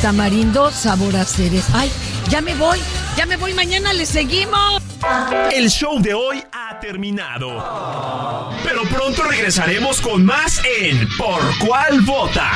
tamarindo 0.01 0.71
sabor 0.71 1.15
a 1.15 1.23
ceres. 1.23 1.67
Ay, 1.73 1.89
ya 2.27 2.41
me 2.41 2.53
voy, 2.53 2.80
ya 3.15 3.25
me 3.25 3.38
voy, 3.38 3.53
mañana 3.53 3.93
le 3.93 4.05
seguimos. 4.05 4.84
El 5.53 5.69
show 5.69 6.01
de 6.01 6.13
hoy 6.13 6.43
ha 6.51 6.77
terminado. 6.82 8.51
Pero 8.61 8.84
pronto 8.89 9.23
regresaremos 9.23 10.01
con 10.01 10.25
más 10.25 10.61
en 10.82 11.07
Por 11.17 11.39
cuál 11.65 12.01
vota. 12.01 12.51